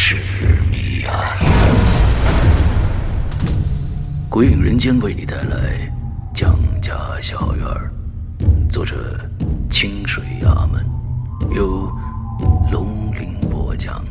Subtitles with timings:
[0.00, 0.14] 是
[0.70, 1.36] 谜案。
[4.30, 5.92] 鬼影人间为你带来
[6.32, 7.66] 《江家小院》，
[8.70, 8.96] 作者
[9.68, 10.86] 清水衙门，
[11.50, 11.92] 由
[12.70, 14.04] 龙鳞播讲。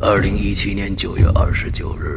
[0.00, 2.16] 二零一七年九月二十九日，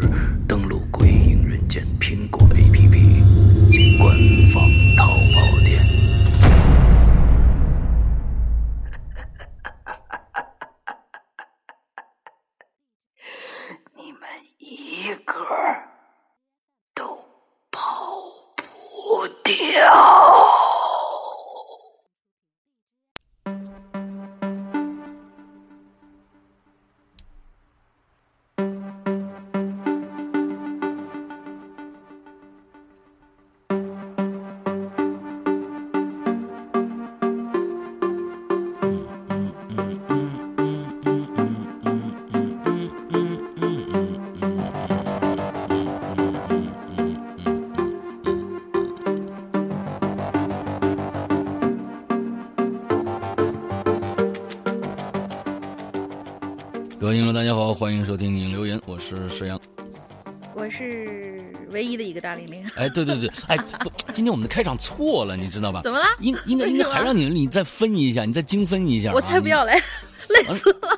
[60.66, 62.66] 我是唯一的一个大玲玲。
[62.75, 65.81] 哎，对对对，哎，不，今天我们的开场错了，你知道吧？
[65.83, 66.05] 怎么了？
[66.21, 69.13] 应应该应该还让你你再分一下，你再精分一下、啊。
[69.13, 69.80] 我才不要嘞，
[70.30, 70.97] 累死了。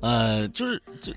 [0.00, 1.12] 呃，就是就。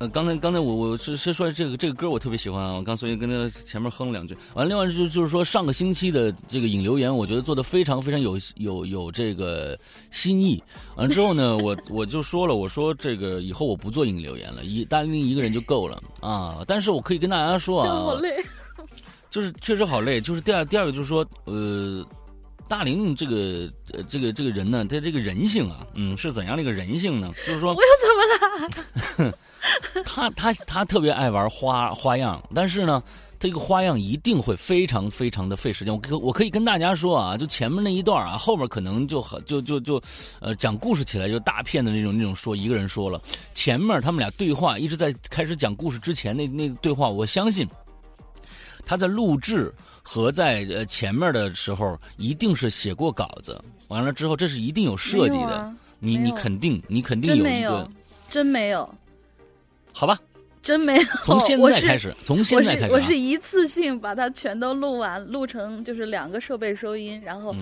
[0.00, 4.34] 呃，刚才刚才我我是先说这个这个歌我特别喜欢啊，我刚所以跟他前面哼了两句。
[4.54, 9.78] 完，另外就就是说上个星期的这个引流言，我觉得做的非常非常有有有这个
[10.10, 10.62] 新意。
[10.96, 16.64] 完了之后呢，我我就说了，我说这个以后我不做引流言了，一大玲一个人就够了啊。
[16.66, 18.42] 但是我可以跟大家说啊，好累，
[19.28, 20.18] 就是确实好累。
[20.18, 22.02] 就是第二第二个就是说，呃，
[22.66, 27.30] 大玲玲这个呃这个这个人呢，他这个人性啊，嗯，是怎样的一个人性呢？
[27.46, 27.88] 就是说，我又
[29.18, 29.38] 怎么了？
[30.04, 33.02] 他他他特别爱玩花花样，但是呢，
[33.38, 35.92] 这个花样一定会非常非常的费时间。
[35.92, 40.00] 我可我可以跟大家说啊，就前面那一段啊，后面可能就很就就就，
[40.40, 43.20] 呃，讲故事起来就大片的那种那种说一个人说了，
[43.54, 47.68] 前面他们俩对话一直在开始讲故事之前那那对话，我相信
[48.86, 49.72] 他在录制
[50.02, 57.88] 和在呃前面的时候一定是写过稿子，完了之后这是一定有设计的，啊、你你肯定你肯定有一个，
[58.30, 58.94] 真没有。
[60.00, 60.18] 好吧，
[60.62, 61.02] 真没有。
[61.22, 67.60] 从现在开始，从现在开始、啊我，我是一次性把它全都录完，录成就是两个设备收音，然后、嗯、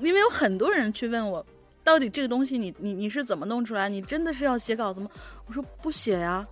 [0.00, 1.44] 因为有很多人去问我，
[1.84, 3.86] 到底这个东西你你你是怎么弄出来？
[3.86, 5.08] 你真的是要写稿子吗？
[5.46, 6.46] 我说不写呀，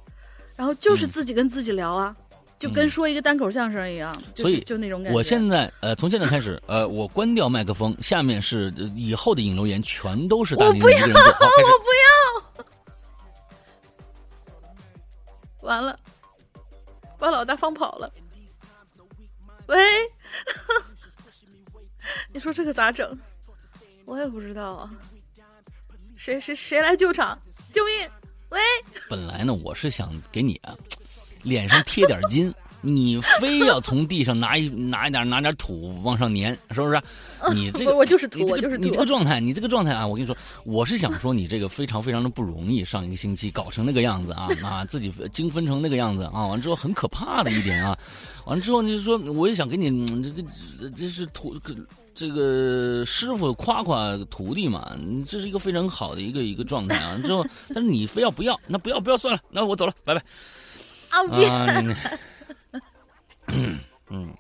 [0.55, 2.15] 然后就是自己跟自己聊啊。
[2.19, 2.23] 嗯
[2.63, 5.19] 就跟说一个单口相声一样，嗯、就是、所以就那种感觉。
[5.19, 11.21] 我现在呃，从现在开始， 呃，我关掉麦克风，下面是、呃、以后的引流言全都是大玲玲一个人做。
[11.21, 11.89] 我不
[15.63, 15.99] 完了，
[17.19, 18.13] 把老大放跑了。
[19.67, 19.79] 喂，
[22.33, 23.19] 你说这可咋整？
[24.05, 24.91] 我也不知道啊。
[26.17, 27.39] 谁谁谁来救场？
[27.73, 28.11] 救命！
[28.51, 28.61] 喂。
[29.09, 30.77] 本来呢，我是想给你啊，
[31.43, 32.53] 脸上贴点金。
[32.83, 37.01] 你非要从地上拿一拿一点拿点土往上粘，是不是？
[37.55, 38.85] 你这个我就是土，这个、我就是土。
[38.85, 47.97] 你这个状态，你这个状态啊，我跟你说，我是想说你这个非常非常的不容易，上一个星期搞成那个样子啊啊，自己精分成那个样子啊，完之后很可怕的一点啊，
[48.47, 51.57] 完了之后就是说，我也想给你、嗯、这个这是土
[52.15, 54.97] 这个师傅夸夸徒弟嘛，
[55.27, 57.17] 这是一个非常好的一个一个状态啊。
[57.25, 60.21] 之后，但是你非要不要，那不要不要算了，那我走了，拜拜。
[61.11, 61.23] 啊
[63.53, 63.79] 嗯，
[64.11, 64.35] 嗯，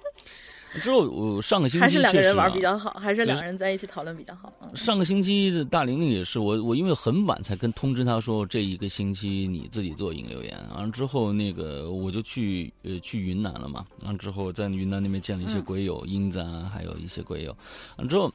[0.80, 4.52] 之后我上个星期还是两个人玩比较好，还是两个人在一起讨论比较好。
[4.62, 17.56] 嗯、上个星期的大玲玲也是我，我因为很晚才跟通知他说这一个星期你自己做引流言，完了之后那个我就去呃去云南了嘛，完了之后在云南那边见了一些鬼友，英子啊，还有一些鬼友，
[17.96, 18.32] 完了之后。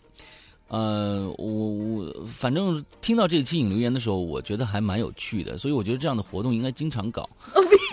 [0.70, 7.30] 呃，我我反正听到这期引流言的时候，我觉得还蛮有趣的，所以我觉得这样的活动应该经常搞。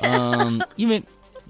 [0.02, 1.00] 嗯、呃，因为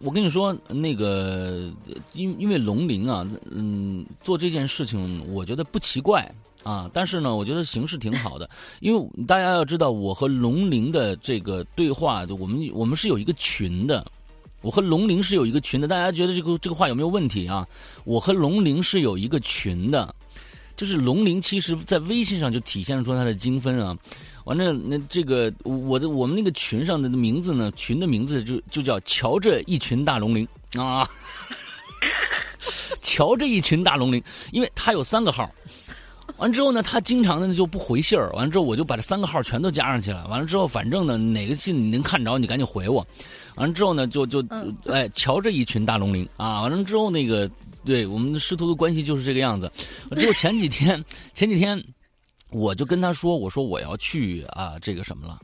[0.05, 1.73] 我跟你说，那个
[2.12, 6.31] 因因为龙鳞啊，嗯，做这件事情，我觉得不奇怪
[6.62, 8.49] 啊，但是呢，我觉得形式挺好的，
[8.81, 14.06] 因为大家要知道，我和龙鳞的这个对话，我们我们是有一个群的。
[14.61, 17.67] 我和龙鳞是有一个群的，大家觉得这个这个话有没有问题啊？
[18.05, 20.15] 我和龙鳞是有一个群的，
[20.77, 23.97] 就是龙鳞其实在微信上就体现出它的精分啊。
[24.44, 30.46] 完了，那这个我的我们那个群上的名字呢，群的名字就就叫瞧这一群大龙鳞
[30.76, 31.08] 啊，
[33.00, 35.50] 瞧这一群大龙鳞，因为他有三个号。
[36.38, 38.31] 完之后呢，他经常的就不回信儿。
[38.32, 40.26] 完了之后，我就把这三个号全都加上去了。
[40.26, 43.06] 完了之后，反正呢，哪个信你能看着，你赶紧回我。
[43.55, 44.44] 完了之后呢，就就
[44.87, 46.62] 哎，瞧这一群大龙鳞啊！
[46.62, 47.49] 完了之后，那个
[47.85, 49.70] 对我们师徒的关系就是这个样子。
[50.17, 51.02] 之后前几天，
[51.35, 51.81] 前几天
[52.55, 55.41] 我就跟他说：“我说我要去啊，这个什么了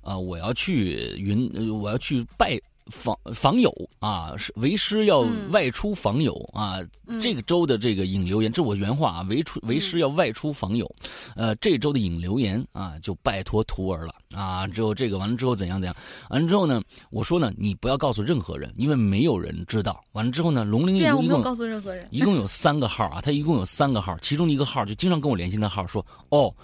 [0.00, 6.78] 啊，我要去云，我要去拜。”访访友啊，是为师要外出访友啊。
[7.20, 10.88] 这个周的这个引流言，这我原话啊，为出为师要外出访友，
[11.34, 14.66] 呃，这周的引流言啊，就拜托徒儿了啊。
[14.68, 15.96] 之后这个完了之后怎样怎样？
[16.30, 16.80] 完了之后呢，
[17.10, 20.02] 我说呢，你不要告诉任何人，因为没有人知道。
[20.12, 26.54] 完了之后呢，龙鳞一共告诉任何人，一共有 三个号啊，他一共有三个号，其中一个号就经常跟我联系的号说，哦，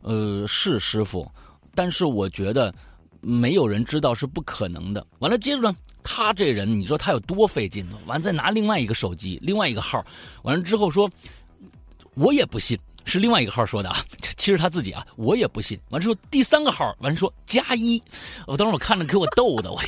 [0.00, 1.30] 呃，是师傅，
[1.74, 2.74] 但是我觉得。
[3.28, 5.04] 没有人知道是不可能的。
[5.18, 5.74] 完了，接着呢，
[6.04, 7.98] 他这人，你说他有多费劲呢？
[8.06, 10.04] 完，再拿另外一个手机，另外一个号，
[10.44, 11.10] 完了之后说，
[12.14, 14.04] 我也不信，是另外一个号说的啊。
[14.38, 15.76] 其实他自己啊，我也不信。
[15.88, 18.00] 完之后，第三个号，完说加一，
[18.46, 19.82] 我当时我看着给我逗的我。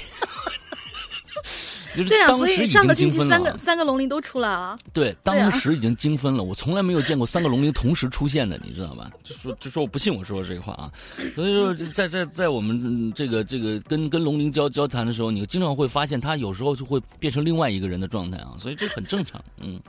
[2.04, 4.78] 对啊，所以上个星期三个三个龙鳞都出来了。
[4.92, 6.42] 对，当时已经精分了。
[6.42, 9.10] 我从来没有见过三个龙鳞同时出现的，你知道吧？
[9.24, 10.90] 就说就说我不信我说的这个话啊。
[11.34, 18.52] 所以说，在在在我们这个这个跟跟龙鳞交交谈的时候，你经常会发现他有时候就会变成另外一个人的状态啊。
[18.58, 19.80] 所以这很正常，嗯，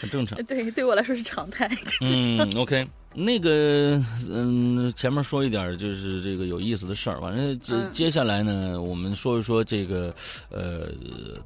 [0.00, 0.42] 很正常。
[0.46, 1.68] 对，对我来说是常态。
[2.02, 2.86] 嗯，OK。
[3.14, 4.00] 那个，
[4.30, 10.14] 嗯，前面说一点就是这个有意思的事儿，反正接接下来呢，我们说一说这个，
[10.50, 10.88] 呃，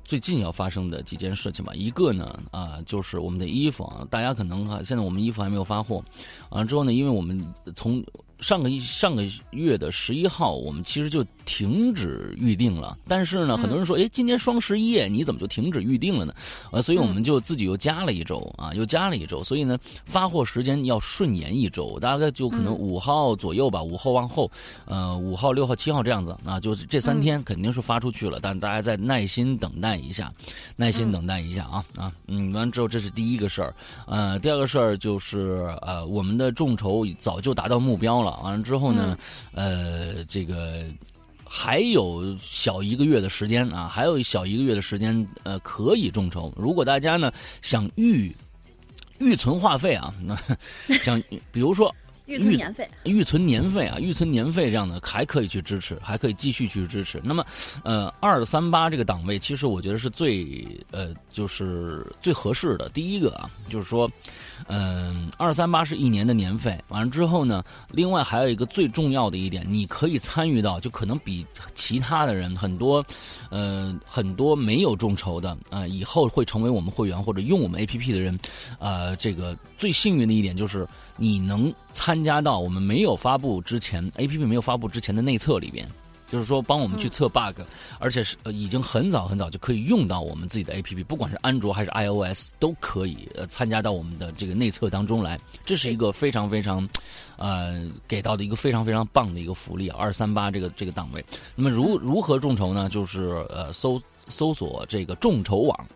[0.04, 1.72] 最近要发生的几件事情吧。
[1.74, 6.04] 一个呢，啊，就是我们的衣服啊，大家可能哈，现在我们衣服还没有发货，
[6.50, 7.40] 完了之后呢，因为我们
[7.74, 8.04] 从。
[8.42, 12.98] 上个上个月的十一号，我们其实就停止预定了。
[13.06, 16.34] 但是呢，很多人说，哎，今年双十一，你怎么就停止预定了呢？
[16.72, 19.44] 呃，所以我们就自己又加了一周啊，又加了一周。
[19.44, 24.50] 所以呢，发货时间要顺延一周，大概就可能五号左右吧，五号往后，
[24.86, 28.40] 呃，五号、六号、七号这样子啊，就是这三天肯定是发出去了。
[28.42, 30.32] 但大家再耐心等待一下，
[30.74, 33.74] 耐心等待一下啊啊，嗯，完之后这是第一个事儿，
[34.08, 38.31] 呃，第二个事儿就是呃，我们的众筹早就达到目标了。
[38.42, 39.18] 完了之后呢，
[39.52, 40.84] 呃，这个
[41.44, 46.52] 还有小一个月的时间啊，还有小一个月的时间，呃，可以众筹。
[46.56, 48.34] 如果大家呢想预
[49.18, 50.38] 预存话费啊， 那
[51.02, 51.94] 像 比如说。
[52.26, 57.20] 预存年费，预存年费啊，预存年费这样的还可以去支持，还可以继续去支持。
[57.22, 57.44] 那么，
[57.82, 62.88] 呃，二三八这个档位，其实我觉得是最呃，就是最合适的。
[62.90, 64.08] 第一个啊，就是说，
[64.68, 73.04] 嗯，二三八是一年的年费，完了之后呢，另外还有一个最重要的一点，你可以参与到，就可能比其他的人很多，
[73.50, 78.38] 呃，很多没有众筹的啊，以后会成为我们会员或者用我们 A P P 的人，
[78.78, 81.72] 呃，这个最幸运的一点就是你能。
[81.94, 85.86] 参加到我们没有发布之前，A P P 没有发布之前的内测里边，
[86.32, 87.60] 就是说帮我们去测 bug，
[87.98, 95.38] 而且是已经很早很早就可以用到我们自己的 A P P，不管是安卓还是 I O S 都可以呃参加到我们的这个内测当中来。
[95.66, 96.88] 这是一个非常非常，
[97.36, 101.22] 呃，给到的一个非常非常棒的一个福利啊，二三八这个这个档位。
[101.54, 102.88] 那么如如何众筹呢？
[102.88, 105.86] 就是呃搜搜索这个众筹网。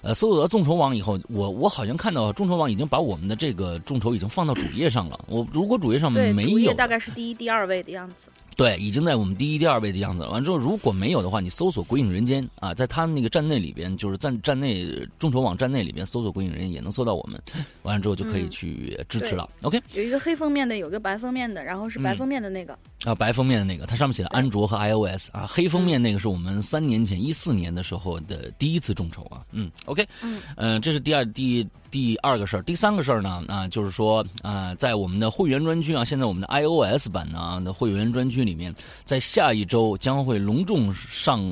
[0.00, 5.18] 呃，搜索到众筹网以后，我我好像看到众筹网已经把我们的这个众筹已经放到主页上了。
[5.26, 8.30] 我如果主页上没有，主页大概是第一、第二位的样子。
[8.58, 10.26] 对，已经在我们第一、第二位的样子。
[10.26, 14.84] 完之后，如果没有的话，你搜索“鬼影人间”啊，在他们那个站内里边，就是站站内
[15.16, 17.40] 众筹网站内里边搜索“鬼影人”也能搜到我们。
[17.84, 19.48] 完了之后就可以去支持了。
[19.62, 29.46] OK，有一个黑封面的，有个白封面的，然后是白封面的那个啊，白封面的那个，它上面写的安卓和 iOS 啊，黑封面那个是我们三年前一四年的时候的第一次众筹啊。
[29.52, 31.64] 嗯，OK，嗯，嗯，这是第二第。
[31.90, 41.42] 第二个事儿，第三个事儿呢，啊，就是说，啊，在我们的会员专区啊，现在我们的 iOS 版呢的会员专区里面，在下一周将会隆重上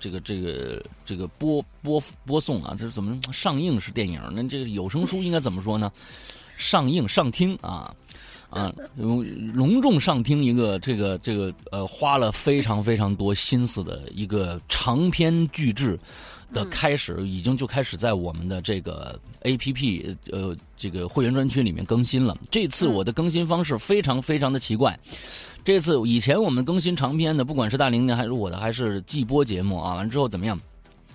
[0.00, 4.20] 这个这个这个播播播送啊，这是怎么上映是电影？
[4.32, 5.92] 那这个有声书应该怎么说呢？
[6.56, 7.94] 上映上听啊
[8.50, 15.98] 啊，隆隆重上听一个这个这个呃，花了非常非常多心思的一个长篇巨制。
[16.52, 22.36] 的开始，已经就开始在我们的这个 A P P 呃这个会员专区里面更新了。
[22.50, 24.98] 这次我的更新方式非常非常的奇怪。
[25.64, 30.58] 这次以前我们更新长篇的，不管是大玲的还是我的，还是季播节目啊，完之后怎么样？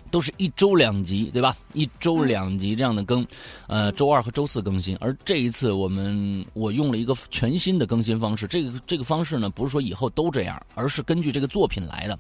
[0.10, 1.56] 都是一周两集，对吧？
[1.77, 3.25] 一周两集这样的更，
[3.67, 4.98] 呃，周二和周四更新。
[5.00, 8.48] 而这一次，我们我用了一个全新的更新方式。
[8.48, 12.17] 这个这个方式呢，不是说以后都这样，而是根据这个作品来的。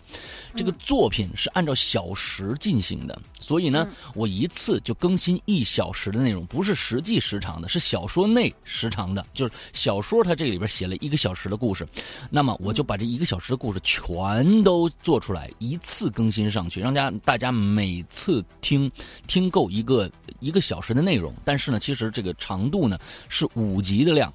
[0.55, 9.25] 这个作品是按照小时进行的，所以呢，我一次就更新一小时的内容，不是实际时长的，是小说内时长的。
[9.33, 11.87] 就是小说它这里边写了一个小时的故事，
[12.29, 17.47] 那么我就把这一个小时的故事全都做出来，一次更新上去，让大家大家。
[17.47, 18.91] 每次听
[19.25, 22.97] 听够一个一个小时的内容，但是呢，其实这个长度呢
[23.29, 24.33] 是五集的量，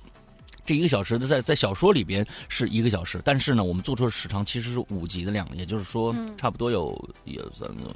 [0.64, 7.94] 这一个小时的在在小说里边是一个小时，但是呢，我们做出的时长其实是五集的量，也就是说，差不多有有三个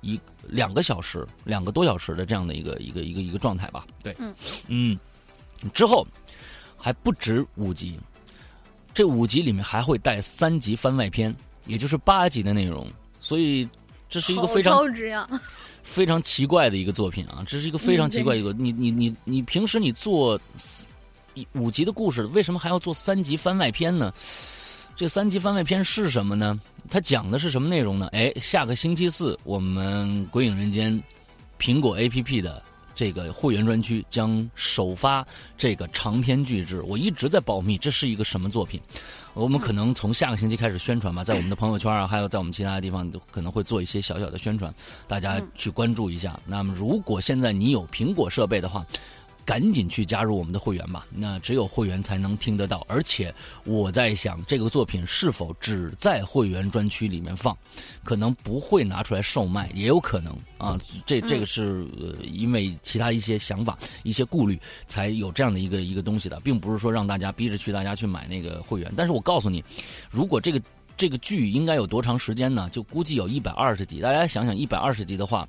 [0.00, 3.86] 一两个小时，两个多小时的这样的一个一个一个一个状态吧。
[4.02, 4.34] 对，嗯。
[4.68, 4.98] 嗯，
[5.72, 6.06] 之后
[6.76, 7.98] 还不止五集，
[8.92, 11.34] 这五集里面还会带三集番外篇，
[11.66, 12.86] 也就是八集的内容，
[13.20, 13.68] 所以。
[14.12, 14.84] 这是一个非常
[15.82, 17.42] 非常奇怪的一个作品啊！
[17.48, 20.38] 这是一个非常奇怪一个，你你你你平时你做
[21.54, 24.12] 五集的故事，为什么还要做三集番外篇呢？
[24.94, 26.60] 这三集番外篇是什么呢？
[26.90, 28.06] 它讲的是什么内容呢？
[28.12, 30.92] 哎，下个星期四我们《鬼影人间》
[31.58, 32.62] 苹果 APP 的。
[32.94, 35.26] 这个会员专区将首发
[35.56, 38.78] 这个长篇巨制，我一直在保密，这是一个什么作品？
[39.34, 44.72] 我们可能从下个星期开始宣传吧，在我们的朋友圈啊，还有在我们其他的地方，可能会做一些小小的宣传，
[45.08, 46.38] 大家去关注一下。
[46.44, 48.84] 那么，如果现在你有苹果设备的话，
[49.44, 52.86] 赶紧去加入我们的会员吧，那只有会员才能听得到。
[52.88, 53.34] 而且
[53.64, 57.56] 我在想，这个作品是否只在会员专区里面放，
[58.04, 60.78] 可能不会拿出来售卖，也有可能啊。
[61.04, 61.86] 这这个是
[62.22, 68.92] 因为其他一些想法、一些顾虑，才有这样的一个一个东西的，并不是说让大家逼着去大家去买那个会员。
[68.96, 69.64] 但是我告诉你，
[70.10, 70.62] 如果这个
[70.96, 72.68] 这个剧应该有多长时间呢？
[72.70, 74.00] 就估计有一百二十集。
[74.00, 75.48] 大家想想，一百二十集的话。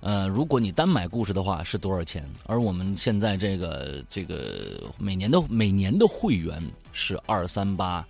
[0.00, 2.24] 呃，如果你单买故事的话是多少钱？
[2.46, 6.62] 而我们现在这个这个每年的每年的会员
[6.92, 8.06] 是二三八，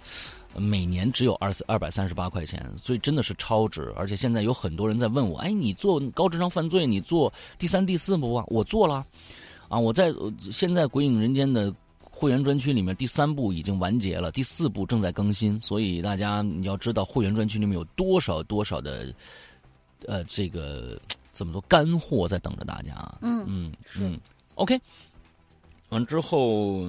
[0.54, 3.90] 每年只有二四二百三十八块钱，所以真的是超值。
[3.96, 8.44] 而且现在有很多人在问我，哎，你做高智商犯罪，你做第三、第四部啊？
[8.48, 9.06] 我做了，
[9.68, 10.12] 啊，我在
[10.52, 15.58] 现在《鬼影人间》的会员专区里面，第三部已经完结了，第四部正在更新。
[15.58, 19.10] 所以大家你要知道，会员专区里面有多少多少的，
[20.06, 21.00] 呃，这个。
[21.38, 24.20] 这么多干货在等着大家嗯嗯嗯
[24.56, 24.76] ，OK，
[25.90, 26.84] 完之后，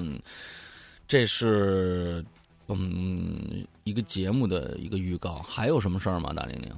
[1.07, 2.25] 这是
[2.67, 6.33] 嗯一个节目的一个预告，还有什么事儿吗？
[6.33, 6.75] 大玲玲，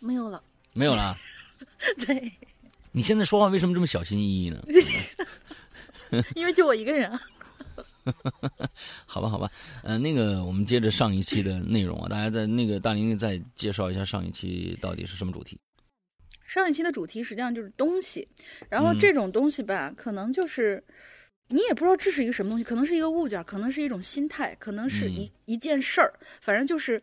[0.00, 1.16] 没有了，没有了。
[2.04, 2.32] 对，
[2.90, 4.60] 你现在说话为什么这么小心翼翼呢？
[6.34, 7.20] 因为就我一个人啊。
[9.06, 9.48] 好吧，好吧，
[9.84, 15.56] 嗯，那个我们接着上一期的内容啊，大家在那个大玲玲再介绍一下上一期到底是什么主题。
[16.48, 18.26] 上一期的主题实际上就是东西，
[18.70, 20.82] 然后这种东西吧，可能就是
[21.48, 27.02] 你也不知道这是一个什么东西，可能是一个物件，可能是一种心态，可能是一一件事儿，反正就是，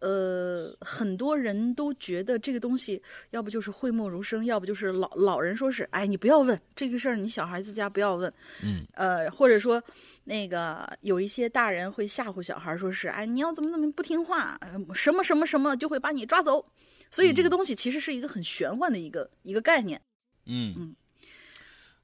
[0.00, 8.32] 呃，很多人都觉得这个东西要不就是讳莫如深，要不就是老老人说是，哎，你不要问这个事儿，你小孩子家不要问，
[8.64, 9.80] 嗯，呃，或者说
[10.24, 14.58] 那个有一些大人会吓唬小孩，说是，哎，你要怎么怎么不听话，
[14.92, 16.66] 什么什么什么就会把你抓走。
[17.10, 20.00] 所以这个东西其实是一个很玄幻的一个一个概念。
[20.44, 20.96] 嗯嗯。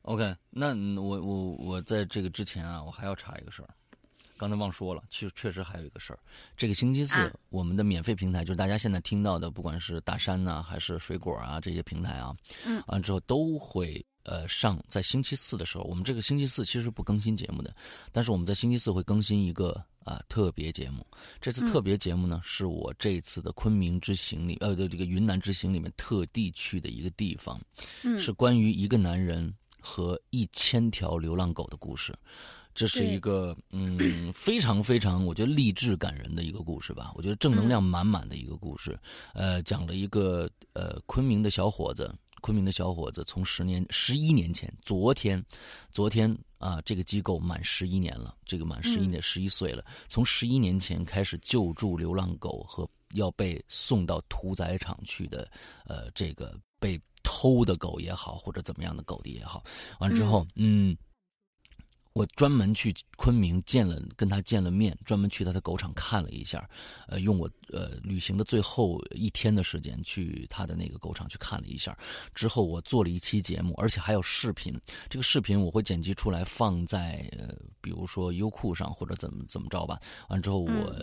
[0.03, 3.69] OK，那我我我在这个之前啊，我还要查一个事儿，
[4.37, 6.19] 刚才忘说了，其实确实还有一个事儿。
[6.57, 12.35] 这个星期四，我们的免费平台，就是大家现在听到的，不管是大山呐，还是水果啊这些平台啊，
[12.67, 17.73] 嗯，完之后都会呃上在星期四的时候，我们这个星期四其实不更新节目的，
[18.11, 19.81] 但是我们在星期四会更新一个。
[20.05, 21.07] 啊，特别节目，
[21.41, 27.61] 这次特别节目呢，是我这次的昆明之行里，呃，的这个云南之行里面特地去的一个地方，
[28.19, 32.15] 是关于一个男人和一千条流浪狗的故事。
[32.75, 37.13] 这是一个嗯，非常非常，我觉得励志感人的一个故事吧。
[37.15, 38.99] 我觉得正能量满满的一个故事。
[39.35, 42.11] 呃，讲了一个呃，昆明的小伙子。
[42.41, 45.41] 昆明的小伙子从十年、十一年前，昨天，
[45.93, 49.85] 昨天啊，这个机构满十一年了，这个满十一年，十一岁了。
[50.07, 55.51] 从十一年前开始救助流浪狗和要被送到屠宰场去的，
[55.85, 59.65] 呃，这个被偷的狗也好，或者怎么样的狗的也好，
[59.99, 60.97] 完之后，嗯，
[62.15, 66.69] 我专门去昆明见了，跟他见了面，专门去他的狗场看了一下，
[67.09, 71.97] 呃，用我呃旅行的最后一天的时间去他的那个狗场去看了一下，
[72.35, 74.79] 之后我做了一期节目，而且还有视频，
[75.09, 79.99] 这个视频我会剪辑出来放在呃，比如说优酷上或者怎么怎么着吧。
[80.29, 80.95] 完之后我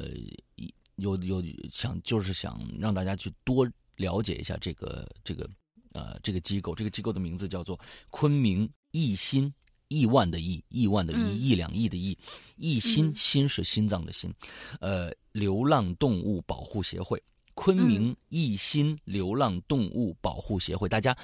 [0.97, 5.49] 有有想就是想让大家去多了解一下这个这个
[5.93, 7.79] 呃这个机构，这个机构的名字叫做
[8.11, 9.51] 昆明艺心。
[9.89, 12.17] 亿万的亿，亿万的亿，亿两亿的亿，
[12.55, 14.33] 一心心是心脏的心，
[14.79, 17.21] 呃，流浪动物保护协会，
[17.55, 21.17] 昆明一心流浪动物保护协会，大家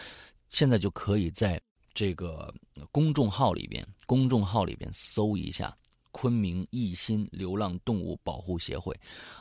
[0.50, 1.62] 现在就可以在
[1.94, 2.54] 这个
[2.92, 5.76] 公众号里边，公众号里边搜一下
[6.12, 8.94] 昆明一心流浪动物保护协会，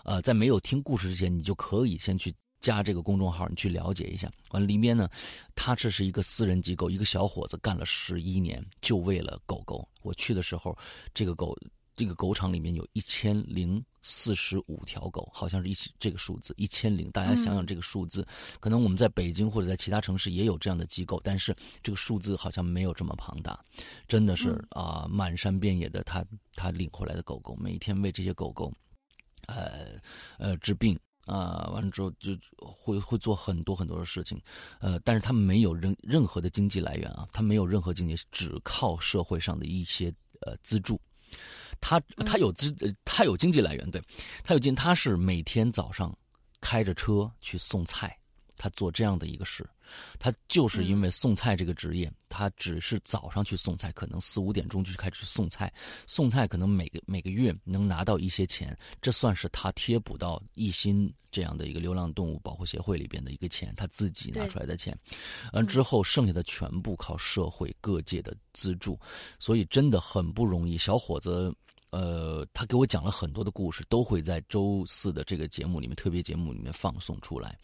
[0.04, 2.32] 呃，在没有听故事之前，你就可以先去。
[2.64, 4.32] 加这个公众号，你去了解一下。
[4.52, 5.06] 完了，里面呢，
[5.54, 9.86] 他这是一个私人机构，一个小伙子干了十一年，就为了狗狗。
[10.00, 10.74] 我去的时候，
[11.12, 11.54] 这个狗，
[11.94, 17.10] 这个狗场里面有一千零四十五条狗，好像是一这个数字一千零。
[17.10, 18.26] 大家想想这个数字，
[18.60, 23.62] 可能我们在北京或者在其他城市也有这样的机构，但是这个数字好像没有这么庞大。
[24.08, 28.72] 真的是啊，满山遍野的他他领回来的狗狗，每天为这些狗狗，
[29.48, 30.00] 呃
[30.38, 30.98] 呃治病。
[31.26, 34.40] 啊，完了之后就会会做很多很多的事情，
[34.80, 40.12] 呃，但是他没有任任何的经济来源啊，他没有任何经济，只靠社会上的一些
[40.42, 41.00] 呃资助，
[41.80, 44.02] 他他有资，他有经济来源，对，
[44.42, 46.14] 他有经，他是每天早上
[46.60, 48.18] 开着车去送菜，
[48.64, 49.68] 他做这样的一个事。
[50.18, 55.70] 他就是因为送菜这个职业，他只是早上去送菜，可能四五点钟就开始送菜，
[56.06, 64.98] 送菜可能每个每个月能拿到一些钱，这算是他贴补到一心这样的一个流浪动物保护协会里边的一个钱，他自己拿出来的钱，
[65.52, 68.98] 嗯，之后剩下的全部靠社会各界的资助，
[69.38, 71.54] 所以真的很不容易，小伙子。
[71.94, 77.56] 呃，他给我讲了很多的故事，都会在周四的这个节目里面，特别节目里面放送出来。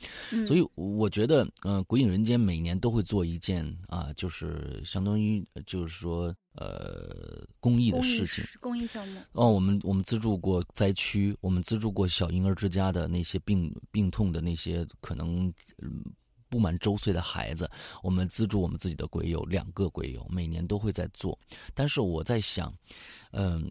[0.46, 9.21] 所以我觉得，嗯，鬼影人间每年都会做一件啊，就是相当于就是说，呃，公益的事情，公益项目。
[9.32, 15.52] 哦，我们我们资助过灾区，我们资助过小婴儿之家的那些病病痛的那些可能
[16.49, 17.69] 不满周岁的孩子，
[18.00, 21.36] 我们资助我们自己的鬼友两个鬼友，每年都会在做。
[21.75, 22.73] 但是我在想，
[23.32, 23.69] 嗯。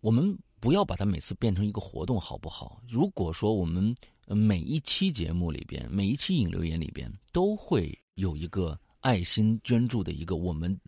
[0.00, 2.80] 我们不要把它每次变成一个活动，好不好？
[2.88, 3.94] 如果说我们
[4.26, 10.78] 每一期节目里边，每一期引流言里边，都会有一个爱心捐助的一个，我们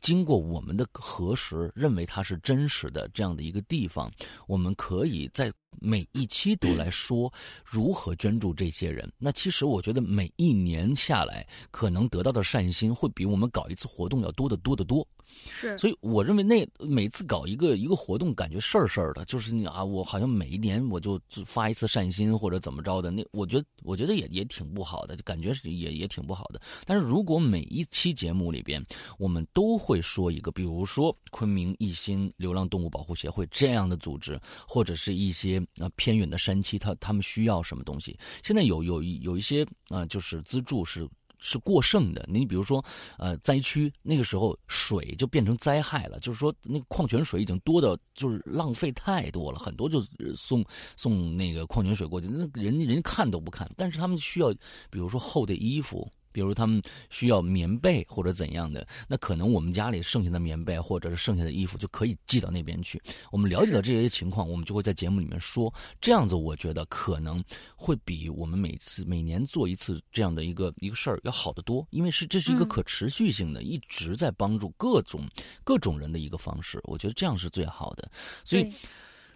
[0.00, 4.10] 经过我们的核实，认为它是真实的这样的一个地方，
[4.46, 7.32] 我们可以在每一期都来说
[7.64, 9.10] 如何捐助这些人。
[9.18, 15.06] 那其实我觉得每一年下来，可能得到的善心会比我们搞一次活动要多得多得多。
[15.52, 26.60] 是，所以我认为那每次搞一个一个活动，感觉事儿事儿的，就是你啊，我好像每一年我就发一次善心或者怎么着的，那我觉得我觉得也也挺不好的，就感觉也也挺不好的。
[26.84, 28.84] 但是如果每一期节目里边，
[29.18, 38.18] 我们都会说一个，比如说昆明一心流浪动物保护协会这样的组织，或者是一些啊偏远的山区，他他们需要什么东西？
[38.42, 41.08] 现在有有有一些啊，就是资助是。
[41.40, 42.24] 是过剩的。
[42.28, 42.84] 你比如说，
[43.18, 50.04] 呃，灾区那个时候水就变成灾害了，就是说那个矿泉水已经多的就是浪费太多了，很多就
[50.36, 50.64] 送
[50.96, 54.52] 送那个矿泉水过去，那人家人家看都不看，但是他们需要，
[54.90, 56.08] 比如说厚的衣服。
[56.32, 63.00] 比如他们需要棉被或者怎样的，那可能我们家里剩下的棉被或者是剩下的衣服就可以寄到那边去。
[63.30, 65.72] 我们了解到这些情况，我们就会在节目里面说。
[66.00, 67.42] 这样子，我觉得可能
[67.76, 75.28] 会比我们每次每年做一次这样的一个一个事儿要好得多，因为是这是一个可持续性的，一直在帮助各种
[75.64, 76.80] 各种人的一个方式。
[76.84, 78.10] 我觉得这样是最好的。
[78.44, 78.72] 所以，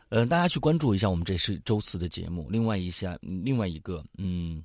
[0.09, 2.49] 呃，大家去关注一下我们这是周四的节目。
[2.51, 4.63] 另外一下，另外一个，嗯。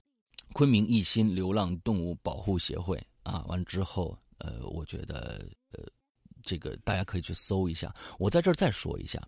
[0.53, 5.83] 昆明一心流浪动物保护协会啊，完之后，呃，我觉得，呃，
[6.43, 7.93] 这个大家可以去搜一下。
[8.17, 9.21] 我在这儿再说一下，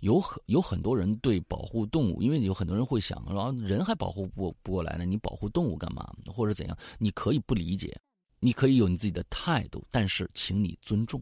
[0.00, 6.08] 有很有很多人对保护动物，因为有很多人会想，然后人还保护不不过来呢，你保护动物干嘛？
[6.26, 6.78] 或者怎样？
[6.98, 7.98] 你可以不理解，
[8.38, 11.20] 你可以有你自己的态度，但是请你尊重。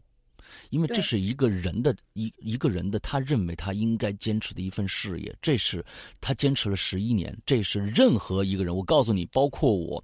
[0.69, 5.83] 因为这是一个人的一一个人的，他认为他应该坚持的一份事业，这是
[6.19, 10.03] 他坚持了十一年，这是任何一个人，我告诉你，包括我，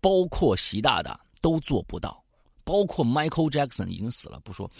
[0.00, 2.22] 包括习大大都做不到，
[2.64, 4.70] 包括 Michael Jackson 已经死了不说，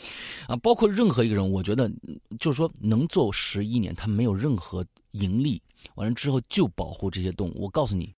[0.46, 1.90] 啊，包括任何一个人，我觉得
[2.38, 5.60] 就是说能做十一年，他没有任何盈利，
[5.94, 8.14] 完了之后就保护这些动物，我告诉你。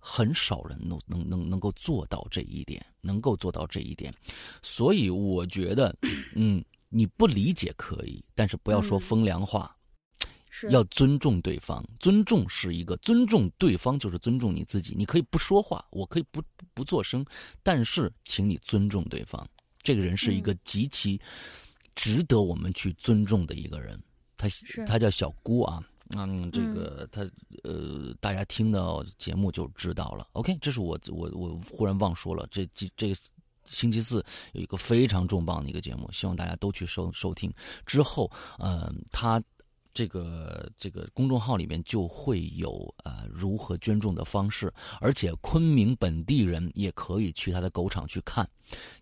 [0.00, 4.12] 很少人能能能能够做到这一点，能够做到这一点，
[4.62, 5.94] 所以我觉得，
[6.34, 9.76] 嗯，你不理解可以，但是不要说风凉话。
[10.52, 14.96] 是要尊重对方，尊重是一个尊重对方，就是尊重你自己。
[14.98, 16.42] 你可以不说话，我可以不
[16.74, 17.24] 不做声，
[17.62, 19.48] 但是请你尊重对方。
[19.80, 21.20] 这个人是一个极其
[21.94, 23.96] 值得我们去尊重的一个人。
[24.36, 24.48] 他
[24.88, 27.22] 他叫小姑啊，嗯，这个他
[27.62, 30.26] 呃，大家听到节目就知道了。
[30.32, 33.14] OK，这是我我我忽然忘说了，这这这
[33.66, 37.52] 星期四有一个非常重磅的一个节目，希望大家都去收收听。
[37.86, 39.42] 之后，嗯，他。
[40.00, 48.48] 这个这个公众号里面就会有呃如何捐种的方式，而且昆明本地人也可以去他的狗场去看，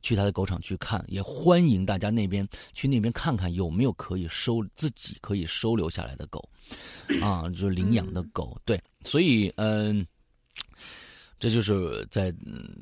[0.02, 6.42] 去他的狗场去看，也欢迎大家那边去那边看看有没有可以收自己可以收留下来的狗，
[7.22, 8.60] 啊，就是领养的狗。
[8.64, 10.04] 对，所以嗯。
[11.38, 12.34] 这就是在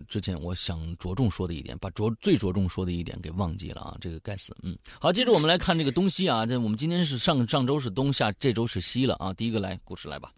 [0.08, 3.96] 之前我想着重说的一点，把着最着重说的一点给忘记了啊！
[4.00, 9.32] 这个该死，嗯，好，接着我们来看这个东西啊，这我们今天是上上周是东下，这周是西了啊。
[9.34, 10.32] 第一个来故事来吧。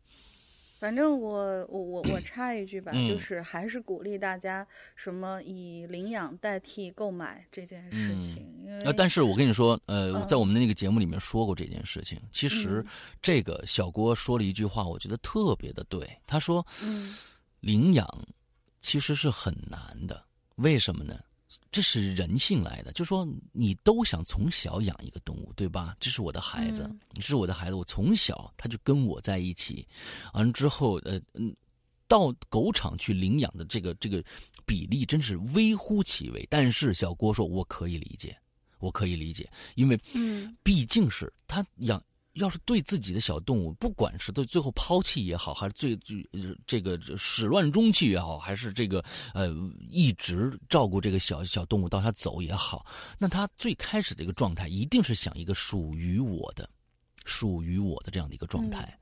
[0.80, 8.46] 反正我我我我插一句吧，就是还是鼓励大家什么以领养代替购买这件事情。
[8.84, 12.20] 呃，但是我跟你说，呃，在我们的那个节目里面说过这件事情。
[12.30, 12.84] 其实
[13.20, 16.08] 这个小郭说了一句话，我觉得特别的对。
[16.26, 17.14] 他说，嗯。
[17.60, 18.06] 领养
[18.80, 20.24] 其实是很难的，
[20.56, 21.18] 为什么呢？
[21.72, 25.96] 这是人性来的，就说你都想从小养一个动物，对吧？
[25.98, 29.86] 这是我的孩子，这是我的孩子，我从小他就跟我在一起，
[30.34, 31.54] 完之后，呃嗯，
[32.06, 34.22] 到狗场去领养的这个这个
[34.66, 36.46] 比例真是微乎其微。
[36.50, 38.36] 但是小郭说，我可以理解，
[38.78, 42.02] 我可以理解，因为，嗯，毕竟是他养。
[42.38, 46.26] 要是对自己的小动物，不管是对最后抛弃也好，还是最最
[46.66, 49.54] 这个始乱终弃也好，还是这个呃
[49.90, 52.86] 一直照顾这个小小动物到它走也好，
[53.18, 56.68] 那它最开始的一个状态一定是想一个属于我的、
[57.24, 58.98] 属于我的这样的一个状态。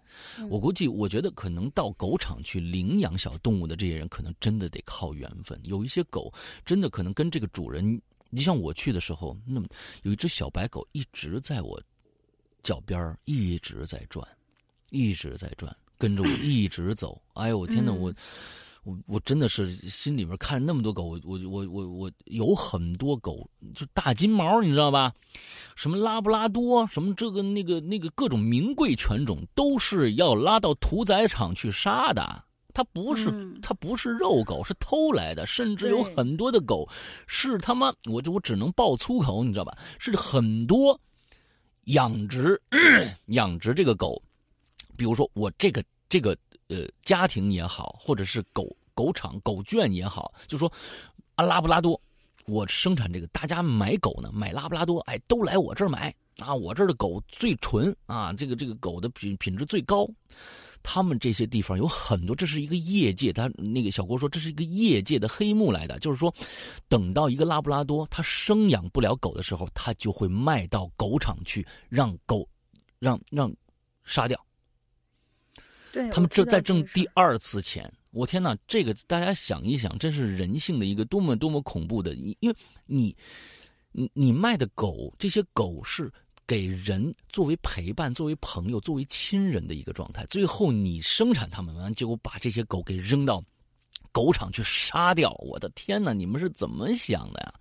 [0.49, 5.61] 我估计，我觉得可能到狗场去领养小动物的这些人，可能真的得靠缘分。
[5.65, 6.33] 有一些狗
[6.65, 9.67] 真的可能跟这个主人，你像我去的时候，那么
[10.05, 11.79] 有一只小白狗一直在我。
[12.67, 14.27] 脚边一直在转，
[14.91, 17.23] 一直在转，跟着我一直走。
[17.35, 17.93] 哎呦，我天哪！
[17.93, 18.13] 我
[18.83, 25.15] 我我真的是心里边看那么多狗，我我我我我有很多狗，就大金毛，你知道吧？
[25.77, 32.43] 什么拉布拉多，什么这个那个那个各种名贵犬种，都是要拉到屠宰场去杀的。
[32.75, 33.31] 它不是
[33.63, 35.47] 它不是肉狗，是偷来的。
[35.47, 36.85] 甚至有很多的狗
[37.29, 39.79] 是他妈，我就我只能爆粗口，你知道吧？
[40.01, 41.01] 是很多。
[41.87, 42.61] 养殖
[43.27, 44.21] 养殖这个狗，
[44.97, 46.37] 比如说我这个这个
[46.69, 50.73] 呃家庭也好，或者是狗狗场狗圈也好，就说
[51.37, 52.01] 啊拉布拉多，
[52.47, 60.09] 我生产这个，大家买狗呢买拉布拉多，哎都来我这儿买啊，我这儿的狗最纯啊，这个这个狗的品品质最高。
[60.83, 63.33] 他们这些地方有很多，这是一个业界。
[63.33, 65.99] 他那个小郭说，这是一个业界的黑幕来的。
[65.99, 66.35] 就是说，
[66.89, 72.49] 等到一个拉布拉多他生养不了狗的时候，他就会卖到狗场去，让狗，
[72.99, 73.53] 让让
[74.05, 74.39] 杀掉。
[75.93, 77.93] 对他们这在挣第二次钱。
[78.13, 82.15] 我天哪，这个大家想一想，这是人性的一个多么多么恐怖的。
[82.15, 83.17] 因为你，
[83.93, 86.13] 你你卖的狗，这些狗是。
[86.47, 93.43] 给人作为陪伴、作为朋友、作为亲人的一个状态，最后你生产它们完，结果把这些狗给扔到
[94.13, 95.33] 狗场去杀掉。
[95.41, 97.55] 我的天哪，你们是怎么想的呀？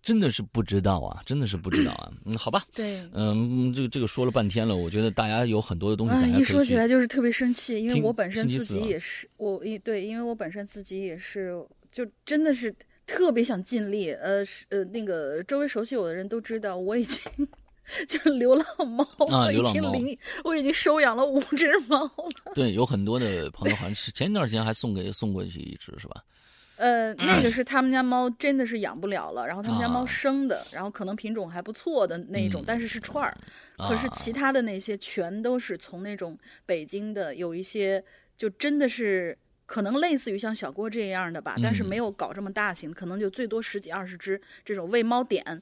[0.00, 2.10] 真的是不知道啊，真的是不知道啊。
[2.24, 2.64] 嗯，好吧。
[2.72, 6.32] 对，嗯，这个这个说了半天了，我觉得大家有很多的东西。
[6.32, 11.52] 一说起来就是特别生气，因为我本身自己也是，我一对，因为我本身自己也是，
[11.90, 12.74] 就真的是
[13.06, 14.12] 特别想尽力。
[14.12, 17.20] 呃，是呃，那个周围熟悉我的人都知道，我已经。
[18.06, 22.52] 就是流浪猫啊，我已经领，我已经收养了五只猫了。
[22.54, 26.22] 对，有很多的朋友好像是前一段时间还送给送过去一只，是吧？
[26.76, 33.36] 呃，那个是他们家猫真的是养不了了，然后他们家猫生的，然后可能品种还不错的那种，但是是串儿。
[33.76, 38.04] 可是其他的那些全都是从那种北京的，有一些
[38.36, 45.60] 就真的是可能类似于像小郭这样的吧，但是没有搞这么大型，可能就最多十几二十只这种喂猫点。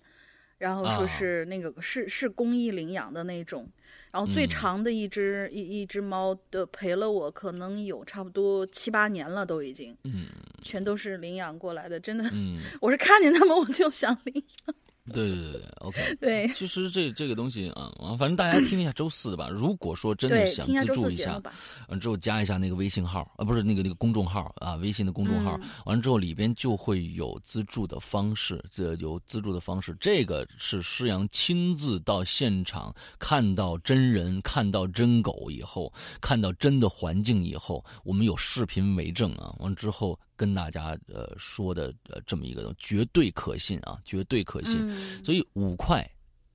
[0.59, 3.69] 然后说是那个是是公益领养的那种，
[4.11, 10.27] 然后最长的一只一一只猫的陪了我，可能有差不多七八年了，都已经，嗯，
[10.63, 14.75] 全都是领养过来的，真的，嗯，我是看见他们我就想领养，
[15.13, 16.17] 对对对对，OK。
[16.21, 19.49] 对，其实这这个东西啊，反正大家听一下周四的吧。
[19.49, 21.41] 如果说真的，想听一下周自助一下。
[21.89, 25.57] 完之后加一下那个微信号啊，不是那个那个公众号啊，微信的公众号。
[25.63, 29.97] 嗯完了之后里边就会有资助的方式，这有资助的方式。
[30.01, 39.55] 这个是施阳亲自到现场看到真人，看到真狗以后，看到真的环境以后，我们有视频为证啊。
[39.61, 44.77] 完之后跟大家呃说的呃这么一个绝对可信啊，绝对可信。
[44.81, 46.09] 嗯，所以五块、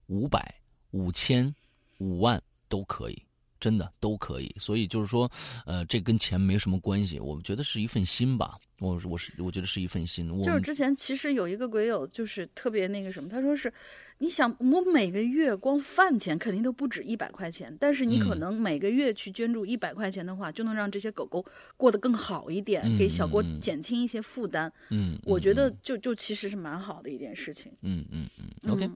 [0.07, 0.53] 五百、
[0.91, 1.53] 五千、
[1.97, 3.25] 五万都可以，
[3.61, 4.53] 真的都可以。
[4.59, 5.31] 所以就是说，
[5.65, 8.57] 呃，这跟钱没什么关系，我觉得是一份心吧。
[8.79, 10.27] 我我是我觉得是一份心。
[10.29, 13.71] 我就是之前其实有一个鬼友，就是特别那个什么，他说是，
[14.17, 21.45] 你想我每个月光饭钱肯定都不止一百块钱，但是你可嗯能每个月去捐助一百块钱的话，就能让这些狗狗
[21.77, 24.73] 过得更好一点，嗯给小郭减轻一些负担。
[24.89, 27.71] 嗯，我觉得嗯就就其实是蛮好的一件事情。
[27.83, 28.89] 嗯嗯嗯嗯，OK。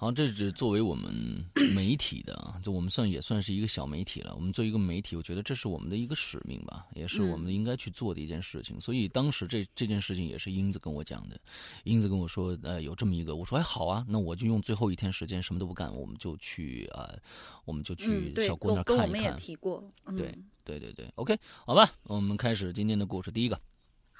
[0.00, 1.44] 嗯好，这是作为我们
[1.76, 4.34] 媒体的啊，就我们算也算是一个小媒体了。
[4.34, 8.80] 我们作为一个媒体，我觉得这是我们的一个使命吧，也是我们应该去做的一件事情。
[8.80, 11.38] 所以当时这这件事情也是英子跟我讲的，
[11.84, 17.18] 英子跟我说，呃，有这么一个，我说哎好啊，那我就用最后一天时间什么都不干，我们就去啊、呃
[17.66, 19.36] 我们就去小郭那跟跟我们也儿看一看。
[19.36, 19.84] 提过。
[20.06, 20.34] 嗯、对
[20.64, 23.60] 对对对，OK，好吧，我们开始今天的故事，第一个，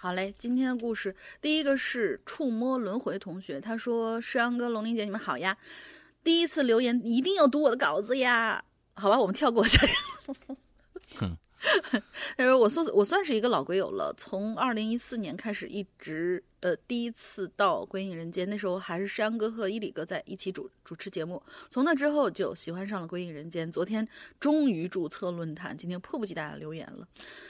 [0.02, 5.58] 好嘞，今天的故事第一个是触摸轮回同学，他说：“诗阳哥、龙玲姐，你们好呀！
[6.24, 8.64] 第一次留言一定要读我的稿子呀。”
[8.96, 9.78] 好吧，我们跳过下。
[11.16, 11.36] 哼
[12.36, 21.42] 他说：“我算我算是一个老鬼友了，从二零一四年开始，一直呃第一次到《归隐人间》，那时候还是山阳哥和伊里哥在一起主主持节目。
[21.68, 27.06] 从那之后就喜欢上了《归隐人间》，昨天终于注册论坛，今天迫不及待的留言了。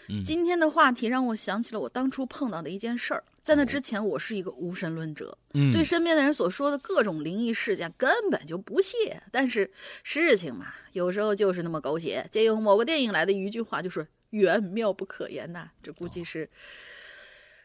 [0.09, 3.23] 嗯今天的话题让我想起了我当初碰到的一件事儿。
[3.43, 9.23] 在那之前，我是一个无神论者，嗯，对身边的人所说的各种灵异事件根本就不屑。
[9.33, 9.71] 但是
[10.03, 12.27] 事情嘛，有时候就是那么狗血。
[12.31, 15.71] 借用某个电影来的一句话，就是“缘妙不可言”呐。
[15.83, 16.49] 这估计是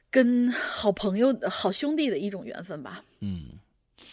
[0.10, 3.04] 跟好朋友、好兄弟的一种缘分吧。
[3.20, 3.60] 嗯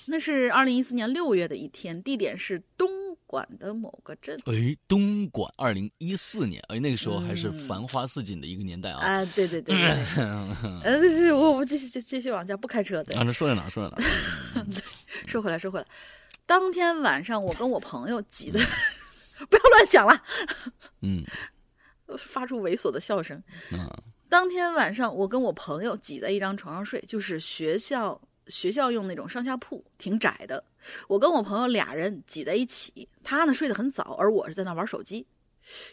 [0.06, 2.88] 那是二零一四年六月的一天，地点是东
[3.32, 4.38] 莞的某个镇。
[4.44, 8.98] 哎，东莞，二零一四年，哎，那个时候还是嗯繁花似锦的一个年代啊。
[9.00, 10.22] 啊，对对对对对，
[10.84, 13.18] 呃，这是我我继续继继续往下，不开车的。
[13.18, 13.66] 啊，这说在哪？
[13.70, 14.04] 说在哪？
[15.26, 15.86] 说回来，说回来，
[16.44, 18.60] 当天晚上我跟我朋友挤在，
[19.48, 20.22] 不要乱想了，
[21.00, 21.24] 嗯
[22.18, 23.42] 发出猥琐的笑声。
[23.70, 23.88] 啊
[24.28, 30.64] 当天晚上我跟我朋友挤在一张床上睡，就是学校学校用那种上下铺，挺窄的。
[31.08, 35.26] 我跟我朋友俩人挤在一起，他呢睡得很早，而我是在那玩手机。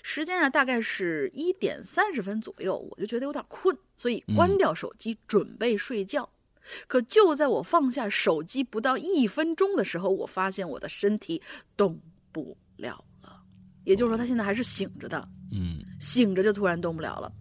[0.01, 6.27] 时间啊大概是一点三十分左右，我就觉得有点困，所以关掉手机准备睡觉。
[6.87, 11.41] 可就在我放下手机不到一分钟的时候，我发现我的身体
[11.77, 11.99] 动
[12.31, 13.41] 不了了，
[13.83, 15.27] 也就是说，他现在还是醒着的。
[15.51, 17.31] 嗯醒着就突然动不了了。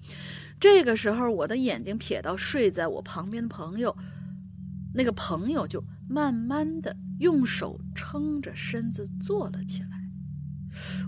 [0.61, 3.95] 这个时候，我的眼睛瞥到睡在我旁边的朋友，
[4.93, 9.89] 那个朋友就慢慢的用手撑着身子坐了起来。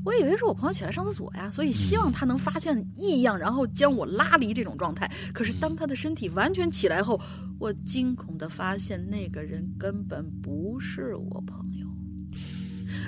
[0.04, 5.10] 我以为是我朋友起来上厕所呀，所以希望他能发现异样，然后将我拉离这种状态。
[5.32, 7.20] 可是当他的身体完全起来后，
[7.58, 11.86] 我惊恐的发现那个人根本不是我朋友。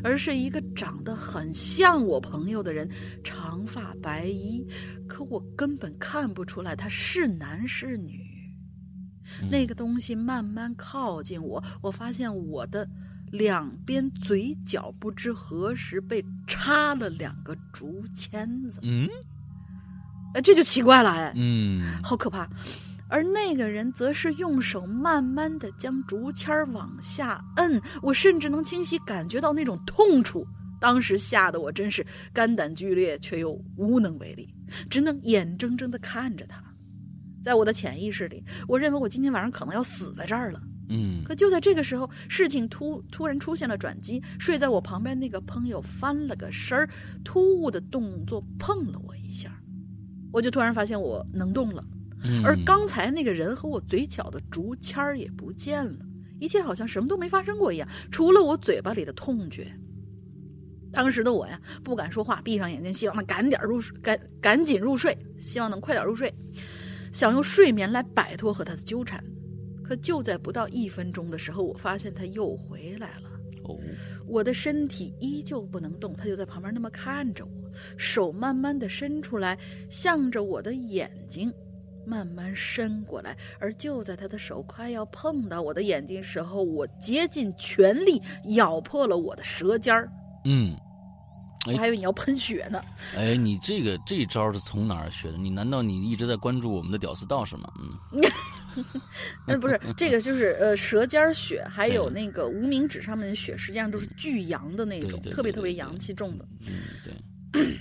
[0.04, 2.88] 而是一个长得很像我朋友的人，
[3.22, 4.66] 长发白衣，
[5.06, 8.20] 可我根本看不出来他是男是女。
[9.50, 12.88] 那个东西慢慢靠近我，我发现我的
[13.30, 19.08] 两边嘴角不知何时被插了两个竹签子，嗯
[20.34, 22.48] 哎，这就奇怪了，哎，嗯好可怕。
[23.08, 30.46] 而那个人则是用手慢慢的将竹签儿往下摁，我甚至能清晰感觉到那种痛楚。
[30.80, 34.54] 当时吓得我真是肝胆俱裂，却又无能为力，
[34.88, 36.64] 只能眼睁睁的看着他。
[37.42, 40.62] 在我的潜意识里，我认为我今天晚上可能要死在这儿了。
[40.88, 44.22] 嗯可就在这个时候，事情突突然出现了转机。
[44.38, 46.88] 睡在我旁边那个朋友翻了个身儿，
[47.24, 49.58] 突兀的动作碰了我一下，
[50.32, 51.84] 我就突然发现我能动了。
[52.24, 55.98] 嗯，而刚才那个人和我嘴角的竹签儿也不见了，
[56.38, 59.72] 一切好像什么都没发生过一样，除了我嘴巴里的痛觉。
[60.92, 66.30] 当时的我呀，不敢说话，闭上眼睛，希望能赶点入睡，赶赶紧入睡，希望能快点入睡，
[67.12, 69.22] 想用睡眠来摆脱和他的纠缠。
[69.84, 73.30] 可就在不到一分钟的时候，我发现他又回来了。
[73.64, 73.78] 哦，
[74.26, 79.58] 我的身体依旧不能动，他就在旁边那么看着我，手慢慢的伸出来，
[79.90, 81.52] 向着我的眼睛
[82.04, 88.20] 慢慢伸过来，而就在他的手快要碰到我的眼睛时候，我竭尽全力
[88.56, 90.10] 咬破了我的舌尖儿。
[90.44, 90.76] 嗯，
[91.66, 92.82] 我还以为你要喷血呢。
[93.16, 95.38] 哎，你这个这一招是从哪儿学的？
[95.38, 97.72] 你难道你一直在关注我们的屌丝道士吗？
[97.80, 98.84] 嗯，
[99.46, 106.46] 那不是这个，就是呃，舌尖血，还有那个无名指上面的血，实际上都是巨阳的那种，特别特别阳气重的。
[106.66, 106.72] 嗯，
[107.04, 107.12] 对。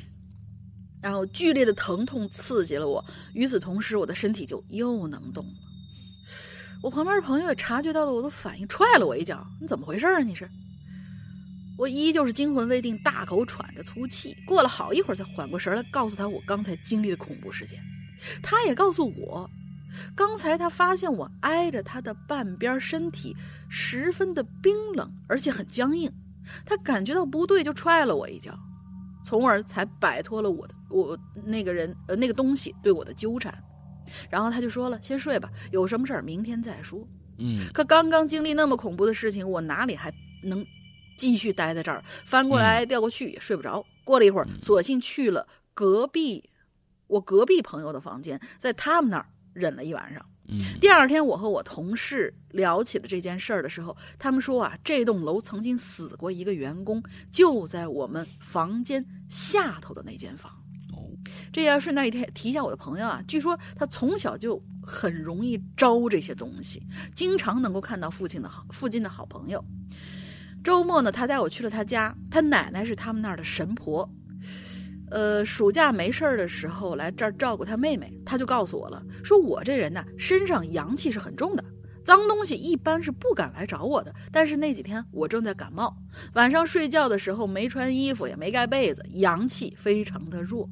[1.02, 5.52] 然后剧烈的疼痛刺激了我，与此同时，我的身体就又能动了。
[6.84, 10.20] 我旁边的朋友也察觉到了我的反应，踹了我一脚：“你怎么回事啊？
[10.20, 10.48] 你是？”
[11.82, 14.38] 我依旧是惊魂未定，大口喘着粗气。
[14.46, 17.84] 过了好一会儿，才缓过神来，告诉他我刚才经历的恐怖事件。
[18.44, 19.50] 他也告诉我，
[20.16, 23.36] 刚才他发现我挨着他的半边身体，
[23.68, 26.08] 十分的冰冷，而且很僵硬。
[26.68, 28.56] 他感觉到不对，就踹了我一脚。
[29.24, 33.52] 从而才摆脱了我的我那个人呃那个东西对我的纠缠，
[34.30, 37.00] 然后他就说了：“先睡吧，有什么事儿明天再说。”
[37.40, 40.14] 嗯，可刚刚经历那么恐怖的事情，我哪里还
[40.44, 40.64] 能
[41.22, 42.04] 继续待在这儿？
[42.26, 43.86] 翻过来调过去也睡不着。
[44.04, 46.50] 过了一会儿，索性去了隔壁
[47.06, 50.26] 我隔壁朋友的房间，在他们那儿忍了一晚上。
[50.82, 60.52] 第二天，我和我同事聊起了这件事儿的时候，他们说啊，这栋楼曾经死过一个员工，就在我们房间下头的那间房。
[60.92, 61.06] 哦，
[61.54, 66.82] 这要顺带一提提一下我的朋友啊，据说他从小就很容易招这些东西，
[67.14, 69.64] 经常能够看到父亲的好附近的好朋友。
[70.64, 74.08] 周末呢，他带我去了他家，他奶奶是他们那儿的神婆。
[75.10, 81.64] 呃，暑假没事儿的时候来这儿照顾他妹妹，他就告诉我了，说我这人呢身上阳气是很重的，
[82.06, 84.14] 脏东西一般是不敢来找我的。
[84.32, 85.98] 但是那几天我正在感冒，
[86.34, 90.70] 晚上睡觉的时候没穿衣服也没盖被子，阳气非常的弱。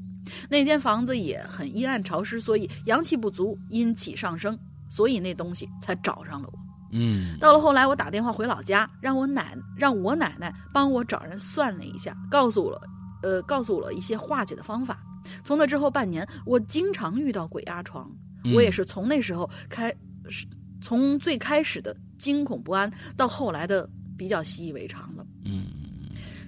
[0.50, 6.69] 那间房子也很阴暗潮湿，所以阳气不足，阴气上升，所以那东西才找上了我。
[6.92, 12.82] 嗯，到了后来我打电话回老家，让我奶让我奶奶帮我找人算了一下，告诉我了。
[13.22, 15.00] 呃，告诉我了一些化解的方法。
[15.44, 18.10] 从那之后半年，我经常遇到鬼压床。
[18.56, 19.94] 我也是从那时候开
[20.30, 20.48] 始，
[20.82, 25.26] 从最开始的惊恐不安，到后来的比较习以为常了。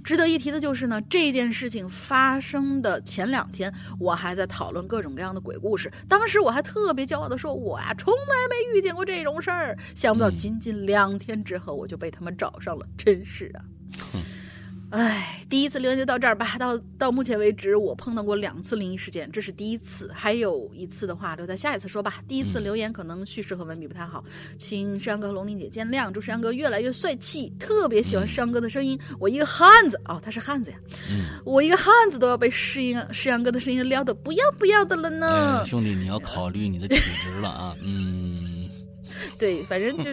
[0.01, 5.91] 嗯，值得一提的就是呢，这件事情发生的前两天，我还在讨论各种各样的鬼故事。
[6.07, 13.61] 当时我还特别骄傲的说：“我呀，从来没遇见过这种事儿。”想不到仅仅两天之后，我就被他们找上了，真是啊。
[14.91, 16.57] 唉，第一次留言就到这儿吧。
[16.59, 20.11] 到到目前为止，我碰到过两次灵异事件，这是第一次。
[20.13, 22.21] 还有一次的话，留在下一次说吧。
[22.27, 24.21] 第一次留言可能叙事和文笔不太好，
[24.57, 26.11] 请山哥和龙玲姐见谅。
[26.11, 28.99] 祝山哥越来越帅气，特别喜欢山哥的声音。
[29.17, 30.77] 我一个汉子哦，他是汉子呀。
[31.09, 35.65] 嗯我一个汉子都要被诗音诗阳哥的声音撩的不要不要的了呢。
[35.65, 37.75] 兄弟，你要考虑你的体质了啊。
[37.81, 38.40] 嗯。
[39.39, 40.11] 对，反正就，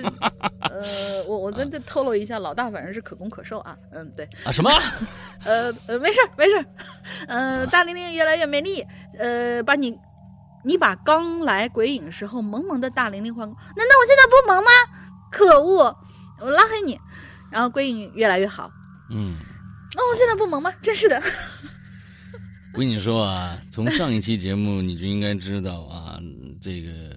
[0.61, 4.71] 呃，我我再再透露一下，老大反正是可攻可受啊，嗯，对啊，什么？
[5.45, 6.65] 呃呃，没事没事，
[7.29, 8.85] 嗯，大玲玲越来越美丽，
[9.19, 9.97] 呃，把你，
[10.65, 13.57] 你把刚来鬼影时候萌萌的大玲玲换，难道
[14.01, 14.71] 我现在不萌吗？
[15.31, 15.97] 可恶，
[16.41, 16.99] 我拉黑你，
[17.51, 18.71] 然后鬼影越来越好，
[19.11, 19.35] 嗯，
[19.97, 20.73] 哦，我现在不萌吗？
[20.83, 21.21] 真是的，
[22.75, 26.19] 我跟你说啊，从上一期节目你就应该知道啊，
[26.61, 27.08] 这个啊。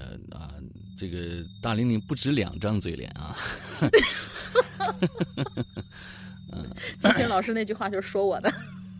[1.02, 3.36] 这个大玲玲不止两张嘴脸啊！
[6.54, 8.54] 嗯，金星老师那句话就是说我的。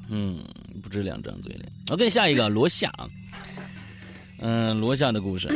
[0.10, 0.44] 嗯，
[0.82, 1.72] 不止两张嘴脸。
[1.92, 2.92] OK，下一个罗夏。
[4.40, 5.48] 嗯，罗夏的故事，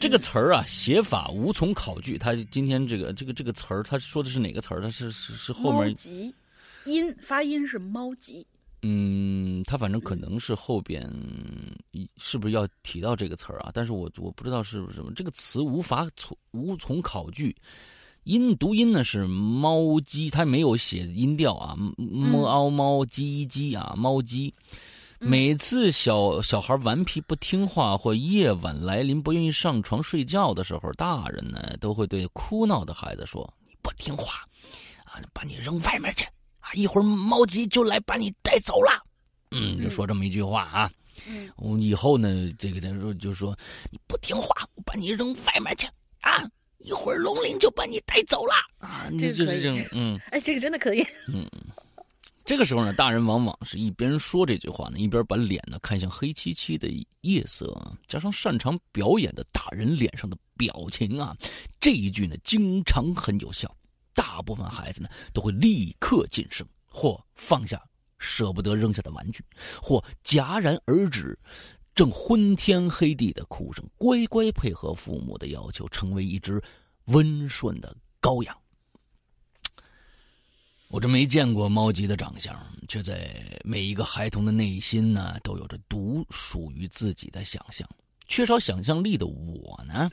[0.00, 2.16] 这个词儿啊，写法无从考据。
[2.16, 4.80] 他今天这个这个这个词儿，他说的是哪个词儿？
[4.80, 5.90] 他是是是后面。
[5.90, 6.34] 猫吉，
[6.86, 8.46] 音发音是猫吉。
[8.88, 11.02] 嗯，他反正可能是后边，
[12.18, 13.70] 是不是要提到这个词儿啊？
[13.74, 17.56] 但是我我不知道是不是什么，这个词无法从无从考据。
[18.22, 24.54] 音读音呢是猫鸡，它没有写音调啊，猫猫鸡鸡啊，猫鸡。
[25.18, 34.46] 每次小小孩顽皮不听话，或夜晚来临不愿意上床睡觉的时候，大人呢都会对哭闹的孩子说：“你不听话，
[35.04, 36.24] 啊，把你扔外面去。”
[36.74, 38.90] 一会儿猫吉就来把你带走了，
[39.50, 40.90] 嗯，就说这么一句话啊。
[41.28, 43.56] 嗯，我以后呢，这个咱说就说
[43.90, 45.86] 你不听话，我把你扔外面去
[46.20, 46.42] 啊。
[46.78, 49.08] 一会儿龙鳞就把你带走了啊。
[49.18, 51.04] 这就是这嗯，哎，这个真的可以。
[51.32, 51.48] 嗯，
[52.44, 56.86] 这个时候呢，大人往往是一边说这句话呢，一边把脸呢看向黑漆漆的
[57.22, 57.74] 夜色，
[58.06, 61.34] 加上擅长表演的大人脸上的表情啊，
[61.80, 63.74] 这一句呢，经常很有效。
[64.16, 67.80] 大部分孩子呢，都会立刻噤声，或放下
[68.18, 69.44] 舍不得扔下的玩具，
[69.80, 71.38] 或戛然而止，
[71.94, 76.60] 正昏天黑地的哭声，乖乖配合父母的要求，成为一只
[77.04, 78.56] 温顺的羔羊。
[80.88, 82.56] 我这没见过猫吉的长相，
[82.88, 87.86] 却在每一个孩童的内心呢，都有着独属于自己的想象。
[88.28, 90.10] 缺少想象力的我呢，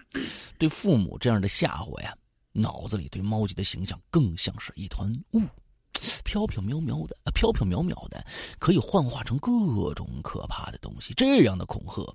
[0.58, 2.16] 对父母这样的吓唬呀，
[2.54, 5.42] 脑子里对猫姐的形象更像是一团雾，
[6.24, 8.26] 飘飘渺渺的，飘飘渺渺的，
[8.60, 11.14] 可以幻化成各种可怕的东西。
[11.16, 12.14] 这样的恐吓，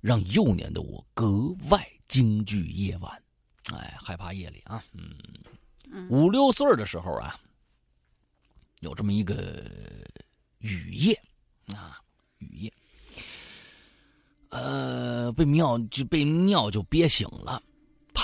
[0.00, 3.22] 让幼年的我格外惊惧夜晚，
[3.72, 4.82] 哎，害怕夜里啊。
[4.92, 7.38] 嗯，五六岁的时候啊，
[8.80, 9.64] 有这么一个
[10.58, 11.20] 雨夜
[11.74, 12.00] 啊，
[12.38, 12.72] 雨夜。
[14.50, 17.62] 呃，被尿就被尿就憋醒了，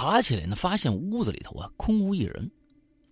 [0.03, 2.50] 爬起来呢，发现屋子里头啊空无一人，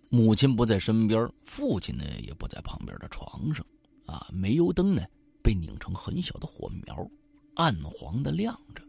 [0.09, 3.65] 母亲不在身边，父亲呢也不在旁边的床上，
[4.05, 5.01] 啊，煤油灯呢
[5.41, 7.09] 被拧成很小的火苗，
[7.55, 8.83] 暗黄的亮着。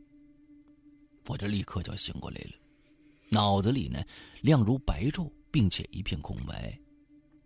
[1.28, 2.54] 我这立刻就醒过来了，
[3.28, 4.02] 脑子里呢
[4.40, 6.76] 亮如白昼，并且一片空白。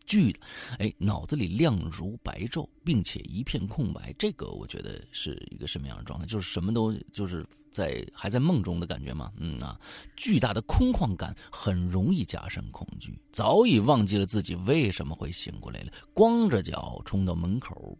[0.07, 0.41] 剧的，
[0.79, 4.15] 哎，脑子里亮如白昼，并且一片空白。
[4.19, 6.25] 这个我觉得是一个什么样的状态？
[6.27, 9.33] 就是什么都就是在还在梦中的感觉吗？
[9.37, 9.79] 嗯啊，
[10.17, 13.19] 巨大的空旷感很容易加深恐惧。
[13.33, 17.99] 早已忘记了自己为什么会醒过来了，光着脚冲到门口，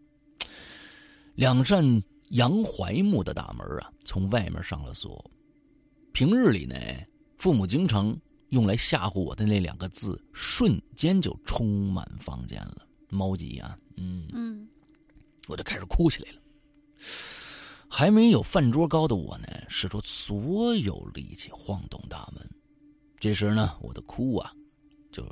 [1.35, 1.83] 两扇
[2.29, 5.29] 洋槐木的大门啊，从外面上了锁。
[6.13, 6.75] 平日里呢，
[7.37, 8.17] 父母经常。
[8.49, 12.87] 用来吓唬我的那两个字，瞬间就充满房间了。
[13.09, 14.67] 猫急啊，嗯嗯，
[15.47, 16.41] 我就开始哭起来了。
[17.89, 22.49] 还没有饭桌高的我呢，使出所有力气晃动大门。
[23.19, 24.53] 这时呢，我的哭啊，
[25.11, 25.23] 就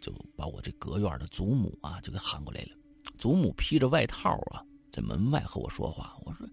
[0.00, 2.70] 就把我这隔院的祖母啊就给喊过来了。
[3.18, 6.16] 祖母披着外套啊，在门外和我说话。
[6.24, 6.48] 我说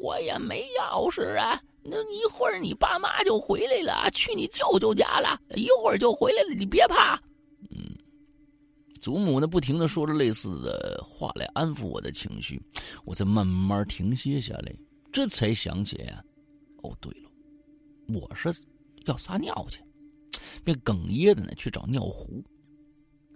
[0.00, 1.60] 我也没钥匙啊。
[1.82, 7.16] 那一会儿你爸妈就回来了，去你舅舅家了，一会儿就回来了，你别怕。
[7.70, 7.96] 嗯，
[9.00, 12.60] 祖母呢不停的说着类似的话来安抚我的情绪，
[13.06, 14.74] 我才慢慢停歇下来，
[15.10, 16.22] 这才想起呀，
[16.82, 17.30] 哦对了，
[18.20, 18.50] 我是
[19.06, 19.80] 要撒尿去，
[20.62, 22.44] 便哽咽的呢去找尿壶。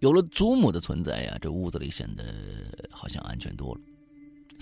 [0.01, 2.23] 有了祖母的存在呀，这屋子里显得
[2.91, 3.81] 好像安全多了。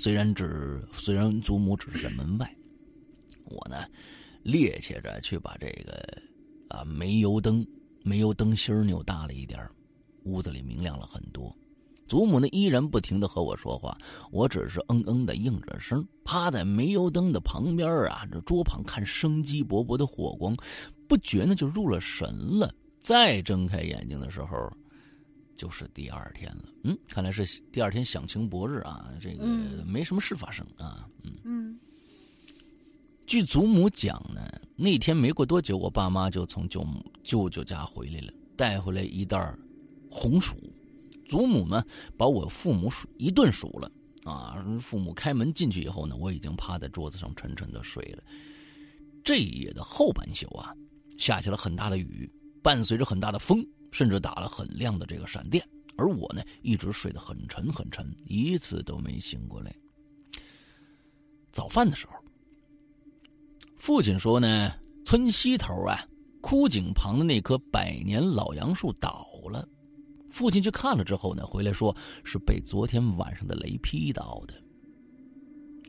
[0.00, 2.50] 虽然只虽然祖母只是在门外。
[3.44, 3.76] 我呢，
[4.44, 6.02] 趔趄着去把这个
[6.68, 7.66] 啊煤油灯
[8.02, 9.60] 煤油灯芯扭大了一点
[10.22, 11.54] 屋子里明亮了很多。
[12.08, 13.94] 祖母呢依然不停的和我说话，
[14.32, 20.56] 我只是嗯嗯的应着声，趴在煤油灯的旁边啊，这桌旁看生机勃勃的火光，
[21.06, 22.74] 不觉呢就入了神了。
[23.00, 24.72] 再睁开眼睛的时候，
[25.60, 26.64] 就是第二天了。
[26.84, 29.44] 嗯，看来是第二天响晴博日啊，这个
[29.84, 31.06] 没什么事发生啊。
[31.22, 31.80] 嗯嗯。
[33.26, 34.40] 据祖母讲呢，
[34.74, 39.54] 那天没过多久，我爸妈就从舅母舅舅家回来了，带回来一袋
[40.10, 40.56] 红薯。
[41.28, 41.84] 祖母呢，
[42.16, 43.92] 把我父母数一顿数了
[44.24, 44.64] 啊。
[44.80, 48.22] 父母开门进去以后呢，我已经趴在桌子上沉沉的睡了。
[49.22, 50.74] 这一夜的后半宿啊，
[51.18, 52.32] 下起了很大的雨，
[52.62, 55.66] 伴随着很大的风，甚至打了很亮的这个闪电。
[55.96, 59.74] 而我呢，一直睡得很沉很沉，一次都没醒过来。
[61.52, 62.14] 早饭的时候。
[63.76, 64.72] 父亲说呢，
[65.06, 65.98] 村西头啊，
[66.42, 69.66] 枯井旁的那棵百年老杨树倒了。
[70.28, 74.54] 父亲去看了之后呢，回来说是被昨天晚上的雷劈倒的。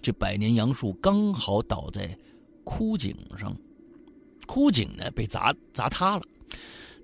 [0.01, 2.17] 这百年杨树刚好倒在
[2.63, 3.55] 枯井上，
[4.47, 6.23] 枯井呢被砸砸塌了，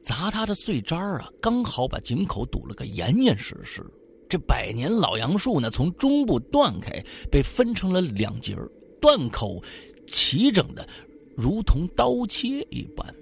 [0.08, 3.86] 砸他的碎渣啊，刚好把井口堵了个严严实实。
[4.30, 8.56] 这百年老杨树呢，从中部断开，被分成了两截
[9.02, 9.62] 断口。
[10.08, 10.88] 齐整的，
[11.36, 13.14] 如同刀切一般。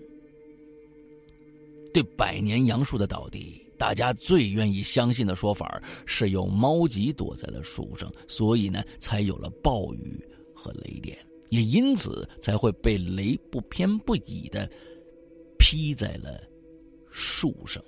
[1.92, 10.24] 对百年杨树的倒地，大家最愿意相信的说法是有猫急躲在了树上，所以呢，才有了暴雨
[10.54, 11.18] 和雷电，
[11.50, 14.70] 也因此才会被雷不偏不倚的
[15.58, 16.40] 劈在了
[17.18, 17.82] 树上。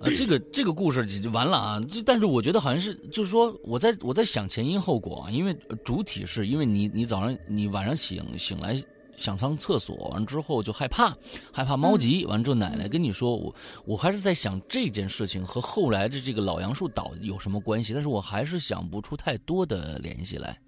[0.00, 1.80] 啊，这个这个故事就完了啊！
[1.88, 5.54] 这但是我觉得好像是，就是说我在我在想前因后果啊，因为
[5.84, 8.82] 主体是因为你你早上你晚上醒醒来
[9.18, 11.14] 想上厕所完之后就害怕
[11.52, 13.54] 害怕猫急，完之后奶奶跟你说我
[13.84, 20.58] 我还是在想这件事情和后来的这个老杨树倒有什么关系，但是我还是想不出太多的联系来。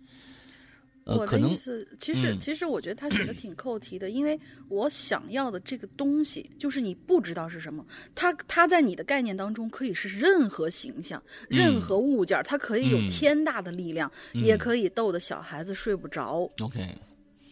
[1.04, 2.38] 呃，我的意思，其实、嗯。
[2.38, 4.38] 其实我觉得他写的挺扣题的，因为
[4.68, 7.84] 我想要的这个东西，就是你不知道是什么，
[8.14, 13.08] 它它在你的概念当中可以是任何形象、任何物件儿，它可以有嗯。
[13.08, 16.96] 天大的力量，也可以逗得小孩子睡不着，OK，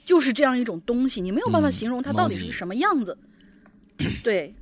[0.05, 3.17] 就是这样一种东西，你没有办法嗯形容它到底是个什么样子。
[4.25, 4.55] 对，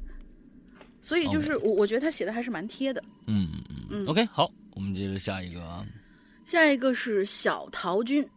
[1.00, 3.02] 所以就是我我觉得他写的还是蛮贴的。
[3.26, 5.86] 嗯嗯嗯，OK，好，我们接着下一个啊，
[6.44, 8.28] 下一个是小陶君，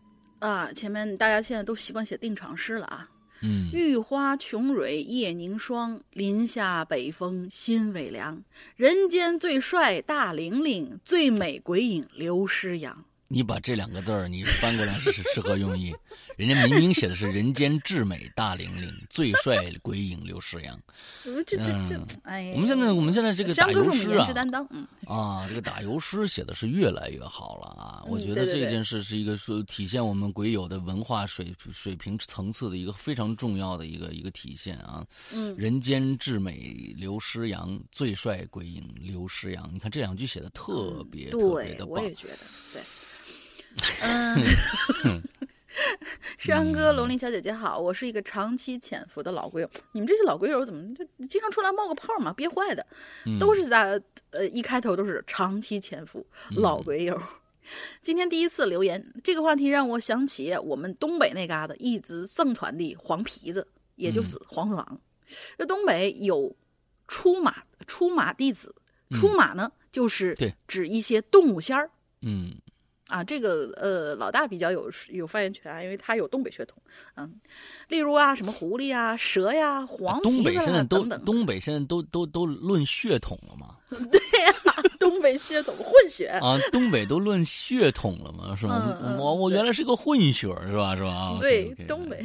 [0.41, 3.09] 啊，前面大家现在都习惯写定场诗了啊。
[3.43, 8.43] 嗯玉花琼蕊夜凝霜，林下北风心未凉。
[8.75, 13.03] 人间最帅大玲玲，最美鬼影刘诗阳。
[13.31, 15.95] 你把这两个字儿你翻过来是是适合用意，
[16.35, 20.79] 人家明明写的是人间至美大玲玲，最帅鬼影刘诗阳
[21.45, 24.27] 这这这嗯，哎，我们现在我们现在这个打油诗啊
[25.07, 28.03] 啊，这个打油诗写的是越来越好了啊！
[28.05, 35.05] 我嗯觉得这件事是一个说体现我们鬼友的文化水水平层次的一个非常重要的一个一个体现啊。
[35.33, 39.69] 嗯人间至美刘诗阳，最帅鬼影刘诗阳。
[39.73, 42.13] 你看这两句写的特别、特别，的棒我也。
[42.13, 42.37] 觉得，
[42.73, 42.81] 对，
[44.01, 45.21] 嗯。
[46.37, 49.69] 山哥，龙鳞小姐姐好，我是一个长期潜伏的老鬼友。
[49.93, 52.33] 你们这些老鬼友怎么就经常出来冒个泡嘛？
[52.33, 52.85] 憋坏的，
[53.25, 54.01] 嗯都是在
[54.31, 56.25] 呃一开头都是长期潜伏
[56.57, 57.19] 老鬼友。
[58.01, 63.65] 今天第一次留言，这个话题让我想起我们东北那嘎达一直盛传的黄皮子，
[63.95, 64.99] 也就是黄鼠狼。
[65.57, 66.53] 这东北有
[67.07, 68.75] 出马出马弟子，
[69.11, 70.35] 出马呢、就是
[70.67, 71.89] 指一些动物仙儿。
[72.23, 72.55] 嗯
[73.11, 76.77] 啊，这个呃，老大比较有有发言权啊，因为他有东北血统。
[77.15, 77.29] 嗯，
[77.89, 83.75] 例如啊，什么狐狸啊、蛇呀、黄东北现在都东北现在都都都论血统了吗？
[84.09, 84.55] 对呀
[84.97, 86.27] 东北血统混血。
[86.27, 88.55] 啊，东北都论血统了吗？
[88.57, 89.17] 是吗？
[89.19, 90.95] 我我原来是个混血儿，是吧？
[90.95, 91.09] 是吧？
[91.11, 92.23] 啊对东北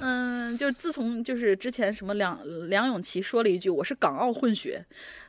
[0.00, 2.38] 嗯就是自从就是之前什么梁
[2.68, 4.84] 梁咏琪说了一句我是港澳混血，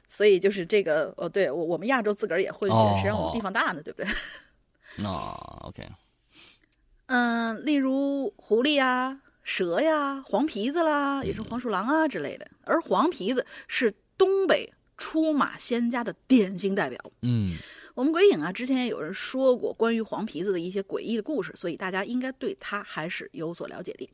[0.07, 4.07] 所以就是这个哦，对我我们亚洲自个儿也混血，哦谁让我们地方大呢，对不对？
[4.97, 5.09] 那
[5.61, 5.89] OK，
[7.07, 12.49] 嗯，例如狐狸呀、蛇呀、黄皮子啦，也是黄鼠狼啊之类的。
[12.63, 16.99] 而黄皮子是东北出马仙家的典型代表。
[17.21, 17.49] 嗯
[17.93, 24.09] 我们鬼影啊，之前也有人说过关于黄皮子的一些诡异的故事，所以大家应该对他还是有所了解的。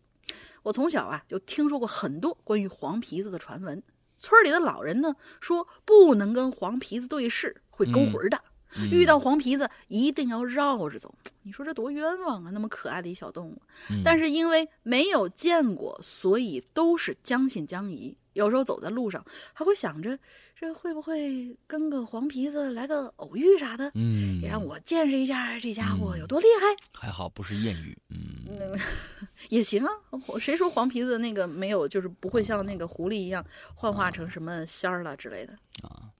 [0.64, 3.82] 我从小啊就听说过很多关于黄皮子的传闻。
[4.18, 8.38] 村里的老人呢说不能跟黄皮子对视，会勾魂的。
[8.38, 8.52] 嗯
[8.92, 11.14] 遇到黄皮子一定要绕着走。
[11.44, 12.52] 你说这多冤枉啊！
[12.52, 18.18] 那么可爱的一小动物，嗯但是因为没有见过，所以都是将信将疑。
[18.34, 20.20] 有时候走在路上，还会想着
[20.56, 27.00] 这会不会跟个黄皮子来个偶遇啥的，嗯，也让我见识一下这家伙嗯有多厉害。
[27.00, 28.80] 还好不是艳遇，嗯嗯，
[29.50, 29.90] 也行啊。
[30.40, 33.44] 谁说黄皮子那个没有，就是不会像那个狐狸一样
[33.74, 35.54] 幻化成什么仙儿了之类的。
[35.82, 36.12] 啊，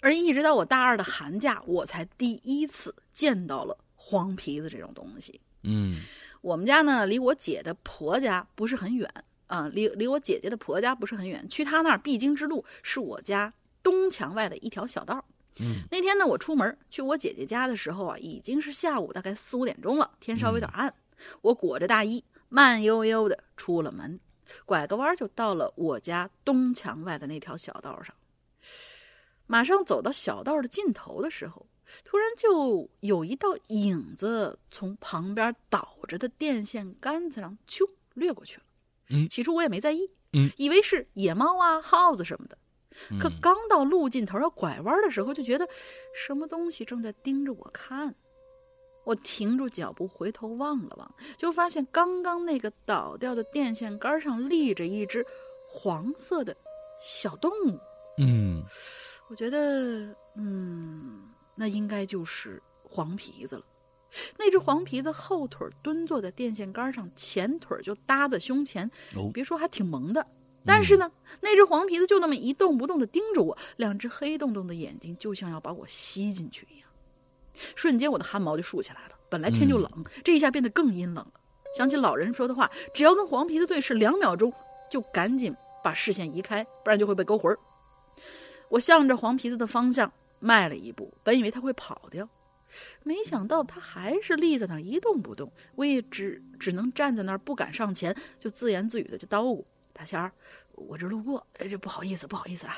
[0.00, 5.40] 而一直到我大二的寒假，我才第一次见到了黄皮子这种东西。
[5.62, 6.00] 嗯
[6.42, 9.10] 我们家呢，离我姐的婆家不是很远
[9.48, 11.48] 啊、离离我姐姐的婆家不是很远。
[11.48, 15.24] 去她那儿必经之路是我家东墙外的一条小道。
[15.58, 20.92] 嗯，那天呢，我出门去我姐姐家的时候啊，已经是下午大概四五点钟了，天稍微有点暗。
[21.40, 24.20] 我裹着大衣，慢悠悠的出了门，
[24.64, 28.14] 拐个弯就到了我家东墙外的那条小道上。
[29.46, 31.66] 马上走到小道的尽头的时候，
[32.04, 38.62] 突然就有一道影子从旁边倒着的电线杆子上咻掠过去了。
[39.10, 42.58] 嗯起初我也没在意，嗯，以为是野猫啊、耗子什么的。
[43.20, 45.68] 可嗯刚到路尽头要拐弯的时候，就觉得
[46.14, 48.14] 什么东西正在盯着我看。
[49.04, 55.24] 我停住脚步，回头望了望，就发现刚刚那个倒掉的电线杆上立着一只
[55.68, 56.56] 黄色的
[57.00, 57.78] 小动物。
[58.18, 58.64] 嗯
[59.28, 61.22] 我觉得，嗯，
[61.54, 63.62] 那应该就是黄皮子了。
[64.38, 70.24] 那只黄皮子后腿蹲坐在电线杆上，前腿就搭在胸前，哦别说还挺萌的。
[70.64, 71.10] 但是呢，
[71.40, 76.88] 那只黄皮子就那么一动不动地盯着我，两只黑洞洞的眼睛就像要把我吸进去一样。
[77.74, 79.16] 瞬间，我的汗毛就竖起来了。
[79.28, 79.90] 本来天就冷，
[80.24, 81.32] 这一下变得更阴冷了。
[81.76, 84.52] 想起老人说的话，只要跟黄皮子对视两秒钟，
[84.90, 87.58] 就赶紧把视线移开，不然就会被勾魂儿。
[88.68, 92.28] 我向着黄皮子的方向迈了一步，本以为他会跑掉，
[93.02, 95.52] 没想到他还是立在那儿一动不动。
[95.74, 100.32] 我也只只能站在那儿，不敢上前，就自言自语的就叨咕：“大仙儿，
[100.72, 102.76] 我这路过，这不好意思，不好意思啊。”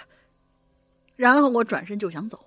[1.16, 2.46] 然后我转身就想走，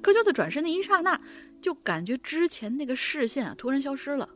[0.00, 1.20] 可就在转身的一刹那，
[1.60, 4.28] 就感觉之前那个视线啊突然消失了。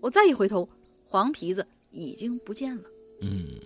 [0.00, 0.68] 我再一回头，
[1.04, 2.84] 黄皮子已经不见了。
[3.22, 3.58] 嗯，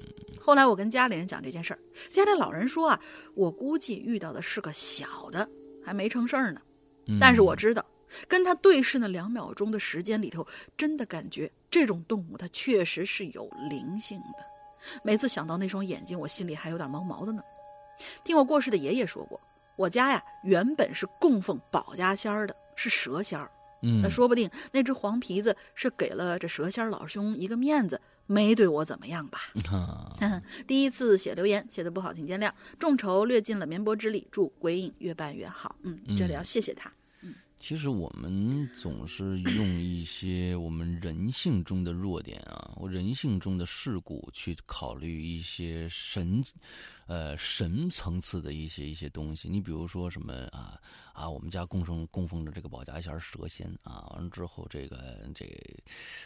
[0.42, 1.78] 后来我跟家里人讲这件事儿，
[2.10, 3.00] 家里老人说啊，
[3.34, 5.48] 我估计遇到的是个小的，
[5.84, 6.60] 还没成事儿呢。
[7.20, 7.84] 但是我知道，
[8.26, 10.44] 跟他对视那两秒钟的时间里头，
[10.76, 14.44] 真的感觉这种动物它确实是有灵性的。
[15.04, 17.40] 每次想到那双眼睛，我心里还有点毛毛的呢。
[18.24, 19.40] 听我过世的爷爷说过，
[19.76, 23.48] 我家呀原本是供奉保家仙儿的，是蛇仙儿。
[23.84, 29.40] 嗯，那说不定那只黄皮子是给了这蛇仙老兄一个面子，没对我怎么样吧？
[30.66, 32.50] 第一次写留言写的不好，请见谅。
[32.78, 35.76] 众筹略尽了绵薄之力，祝鬼影越办越好。
[35.82, 36.90] 嗯，这里要谢谢他。
[37.22, 46.42] 嗯，其实我们总是用一些我们人性中的弱点啊，我人性中的事故去考虑一些神。
[47.12, 50.80] 呃，神层次的一些一些东西，你比如说什么啊
[51.12, 55.44] 啊，我们家供奉供奉着这个保家仙蛇仙啊，完了之后这个这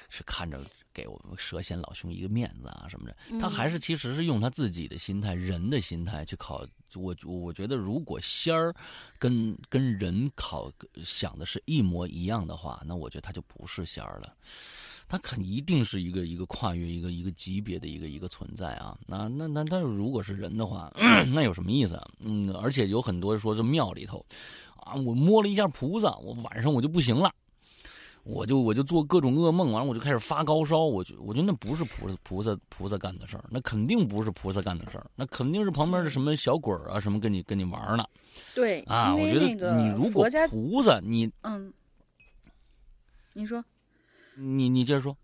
[0.08, 0.60] 是看着
[0.94, 6.64] 给我们蛇仙老兄一个面子啊什么的，他还是其实是用他自己的心态，人的心态去考。
[6.94, 8.72] 我我觉得如果仙儿
[9.18, 10.70] 跟跟人考
[11.02, 14.36] 想的是一模一样的话，那我觉得他就不是仙儿了。
[15.08, 18.98] 它肯一定是一个一个跨越一个一个级别的一个一个存在啊！
[19.06, 20.92] 那那那但是如果是人的话，
[21.32, 22.08] 那有什么意思啊？
[22.18, 24.26] 嗯，而且有很多说这庙里头，
[24.76, 27.32] 啊，我摸了一下菩萨，我晚上我就不行了，
[28.24, 30.80] 我就我就做各种噩梦，完了我就开始发高烧。
[30.80, 38.04] 我觉我觉得那不是菩萨菩萨菩萨干的事儿，那肯定不是菩萨干的事儿，那肯定是旁边的什么小鬼啊什么跟你跟你玩呢。
[38.56, 41.72] 对啊，我觉得你如果菩萨你嗯，
[43.34, 43.64] 你说。
[44.38, 45.16] 你你接着说，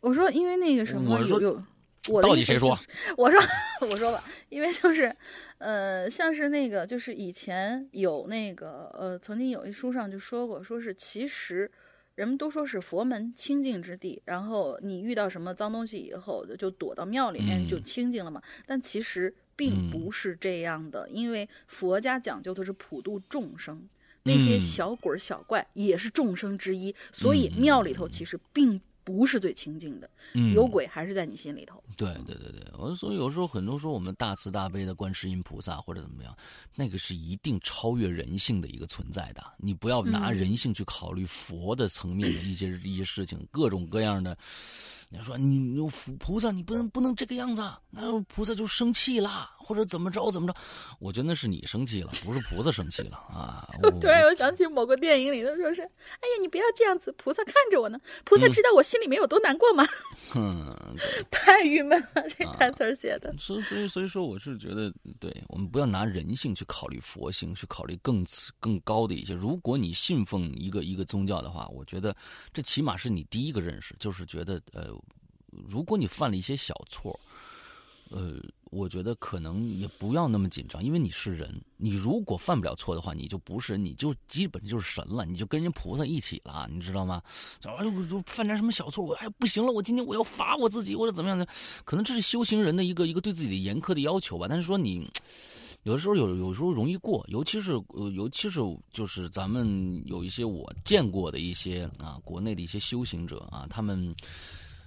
[0.00, 1.62] 我说因为那个什么有有，
[2.10, 2.78] 我到底谁说？
[3.16, 3.40] 我说
[3.88, 5.14] 我说吧，因为就是，
[5.58, 11.70] 呃，像是那个就是以前有那个呃，曾经有一书上就说过，说是其实
[12.16, 23.88] 人们都说是佛门清净之地，然后你遇到什么脏东西以后就躲到庙里面就清净了嘛，但其实并不是这样的，因为佛家讲究的是普度众生。
[24.24, 30.08] 那些小鬼小怪也是众生之一，所以庙里头其实并不是最清净的，
[30.54, 31.82] 有鬼还是在你心里头。
[31.94, 36.34] 对对对对，我所以有时候很多说我们大慈大悲的观世音菩萨或者怎么样，
[36.74, 39.44] 那个是一定超越人性的一个存在的。
[39.58, 44.36] 你不要拿人性去考虑佛的层面的一些一些事情，各种各样的。
[45.14, 45.78] 你说你
[46.18, 50.54] 菩萨，你不能不能这个样子，那菩萨就生气了，或者怎么着怎么着？
[50.98, 53.68] 我觉得那是你生气了，不是菩萨生气了啊！
[54.00, 55.82] 突然又想起某个电影里头说是
[56.18, 59.86] ：“哎呀，你不要这样子，菩萨看着我呢，菩萨知道我心里面有多难过吗？”
[60.34, 60.74] 哼，
[61.30, 63.32] 太郁闷了，这台词写的。
[63.38, 68.26] 所以所以所以说，我是觉得，对我们不要拿人性去考虑佛性，去考虑更
[68.58, 69.32] 更高的一些。
[69.32, 72.14] 如果你信奉一个一个宗教的话，我觉得
[72.52, 74.92] 这起码是你第一个认识，就是觉得呃。
[75.68, 77.18] 如果你犯了一些小错，
[78.10, 78.34] 呃，
[78.70, 81.50] 我觉得可能也不要那么紧张，因为你是人。
[81.76, 87.22] 你如果犯不了错的话，你就不是，你就基本就是神了，你就跟人菩萨一起了，你知道吗？
[87.64, 91.48] 哎呦，就犯点什么小错，我哎不行了，我今天我要罚我自己，或者怎么样的？
[91.84, 94.46] 可能这是修行人的一个一个对自己的严苛的要求吧。
[94.48, 95.10] 但是说你
[95.84, 98.60] 有的时候有有时候容易过，尤其是呃，尤其是
[98.92, 104.14] 就是咱们有一些我见过的一些啊，国内的一些修行者啊，他们。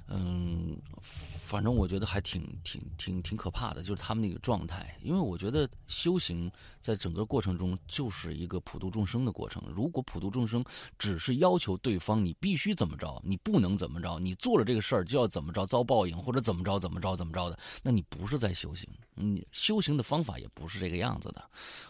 [0.09, 4.97] 嗯，反正我觉得还挺挺挺挺可怕的，就是他们那个状态。
[5.01, 6.49] 因为我觉得修行
[6.79, 9.61] 在整个过程中就是一个普度众生的过程。
[9.75, 10.63] 如果普度众生
[10.97, 18.87] 只是要求对方你必须怎么着，你不能怎么着，你做了这个事儿就要怎么着遭报应，或者怎么着怎么着怎么着的，那你不是在修行。
[19.13, 21.43] 你修行的方法也不是这个样子的。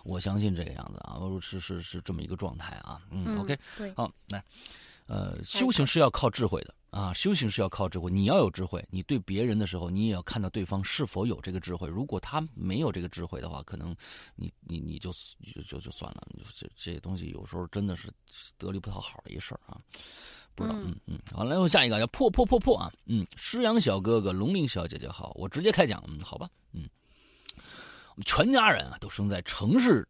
[0.03, 2.99] 我相信这个样子啊，是是是这么一个状态啊。
[3.11, 3.57] 嗯，OK，
[3.95, 4.43] 好，来，
[5.05, 6.73] 呃，修行是要靠智慧的。
[6.97, 8.83] 啊，修行是要靠智慧，你要有智慧。
[8.89, 11.87] 你对别人的时候，你也要看到对方是否有这个智慧。
[11.87, 13.95] 如果他没有这个智慧的话，可能
[14.35, 15.11] 你你你就
[15.53, 16.27] 就就就算了。
[16.55, 18.11] 这这些东西有时候真的是
[18.57, 19.79] 得力不讨好的一事儿啊。
[20.55, 21.19] 不知道，嗯嗯。
[21.31, 22.91] 好，来，我下一个叫破破破破啊。
[23.05, 26.03] 嗯，诗阳小哥哥，龙鳞小姐姐好，我直接开讲。
[26.07, 26.49] 嗯，好吧。
[26.71, 26.89] 嗯，
[27.57, 30.07] 我们全家人啊都生在城市。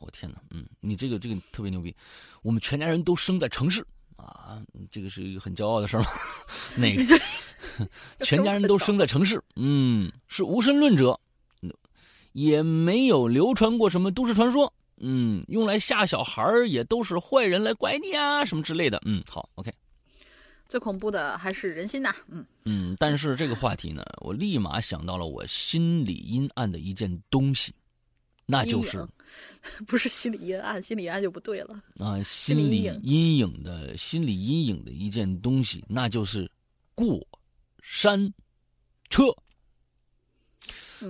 [0.00, 1.94] 我天哪，嗯，你这个这个特别牛逼。
[2.42, 3.86] 我们全家人都生在城市。
[4.20, 6.06] 啊，这个是一个很骄傲的事吗？
[6.76, 7.20] 那个，
[8.24, 11.18] 全家人都生在城市，嗯，是无神论者，
[12.32, 19.72] 也没有流传过什么都市传说，嗯，用来吓小孩也都是坏人来拐你啊，什么之类的，嗯，好，OK。
[20.68, 27.74] 最恐怖的还是人心呐，嗯嗯，但是这个话题呢，我立马想到了我心里阴暗的一件东西，
[28.50, 29.06] 那就是
[29.86, 36.50] 不是心理阴暗，心理阴暗就不对了啊，心理阴影的心理阴影的一件东西，那就是
[36.94, 37.24] 过
[37.82, 38.32] 山
[39.08, 39.24] 车。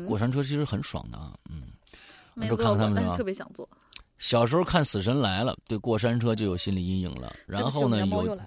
[0.07, 1.63] 过山车其实很爽的啊，嗯，
[2.35, 3.69] 没坐过，但是特别想坐。
[4.19, 7.35] 小时候看《死神来了》，对过山车就有心理阴影了。
[7.47, 8.39] 然后呢，有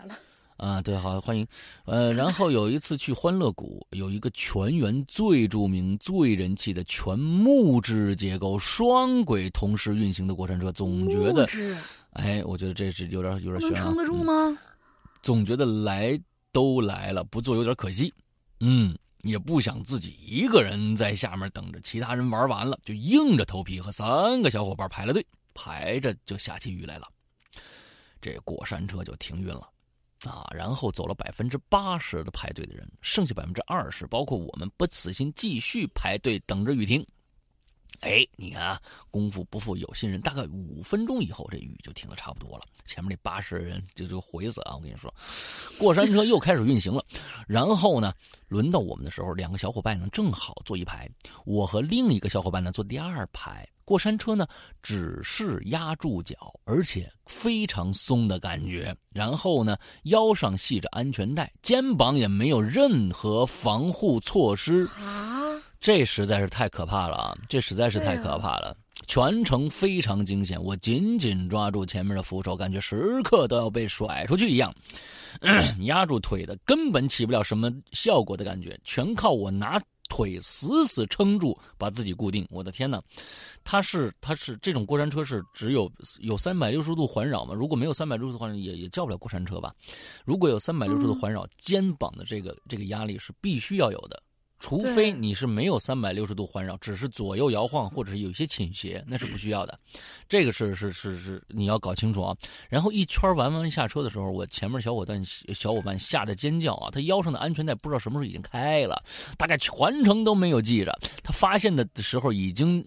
[0.63, 1.45] 啊，对，好欢迎。
[1.83, 11.45] 呃，然后有一次去欢乐谷，有一个全员最著名、最人气的全木质结构、双轨同时运行的过山车，总觉得，
[12.11, 13.73] 哎，我觉得这是有点有点悬。
[13.73, 14.57] 能撑得住吗？
[15.21, 16.17] 总觉得来
[16.53, 18.13] 都来了，不做有点可惜。
[18.61, 18.97] 嗯。
[19.23, 27.07] 也不想自己一个人在下面等着，其他人玩完了，就硬着头皮和三个小伙伴排了队，排着就下起雨来了。
[28.21, 29.65] 这过山车就停运了，
[30.29, 37.05] 啊，然后走了百分之八十的排队的人，剩下百分之二十，包括我们不死心继续排队等着雨停。
[37.99, 42.65] 哎，你看啊，功夫不负有心人，大概五分钟以后，这雨就停的差不多了。
[42.85, 44.75] 前面那八十人就就回死啊！
[44.75, 45.13] 我跟你说，
[45.77, 47.05] 过山车又开始运行了。
[47.47, 48.11] 然后呢，
[48.47, 51.09] 轮到我们的时候，两个小伙伴呢正好坐一排，
[51.45, 53.65] 我和另一个小伙伴呢坐第二排。
[53.85, 54.47] 过山车呢
[54.81, 58.95] 只是压住脚，而且非常松的感觉。
[59.11, 65.61] 然后呢，腰上系着安全带，肩膀也没有任何防护措施啊。
[65.79, 67.37] 这实在是太可怕了啊！
[67.49, 68.73] 这实在是太可怕了，
[69.05, 70.57] 全程非常惊险。
[70.63, 74.73] 我紧紧抓住前面的扶手，感觉时刻都要被甩出去一样，
[75.83, 79.77] 压住腿的根本起不了什么效果的感觉，全靠我拿
[80.09, 82.47] 腿死死撑住，把自己固定。
[82.49, 83.01] 我的天哪，
[83.63, 87.53] 它是它是这种过山车是只有有三百六十度环绕吗？
[87.53, 89.73] 如果没有三百六十度环绕，也也叫不了过山车吧？
[90.25, 94.21] 如果有三百六十度环绕，肩膀的这个这个压力是必须要有的。
[94.63, 99.77] 除非你是没有三百六十度环绕，只是左右摇晃或者是有些倾斜，那是不需要的。
[100.29, 102.33] 这个是是是是你要搞清楚啊。
[102.69, 105.21] 然后一圈玩完下车的时候，我前面小伙伴
[105.53, 106.89] 小伙伴吓得尖叫啊！
[106.89, 109.03] 他腰上的安全带不知道什么时候已经开了，
[109.37, 109.73] 大概全
[110.05, 110.97] 程都没有系着。
[111.21, 112.81] 他发现的时候已经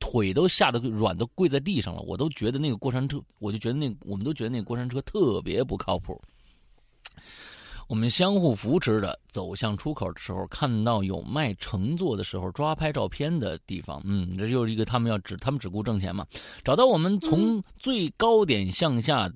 [0.00, 2.02] 腿都吓得软，的跪在地上了。
[2.02, 6.20] 我都觉得那个过山车，我就觉得那我们都觉得那个过山车特别不靠谱。
[7.90, 14.00] 我们相互扶持着走向出口的时候，看到有卖乘坐的时候抓拍照片的地方。
[14.04, 16.24] 嗯，这就是一个他们要只他们只顾挣钱嘛。
[16.62, 19.28] 找到我们从最高点向下。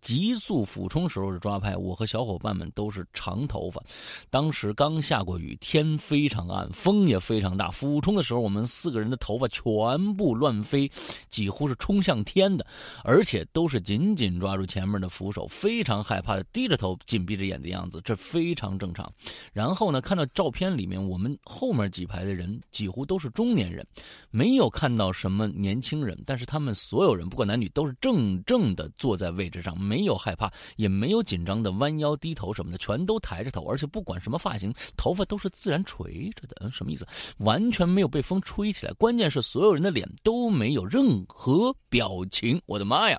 [0.00, 3.82] 急速俯冲时候的抓拍，我和小伙伴们都是长头发。
[4.30, 7.70] 当时刚下过雨，天非常暗，风也非常大。
[7.70, 10.90] 俯冲的时候，我们四个人的头发全部乱飞，
[11.28, 12.66] 几乎是冲向天的，
[13.02, 19.12] 而且都是紧紧抓住前面的扶手，非常害怕的低着头、紧闭着眼的样子，这非常正常。
[19.52, 23.86] 然后呢，看到照片里面，我们后面几排的人几乎都是中年人，
[24.30, 29.76] 没有看到什么年轻人，但是他们所有人不管男女都是正正的坐在位置上。
[29.88, 36.56] 没有害怕，也没有紧张的弯腰低头什么的，全都抬着头，而且不管什么发型，头发都是自然垂着的。
[36.60, 37.06] 嗯，什么意思？
[37.38, 38.92] 完全没有被风吹起来。
[38.94, 42.60] 关键是所有人的脸都没有任何表情。
[42.66, 43.18] 我的妈呀！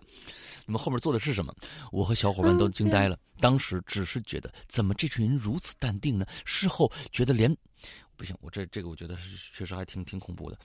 [0.68, 1.52] 你们后面做的是什么？
[1.92, 3.18] 我和小伙伴都惊呆了。
[3.40, 6.26] 当时只是觉得，怎么这群人如此淡定呢？
[6.46, 7.56] 事后觉得连，
[8.16, 9.18] 不行，我这这个我觉得
[9.54, 10.58] 确实还挺挺恐怖的。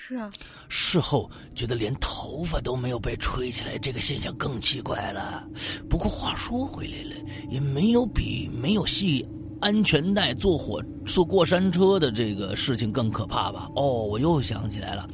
[0.00, 0.30] 是啊，
[0.68, 5.44] 事后觉得连头发都没有被吹起来，这个现象更奇怪了。
[5.90, 7.16] 不过话说回来了，
[7.50, 9.26] 也没有比没有系
[9.60, 13.68] 安全带坐火坐过山车的这个事情更可怕吧？
[13.74, 15.06] 哦，我又想起来了。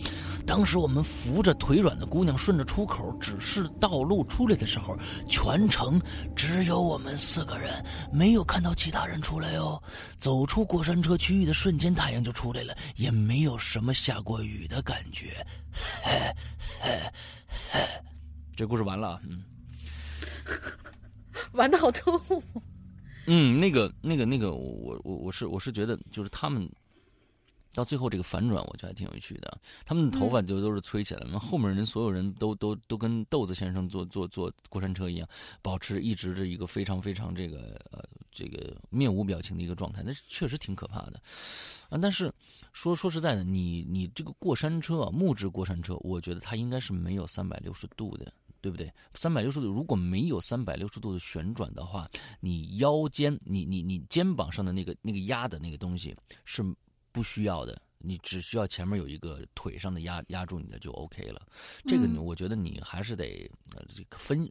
[0.46, 4.96] 当时我们扶着腿软的姑娘顺着出口指示道路出来的时候，
[5.28, 6.00] 全程
[6.36, 9.82] 只有我们四个人，没有看到其他人出来哦。
[10.18, 15.44] 走出过山车区域的瞬间，太阳就出来了，也没有什么下过雨的感觉。
[18.54, 19.42] 这故事完了，嗯，
[21.52, 22.20] 玩的好痛。
[23.26, 26.70] 嗯，那个、那个、那个，我、我、我是、我是觉得，就是他们。
[27.74, 29.58] 到最后这个反转，我觉得还挺有趣的。
[29.84, 35.28] 他们的头发就都是吹起来了，后面人所有人都都都跟豆子先生坐坐坐过山车一样，
[35.60, 41.20] 保持一直的一个非常非常这个呃这个面无表情的一个状态，那确实挺可怕的
[41.88, 41.98] 啊。
[42.00, 42.32] 但是
[42.72, 48.88] 说说实在的，你你这个过山车啊，木质过山车，我觉得它应该是没有三百六十度的，对不对？
[49.14, 52.08] 三百六十度如果没有三百六十度的旋转的话，
[52.38, 56.14] 你腰间你你你肩膀上的那个那个压的那个东西
[56.44, 56.64] 是。
[57.14, 61.40] 不需要的，你只需要前面有一个腿上的压压住你的就 OK 了。
[61.86, 63.48] 这个我觉得你还是得
[63.88, 64.50] 这个分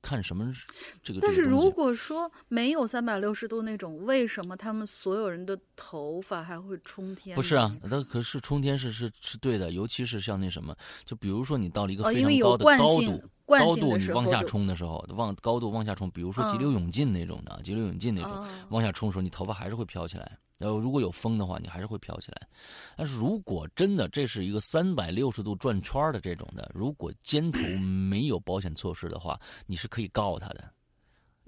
[0.00, 0.54] 看什么
[1.02, 1.18] 这个。
[1.20, 7.34] 但是如果说没有三百六十度那种，为什么他们所有人的头发还会冲天？
[7.34, 13.20] 不是啊，那可是冲天是是是对的，尤其是像那什么，就比如说你到了一个非常高的高度。
[13.46, 20.38] 高度你往下冲的时候，往高度往下冲，比如说急流勇进那种的，急流勇进那种往下冲的时候，你头发还是会飘起来。
[20.64, 22.48] 然后如果有风的话，你还是会飘起来。
[22.96, 30.72] 但是如果真的这是一个三百六十度转圈的这种的，如果肩头没有保险措施的话，你是可以告他的。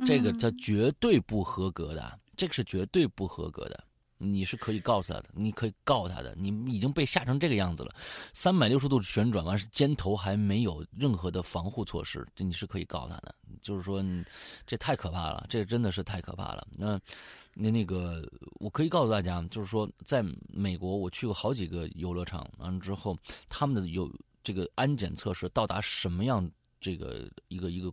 [0.05, 3.85] 这个他绝对不合格的，这个是绝对不合格的。
[4.19, 7.95] 你是可以告诉他的，你可以告他的，你已经被吓成这个样子了，
[8.33, 13.35] 三百六十度旋转完是肩头还没有任何的防护措施，你是可以告他的。
[13.63, 14.03] 就是说，
[14.67, 16.67] 这太可怕了，这真的是太可怕了。
[16.73, 17.01] 那
[17.55, 23.17] 那那个，我可以告诉大家，就是说，在美国我去过好几个游乐场，完了之后
[23.49, 24.11] 他们的有
[24.43, 26.49] 这个安检测试到达什么样
[26.81, 27.93] 这个一个一个。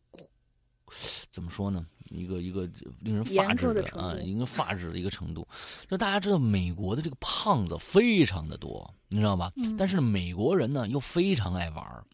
[1.30, 1.86] 怎么说呢？
[2.10, 2.70] 一个一个
[3.00, 5.48] 令人发指的啊，一个发指的一个程度。
[5.89, 9.52] 就大家知道，美国的这个胖子非常的多，你知道吧？
[9.78, 12.06] 但是美国人呢，又非常爱玩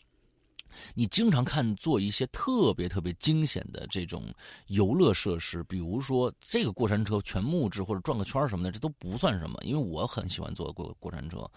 [0.94, 4.24] 你经常看做一些特别特别惊险的这种
[4.68, 9.58] 游乐设施，比如说这个过山车全木质或者转个圈什么的，这都不算什么。
[9.64, 11.50] 因为我很喜欢坐过过山车，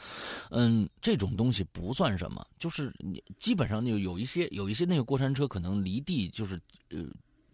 [0.50, 2.46] 嗯，这种东西不算什么。
[2.58, 6.60] 就是你基本上就有一些有一些那个过山车可能离地就是
[6.90, 7.04] 呃。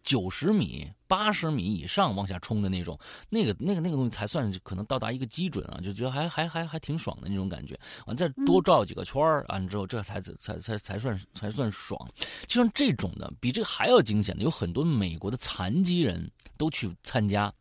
[0.08, 2.98] 九十米、八十米以上往下冲的那种，
[3.28, 7.78] 那个、那个、那个东西才算可能到达一个基准啊，就觉得还还还还挺爽的那种感觉。
[8.06, 12.08] 完再多绕几个圈儿，完之后这才才才才算才算爽。
[12.46, 17.52] 就像这种的，比这个还要惊险的，有很多美国的残疾人都去参加。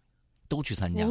[0.48, 1.06] 都去参加，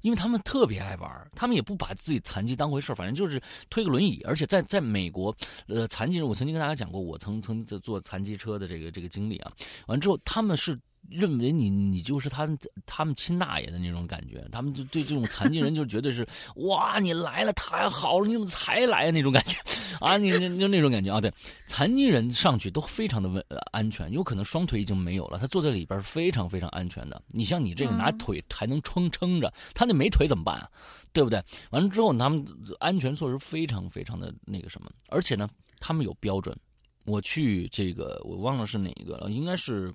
[0.00, 4.20] 因为他们特别爱玩，他们也不把自己残疾当回事反正就是推个轮椅。
[4.24, 5.34] 而且在在美国，
[5.66, 9.52] 呃，残疾人，我曾经跟大家讲过，我曾曾在坐残疾车的这个这个经历啊。
[9.86, 10.78] 完之后，他们是。
[11.10, 12.48] 认为你你就是他
[12.86, 16.26] 他们亲大爷的那种感觉，他们就对这种残疾人就绝对是
[16.56, 19.56] 哇，你来了太好了，你怎么才来那种感觉
[20.00, 20.16] 啊？
[20.16, 21.20] 你你就那种感觉啊？
[21.20, 21.32] 对，
[21.66, 27.20] 残疾人上去都非常的稳安全，有可能双腿已经没有了，他坐在里边非常非常安全的。
[27.28, 30.68] 你像你这个拿腿还能撑撑着，他那没腿怎么办啊？
[31.12, 31.42] 对不对？
[31.70, 32.44] 完了之后，他们
[32.80, 35.48] 安全措施非常非常的那个什么，而且呢，
[35.80, 36.54] 他们有标准。
[37.06, 39.92] 我去这个我忘了是哪一个了，应该是。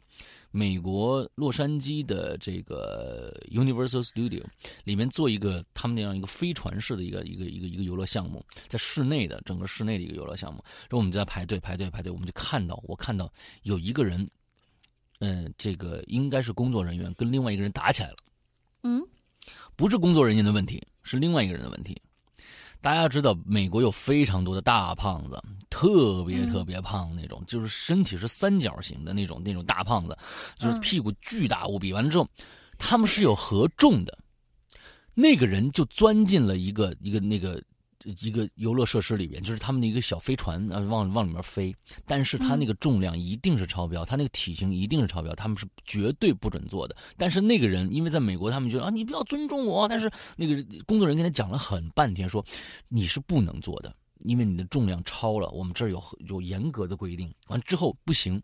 [0.56, 4.44] 美国洛杉矶的这个 Universal Studio
[4.84, 13.34] 里面做一个他们那样一个飞船式的一个一个一个一个游乐项目，在室内的整个室内的一个游乐项目，然后我们就在排队排队排队，我们就看到我看到
[13.64, 14.30] 有一个人，
[15.22, 18.18] 嗯，这个应该是工作人员跟另外一个人打起来了，
[18.84, 19.02] 嗯，
[19.76, 22.00] 不是工作人员的问题，是另外一个人的问题。
[22.84, 30.18] 大家知道，美国有非常多的大胖子，特别特别胖那种，就是身体是三角形的那种那种大胖子，
[30.58, 31.94] 就是屁股巨大无比。
[31.94, 32.28] 完了之后，
[32.78, 34.18] 他们是有合重的，
[35.14, 37.64] 那个人就钻进了一个一个那个。
[38.20, 41.76] 一个游乐设施里边，就是他们的一个小飞船啊，往往里面飞，
[42.06, 46.96] 但是他那个重量一定是超标，他那个体型一定是超标，他们是绝对不准做的。
[47.18, 49.88] 但是那个人，因为在美国，他们觉得啊，你不要尊重我。
[49.88, 52.46] 但是那个工作人员跟他讲了很半天，说
[52.90, 57.34] 你是不能做的，因为你的重量超了，我们这儿有有严格的规定。
[57.48, 58.42] 完之后不行，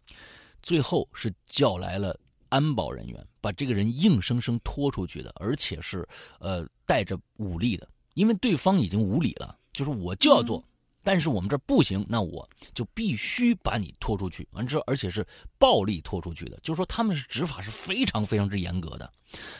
[0.61, 2.17] 最后是叫来了
[2.49, 6.07] 安保人员，把这个人硬生生拖出去的，而且是
[6.39, 7.87] 呃带着武力的。
[8.19, 10.61] 因为对方已经无理了，就是我就要做，
[11.03, 14.47] 但是我们这不行，那我就必须把你拖出去。
[14.51, 15.25] 完之后，而且是
[15.57, 19.11] 暴力拖出去的，就是说他们是执法是非常非常之严格的，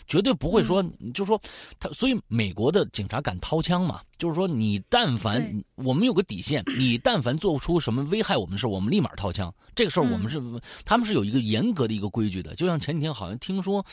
[0.06, 0.84] 绝对不会说，
[1.14, 1.42] 就是说
[1.80, 4.02] 他，所以美国的警察敢掏枪嘛？
[4.18, 9.54] 就是说你但凡我们有个底线， 你但凡做出什么危害我们的事我们立马掏枪。
[9.76, 10.42] 这个事儿我们是
[10.84, 13.86] 他们是有一个严格的一个规矩的，就像前几天好像听说。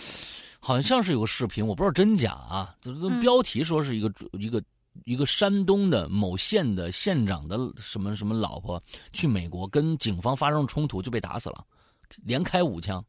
[0.59, 2.75] 好像是有个视频，我不知道真假啊。
[2.81, 2.91] 这
[3.21, 4.61] 标题说是一个一个
[5.05, 8.83] 一个山东的某县的县长的什么什么老婆
[9.13, 11.65] 去美国跟警方发生冲突就被打死了，
[12.25, 13.05] 连开五枪。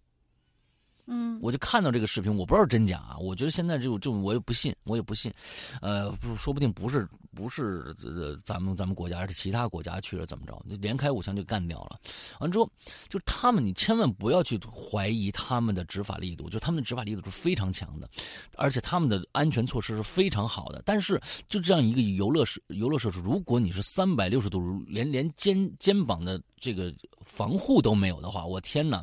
[1.07, 3.17] 嗯，我就看到这个视频，我不知道真假啊。
[3.17, 5.33] 我觉得现在这种这种我也不信，我也不信。
[5.81, 10.61] 呃，不，说不定不是不是呃咱们咱们国家，是其他国家去了怎么着？
[10.81, 11.97] 连开五枪就干掉了。
[12.39, 12.69] 完之后，
[13.07, 18.09] 就他们，你千万不要去怀疑他们的执法力度，就他们的执法力度是非常强的，
[18.57, 20.81] 而且他们的安全措施是非常好的。
[20.85, 29.01] 但是就这样一个游乐设游乐设施，如果你是三百六十度，连连肩肩膀的这个防护都没有的话，我天哪！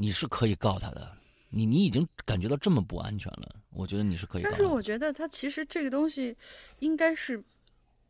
[0.00, 1.12] 你是可以告他的，
[1.50, 4.42] 你你已经感觉到这么不安全了，我觉得你是可以。
[4.42, 6.34] 但是我觉得他其实这个东西，
[6.78, 7.44] 应该是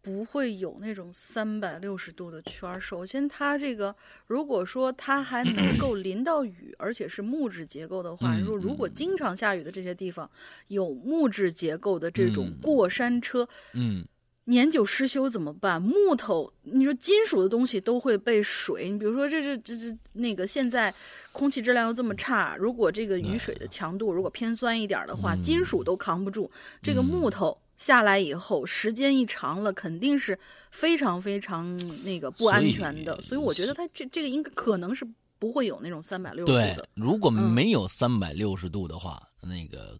[0.01, 2.80] 不会有那种三百六十度的圈。
[2.80, 3.93] 首先，它这个
[4.28, 10.30] 如果说它还能 够淋到雨，而且是木质结构的话，嗯如如果经常下雨的这些地方
[10.68, 14.07] 有木质结构的这种嗯过山车，嗯
[14.45, 15.80] 年久失修怎么办？
[15.80, 20.93] 木头，你说金属的东西都会被水，你比如说这这这这那个现在
[21.30, 26.51] 空气质量又这么差，如果这个雨水的强度如果偏酸一点的话，嗯金属都扛不住。
[26.82, 30.36] 这个木头下来以后，时间一长了，肯定是
[30.70, 33.14] 非常非常那个不安全的。
[33.16, 35.07] 所以所以我觉得它这这个应该可能是
[35.38, 39.97] 不会有那种三百六十度对的。，如果嗯没有三百六十度的话，那个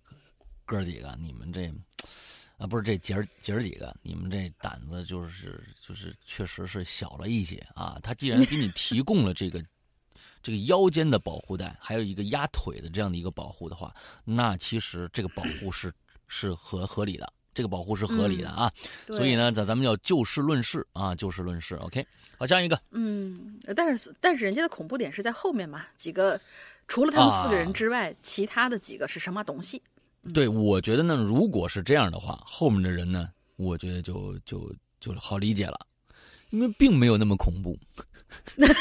[0.66, 1.72] 哥儿几个，你们这
[2.61, 7.98] 啊不是这姐儿姐儿几个，你们这胆子就是就是确实是小了一些啊。
[8.02, 9.64] 他既然给你提供了这个
[10.42, 13.94] 这个腰间的保护带，还有一个压腿的这样的一个保护的话，
[14.24, 15.90] 那其实这个保护是
[16.28, 17.32] 是合合理的。
[17.52, 18.72] 这个保护是合理的啊，
[19.08, 21.74] 对所以，呢，咱咱们要就事论事啊，就事论事。
[21.74, 22.06] OK，
[22.38, 26.40] 好，下一个，嗯，但是但是人家的恐怖点是在后面嘛，几个
[26.86, 29.82] 除了他们四个啊人之外，其他的几个是什么东西？
[30.35, 35.79] 对，我觉得呢，如果是这样的话，后面的人呢，我觉得就就就好理解了，
[36.51, 37.79] 因为并没有那么恐怖，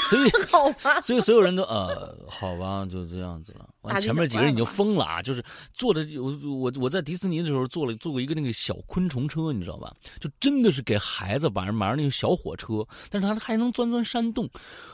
[0.10, 3.68] 所以 好吧，所以所有人都呃，好吧，就这样子了。
[3.82, 5.44] 完前面几个人已经疯了啊，就是
[5.74, 9.94] 坐的我我我在迪士尼的时候坐了坐过一个那个小昆虫车，你知道吧？
[10.20, 14.50] 就真的是给孩子晚上玩那个小火车，但是他还能钻钻山洞。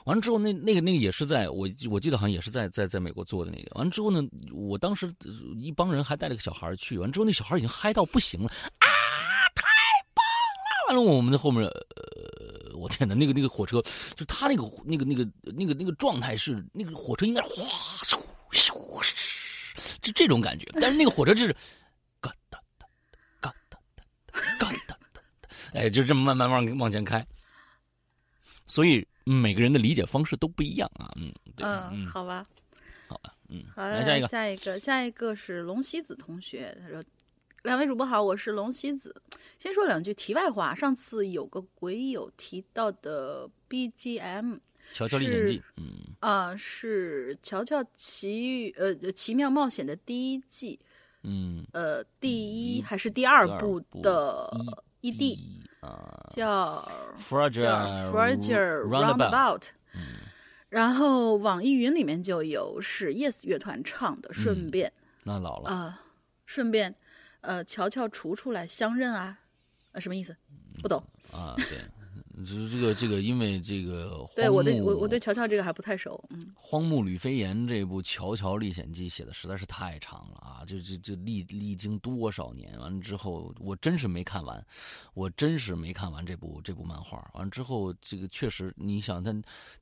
[0.05, 3.71] 完了之后，那那个那个也是在我我记得好像也是在在在美国做的那个。
[3.75, 4.21] 完了之后呢，
[4.53, 8.49] 我当时呃一帮人还带了个小孩去，完了之后那小孩已经嗨到不行了
[8.79, 8.87] 啊！
[10.87, 13.81] 完了我们在后面呃，我天哪，那个那个火车，
[14.15, 17.49] 就他那个那个那个那个那个状态是那个火车应该哗
[18.03, 18.19] 咻
[18.51, 20.67] 咻这种感觉。
[20.79, 21.55] 但是那个火车就是
[22.21, 22.87] 嘎哒哒
[23.41, 24.03] 嘎哒哒
[24.59, 25.21] 嘎哒哒，
[25.73, 27.25] 哎，就这么慢慢往往前开。
[28.67, 32.45] 所以每个人的理解方式都不一样啊，嗯，对，嗯，嗯，好吧，
[33.07, 37.03] 好吧，嗯，好，来下一个，下一个，下一个是龙西子同学，他说。
[37.65, 39.19] 两位主播好，我是龙西子。
[39.57, 43.89] 先说两句题外话，上次有个鬼友提到的 BGM
[44.93, 45.83] 《乔乔历险记是》，嗯
[46.19, 50.79] 啊、是《乔乔奇遇》呃《奇妙冒险》的第一季，
[51.23, 54.47] 嗯，呃第一嗯还是第二部部的
[55.01, 55.39] ED
[55.79, 56.87] 啊叫
[57.19, 59.63] Fragile Fragile Roundabout，Roundabout。
[60.69, 64.93] 然后网易云里面就有是 Yes 乐团唱的，顺便
[65.23, 66.03] 那老了，啊、
[66.45, 66.93] 顺便
[67.45, 69.39] 呃乔乔除出来相认啊，
[69.91, 70.35] 呃什么意思？
[70.81, 71.01] 不懂。
[71.31, 71.79] 啊，对，
[72.43, 80.63] 就是这个这个，因为这个对我对我我对乔乔这个还不太熟，嗯，荒木吕飞岩这部《乔乔历险记》写的实在是太长了啊！
[80.67, 84.65] 这这这历历经多少年，完了之后我真是没看完，
[85.13, 87.29] 我真是没看完这部这部漫画。
[87.33, 89.33] 完了之后，这个确实，你想他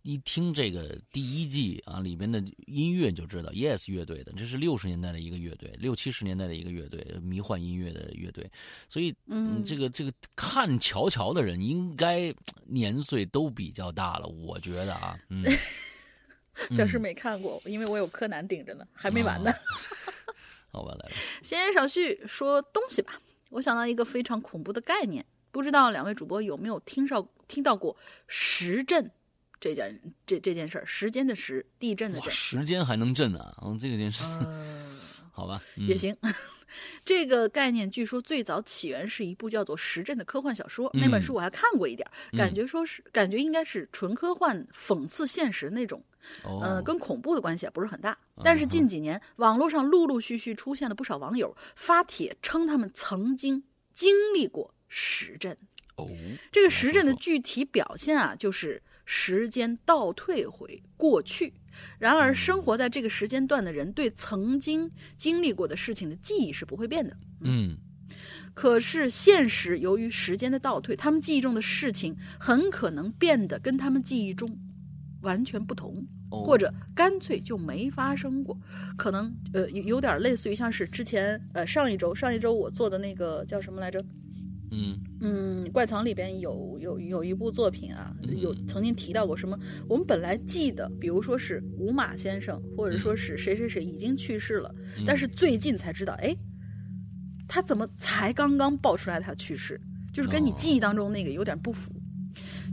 [0.03, 8.49] 一听这个第一季啊里边的音乐就知道，Yes 乐队的，这是六十年代的一个乐队，六七十年代的一个乐队，迷幻音乐的乐队，
[8.89, 12.33] 所以嗯这个这个看乔乔的人应该
[12.65, 15.43] 年岁都比较大了，我觉得啊，嗯。
[16.77, 19.51] 表示没看过，因为我有柯南顶着呢，还没完呢。
[20.69, 21.15] 哦好吧，来吧。
[21.41, 23.19] 闲言少叙，说东西吧。
[23.49, 29.09] 我想到一个非常恐怖的概念，不知道两位主播有没有听到听到过时震
[29.59, 30.85] 这件这这件事儿？
[30.85, 33.55] 时间的时，地震的哇，震，时间还能震啊！
[33.63, 34.99] 嗯，这个件事，呃，
[35.36, 36.15] 好吧，嗯也行。
[37.03, 46.03] 这个概念据说最早起源是一部叫做《时政》的科幻小说，那本嗯书我还看过一点，感觉说是感觉应该是纯科幻讽刺现实那种，
[46.43, 48.17] 哦，呃，跟恐怖的关系也不是很大。
[48.43, 53.63] 但是近几年，网络上陆陆续续出现了不少网友发帖称他们曾经
[53.93, 55.57] 经历过时震。
[55.95, 56.07] 哦，
[56.51, 61.53] 这个时震的具体表现啊，就是时间倒退回过去。
[61.99, 67.17] 然而，生活在这个时间段的人对曾经经历过的事情的记忆是不会变的。
[67.41, 67.78] 嗯，
[68.53, 74.57] 可是现实由于时间的倒退，他们记忆中的事情很可能变得跟他们记忆中
[75.21, 76.05] 完全不同。
[76.30, 78.57] 哦或者干脆就没发生过，
[78.97, 84.03] 可能呃有有点类似于像是之前呃上一周上一周我做的那个叫什么来着？
[84.74, 89.55] 嗯嗯，怪藏里边有有有一部作品啊，嗯有曾经提到过什么？
[89.88, 96.36] 我们本来记得，比如说是五马先生，或者说是谁谁谁已经去世了，嗯但是最近才知道，哎，
[97.47, 99.80] 他怎么才刚刚爆出来他去世？
[100.11, 101.91] 就是跟你哦记忆当中那个有点不符。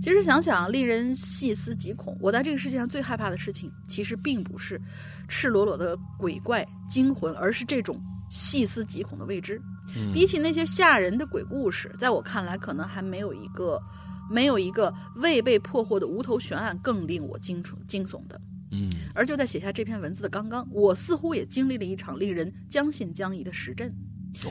[0.01, 2.17] 其实想想，令人细思极恐。
[2.19, 4.81] 我在这个世界上最害怕的事情，其实并不是
[5.29, 9.61] 赤裸裸的鬼怪惊魂，而是这种细思极恐的未知。
[10.13, 13.81] 比起那些吓人的鬼故事，在我看来，可能还没有一个
[14.31, 18.41] 没有一个未被破获的无头悬案更令我惊悚惊悚的。
[18.73, 23.89] 嗯而就在写下这篇文字的刚刚，我似乎也经历了一场令人将信将疑的实证。
[24.45, 24.51] 哦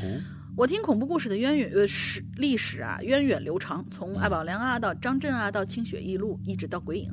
[0.58, 7.10] 我听恐怖故事的渊源呃史历史啊源远流长，从艾宝良啊到张震啊到清雪异路，一直到鬼影。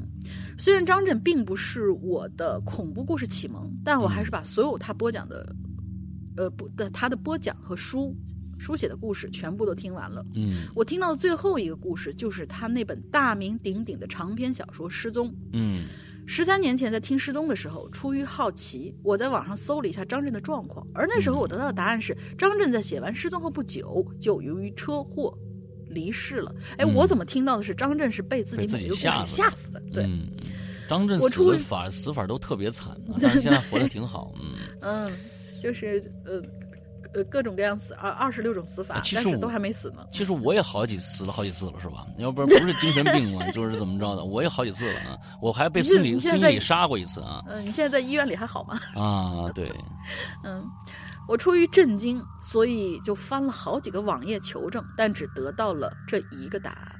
[0.58, 5.54] 虽然张震并不是我的恐怖故事启蒙，但我还是把所有他播讲的，
[6.36, 8.14] 呃不的他的播讲和书
[8.58, 10.24] 书写的故事全部都听完了。
[10.34, 15.28] 嗯我听到的最后一个故事就是他那本大名鼎鼎的长篇小说《失踪》。
[15.52, 15.84] 嗯
[16.28, 25.32] 十三年前在听失踪的时候，出于好奇，我在网上搜了一下张震的状况，而那时候我得到的答案是，张震在写完失踪后不久就由于车祸
[25.88, 26.52] 离世了。
[26.78, 29.80] 哎，嗯我怎么听到的是张震是被自己被自己某一个故事吓死的？
[29.92, 30.28] 对，嗯，
[30.88, 34.34] 张震死法死法都特别惨啊，但是现在活得挺好。
[34.42, 35.12] 嗯， 嗯，
[35.66, 36.40] 就是呃
[37.12, 40.06] 呃各种各样死二二十六种死法但是都还没死呢。
[40.12, 42.06] 其实我也好几死了好几次了，是吧？
[42.18, 45.18] 要不然不是精神病嘛， 就是怎么着的，我也好几次了啊。
[45.42, 48.78] 我还被你孙俪你现在孙俪杀过一次啊嗯、你现在在医院里还好吗？
[48.94, 49.50] 啊！
[49.52, 49.72] 对，
[50.44, 50.64] 嗯，
[51.26, 56.94] 我出于震惊，所以就翻了好几个网页求证，但只得到了这一个答案，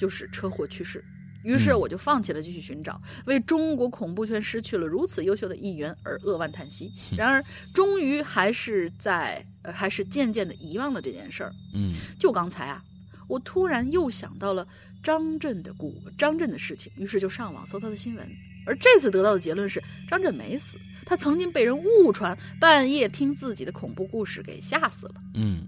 [0.00, 1.04] 就是车祸去世。
[1.46, 6.92] 于是嗯我就放弃了继续寻找，为中国恐怖圈失去了如此优秀的一员而扼腕叹息。
[7.16, 7.42] 然而，
[7.72, 11.52] 终于还是在呃，还是渐渐的遗忘了这件事儿。
[11.74, 12.82] 嗯就刚才啊，
[13.28, 14.66] 我突然又想到了
[15.02, 18.28] 张震的故张震的事情，于是就上网搜他的新闻。
[18.66, 25.14] 而这次得到的结论是，张震没死，他曾经被人误传半夜听自己的恐怖故事给吓死了。
[25.34, 25.62] 嗯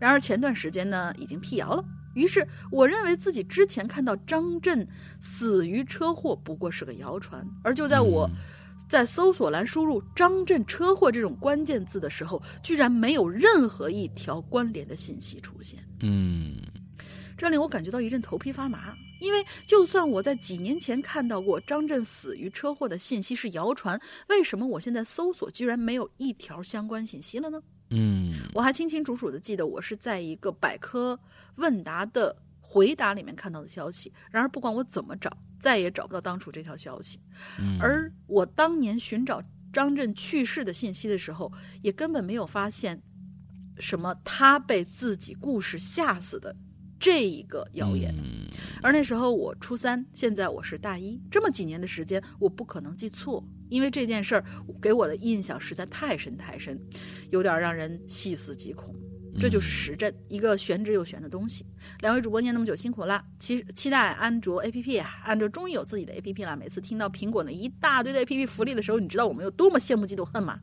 [0.00, 1.84] 然而前段时间呢，已经辟谣了。
[2.14, 4.86] 于是我认为自己之前看到张震
[5.20, 8.36] 死于车祸不过是个谣传，而就在我嗯。
[8.88, 15.78] 在搜索栏输入“张震车祸”这种关键字的时候，居然没有任何一条关联的信息出现。
[16.00, 16.56] 嗯。
[17.36, 27.62] 这令我感觉到一阵头皮发麻，因为就算我在几年前看到过张震死于车祸的信息是谣传，为什么我现在搜索居然没有一条相关信息了呢？
[27.92, 31.18] 嗯我还清清楚楚的记得我是在一个百科
[31.56, 35.30] 问答的回答里面看到的消息，然而不管我怎么找，
[35.60, 37.20] 再也找不到当初这条消息。
[37.60, 43.02] 嗯，而我当年寻找张震去世的信息的时候，也根本没有发现
[43.78, 46.56] 什么他被自己故事吓死的
[46.98, 48.14] 这一个谣言。
[48.16, 48.48] 嗯
[48.82, 54.44] 而那时候我初三，现在我是大一，这么几年的时间，我不可能记错，因为这件事儿
[54.82, 56.78] 给我的印象实在太深太深，
[57.30, 58.94] 有点让人细思极恐。
[59.40, 61.64] 这就是实证，一个玄之又玄的东西。
[62.00, 63.24] 两位主播念那么久，辛苦啦！
[63.38, 66.54] 期期待安卓 APP 啊，安卓终于有自己的 APP 了。
[66.54, 70.60] 每次听到苹果那一大堆的 APP 福利的时候，你知道我们有多么羡慕嫉妒恨吗？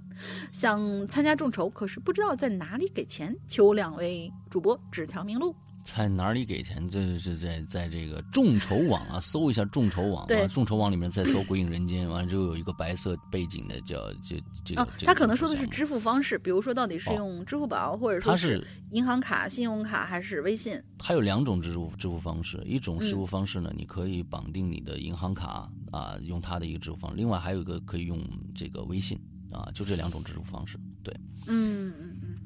[0.51, 5.55] 想参加众筹，可是不知道在哪里给钱，求两位主播指条明路。
[5.96, 6.88] 在哪里给钱？
[6.88, 20.82] 这是在在这个众筹网啊，搜一下众筹网啊，众筹网里面再搜“鬼影人间”，完了之后有一个白色背景的叫这这个他可能说的是支付方式，比如说到底是哦用支付宝，或者说他是银行卡、信用卡还是微信？
[20.98, 28.20] 它有两种支付支付方式，一种支付嗯方式呢，你可以绑定你的银行卡啊，用它的一个支付方式；另外还有一个可以用
[28.56, 29.20] 这个微信
[29.52, 30.78] 啊，就这两种支付方式。
[31.04, 31.16] 对，
[31.48, 31.94] 嗯，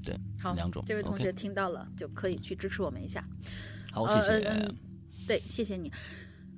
[0.04, 3.24] 对，好，两种这位同学听到了就可以去支持我们一下。
[3.92, 4.72] 好，呃谢谢。
[5.28, 5.92] 对，谢谢你。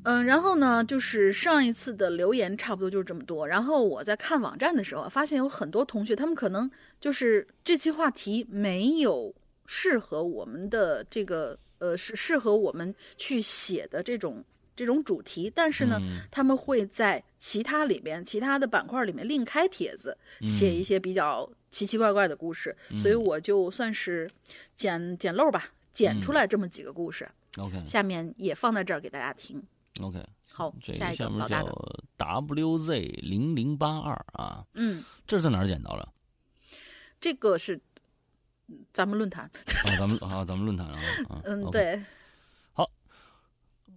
[0.04, 3.48] 嗯，然后呢，就是上一次的留言差不多就是这么多。
[3.48, 6.70] 然后我在看网站的时候，发现有很多同学，他们可能
[7.00, 9.34] 就是这期话题没有
[9.66, 22.74] 适合我们的这个呃，是适合我们去写的这种这种主题，但是呢，嗯他们会在其他里边、其他的板块里面另开帖子，写一些比较奇奇怪怪的故事。
[23.02, 24.30] 所以我就算是
[24.76, 27.30] 捡捡漏吧，捡出来这么几个故事。
[27.58, 29.62] OK 下面也放在这儿给大家听。
[30.02, 36.14] OK，好，下一个老大叫的，WZ 零零八二啊，嗯，这是在哪儿捡到了？
[37.20, 37.76] 这个是
[38.68, 40.98] 嗯咱们论坛，啊，咱们啊，咱们论坛啊，
[41.28, 42.02] 啊嗯 对，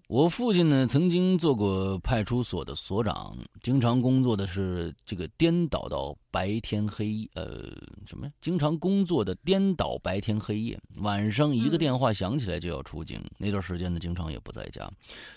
[0.09, 7.71] 我父亲呢，曾经做过派出所的所长，经常工作的是这个颠倒到白天黑，呃，
[8.07, 8.33] 什么呀？
[8.41, 13.23] 经常工作的颠倒白天黑夜，晚上一个嗯电话响起来就要出警。
[13.37, 14.91] 那段时间呢，经常也不在家，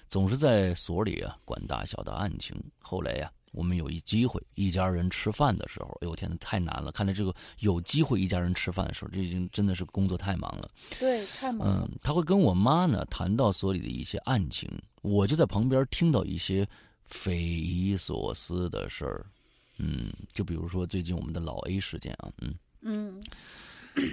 [0.08, 2.56] 总是在所里啊管大小的案情。
[2.80, 6.92] 后来呀、我们有一机会，一家人吃饭的时候，哎呦天呐，太难了！
[6.92, 10.70] 看来这个有机会一家人吃饭的时候，这已经真的是工作太忙了。
[11.00, 14.70] 对，太忙了嗯，他会跟我妈呢谈到所里的一些案情，
[15.02, 16.68] 我就在旁边听到一些
[17.06, 19.26] 匪夷所思的事儿。
[19.78, 23.22] 嗯，就比如说最近我们的老 A 事件啊，嗯，嗯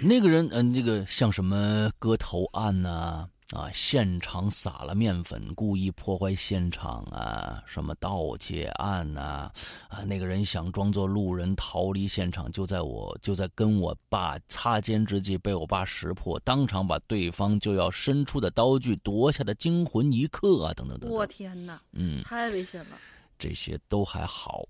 [0.02, 3.28] 那个人，嗯，这个像什么割头案呐、啊，
[3.72, 9.50] 现场撒了面粉，故意破坏现场啊，什么盗窃案呐、
[9.88, 21.10] 啊，那个人想装作路人逃离现场，就在我就在跟我爸擦肩之际，被我爸识破，当场把对方就要伸出的刀具夺下的惊魂一刻啊，等等等等。
[21.10, 22.98] 我天哪，嗯，太危险了。
[23.38, 24.68] 这些都还好。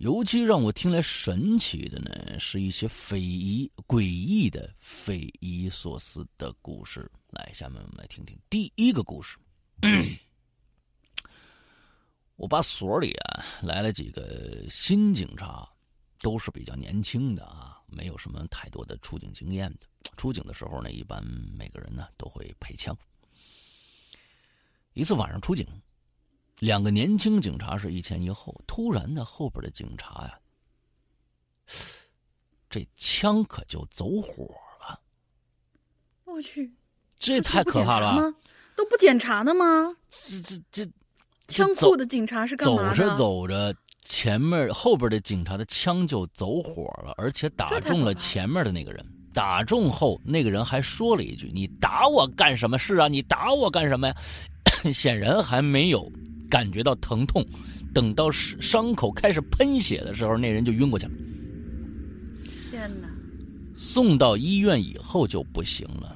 [0.00, 7.06] 尤其让我听来神奇的呢，是一些匪夷诡异的、匪夷所思的故事。
[7.28, 9.36] 来，下面我们来听听第一个故事。
[12.36, 15.68] 我爸所里啊来了几个新警察，
[16.22, 19.80] 都是比较年轻的啊，没有什么太多的出警经验的。
[20.16, 21.22] 出警的时候呢，一般
[21.54, 22.96] 每个人呢都会配枪。
[24.94, 25.66] 一次晚上出警。
[26.60, 30.38] 两个年轻警察是一前一后，突然呢，后边的警察呀，
[32.68, 34.44] 这枪可就走火
[34.80, 35.00] 了。
[36.24, 36.70] 我去，
[37.18, 38.34] 这太可怕了吗？
[38.76, 39.96] 都不检查的吗？
[40.10, 40.90] 这这这，
[41.48, 42.96] 枪库的警察是干嘛的？
[42.96, 43.74] 走着走着，
[44.04, 49.04] 前面后边的警察的枪就走火了，而且打中了前面的那个人。
[49.32, 52.78] 打中后，那个人还说了一句：“你打我干什么？
[52.78, 54.14] 是啊，你打我干什么呀？”
[54.92, 56.10] 显然还没有。
[56.50, 57.46] 感觉到疼痛，
[57.94, 61.12] 等到伤口开始喷血的时候，那人就晕过去了。
[62.70, 63.08] 天哪！
[63.76, 66.14] 送到医院以后就不行了。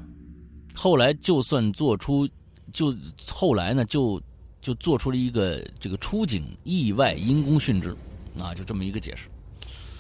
[0.75, 2.29] 后来就算做出，
[2.73, 2.95] 就
[3.31, 4.21] 后来呢，就
[4.61, 7.97] 就做出了一个这个出警意外因公殉职，
[8.39, 9.29] 啊，就这么一个解释。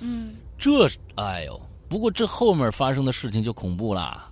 [0.00, 4.30] 嗯，这哎呦，不过这后面发生的事情就恐怖啦。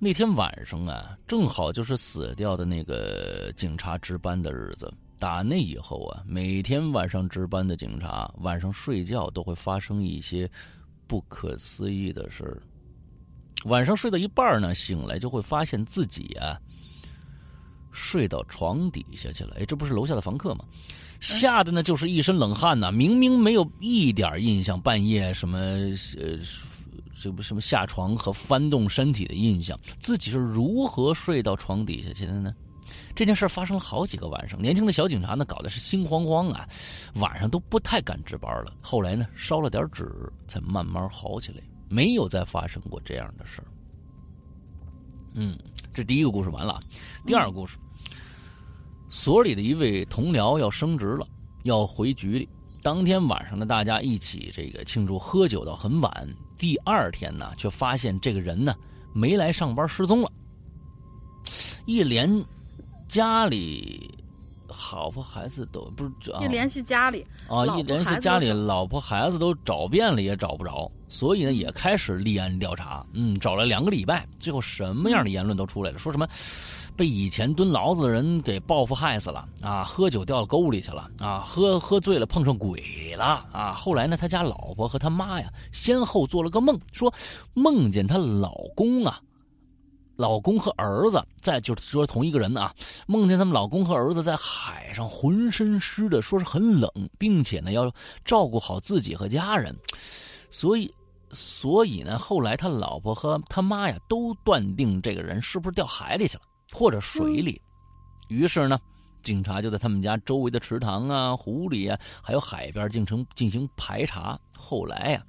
[0.00, 4.92] 那天晚上啊，正好就是死掉的那个警察值班的日子。
[5.18, 10.48] 打那以后啊，每天晚上值班的警察晚上睡觉都会发生一些
[11.08, 12.62] 不可思议的事儿。
[13.64, 16.56] 晚上睡到一半呢，醒来就会发现自己啊
[17.90, 19.56] 睡到床底下去了。
[19.58, 20.64] 哎，这不是楼下的房客吗？
[21.18, 22.92] 吓得呢就是一身冷汗呐！
[22.92, 26.38] 明明没有一点印象，半夜什么呃。
[27.20, 32.54] 这不什么下床和翻动身体的印象，自己是如何睡到床底下去的呢？
[33.14, 36.66] 这件事发生了好几个晚上，年轻的小警察呢搞的是心慌慌啊，
[37.16, 38.72] 晚上都不太敢值班了。
[38.80, 40.10] 后来呢烧了点纸，
[40.46, 43.62] 才慢慢好起来，没有再发生过这样的事。
[45.34, 45.58] 嗯，
[45.92, 46.80] 这第一个故事完了，
[47.26, 47.76] 第二个故事，
[49.10, 51.26] 所里的一位同僚要升职了，
[51.64, 52.48] 要回局里。
[52.80, 56.28] 当天晚上呢，大家一起这个庆祝，喝酒到很晚。
[56.58, 58.74] 第二天呢，却发现这个人呢
[59.12, 60.28] 没来上班，失踪了。
[61.86, 62.44] 一连
[63.06, 64.14] 家里
[64.92, 73.06] 老婆孩子都不是，一联系家里啊，一联系家里老婆孩子都找遍了也找不着，所以呢也开始立案调查。
[73.12, 76.28] 嗯，找了两个礼拜，最后什么样的言论都出来了，说什么。
[76.98, 79.84] 被以前蹲牢子的人给报复害死了啊！
[79.84, 81.38] 喝酒掉沟里去了啊！
[81.46, 83.72] 喝喝醉了碰上鬼了啊！
[83.72, 87.14] 后来呢，他家老婆和他妈呀，先后做了个梦，说
[87.54, 89.20] 梦见她老公啊，
[90.16, 92.74] 老公和儿子在，就是说同一个人啊，
[93.06, 97.94] 梦见他们老公和儿子在海上浑身湿的，说是很冷，并且呢要
[98.24, 99.72] 照顾好自己和家人，
[100.50, 100.92] 所以，
[101.30, 106.42] 所以呢，后来他老婆和他妈呀都断定这个人是不是掉海里去了。
[106.72, 107.60] 或者水里，
[108.28, 108.78] 于是呢，
[109.22, 114.38] 警察就在他们家周围的池塘啊、湖里啊，还有海边进行进行排查。
[114.56, 115.22] 后来呀，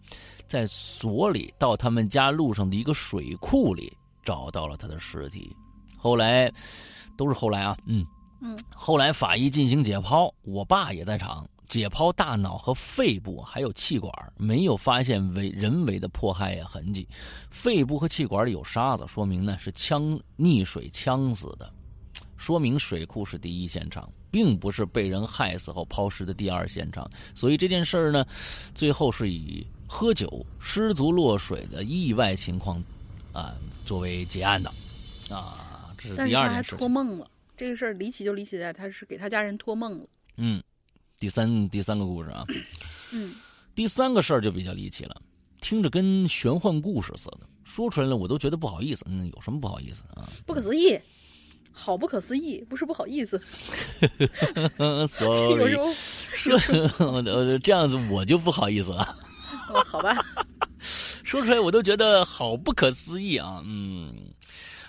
[0.47, 5.55] 在所里到他们家路上的一个水库里找到了他的尸体。
[5.97, 6.51] 后来，
[7.17, 8.05] 都是后来啊，嗯
[8.41, 11.47] 嗯，后来法医进行解剖，我爸也在场。
[11.69, 17.07] 解剖大脑和肺部，还有气管，没有发现为人为的迫害呀痕迹。
[17.51, 21.71] 肺部和气管里有沙子，说明呢是呛溺水呛死的，
[22.37, 27.07] 说明水库是第一现场，并不是被人害死后抛尸的第二现场。
[27.35, 28.25] 所以这件事儿呢，
[28.73, 32.83] 最后是以喝酒失足落水的意外情况
[33.31, 33.55] 啊
[33.85, 34.73] 作为结案的
[35.29, 35.93] 啊。
[35.99, 36.75] 这是第二件事。
[36.77, 40.07] 托梦了，这个事儿离奇就离奇在他是给他家人托梦了。
[40.37, 40.63] 嗯。
[41.19, 42.45] 第三第三个故事啊，
[43.11, 43.35] 嗯，
[43.75, 45.21] 第三个事儿就比较离奇了，
[45.59, 49.05] 听着跟玄幻故事似的，说出来了我都觉得不好意思。
[49.09, 50.29] 嗯，有什么不好意思啊？
[50.45, 50.97] 不可思议，
[51.73, 53.37] 好不可思议，不是不好意思。
[55.09, 55.73] 所以
[56.37, 57.21] 说，
[57.59, 59.17] 这样子我就不好意思了。
[59.73, 60.15] 哦，好吧，
[60.79, 63.61] 说出来我都觉得好不可思议啊。
[63.65, 64.15] 嗯，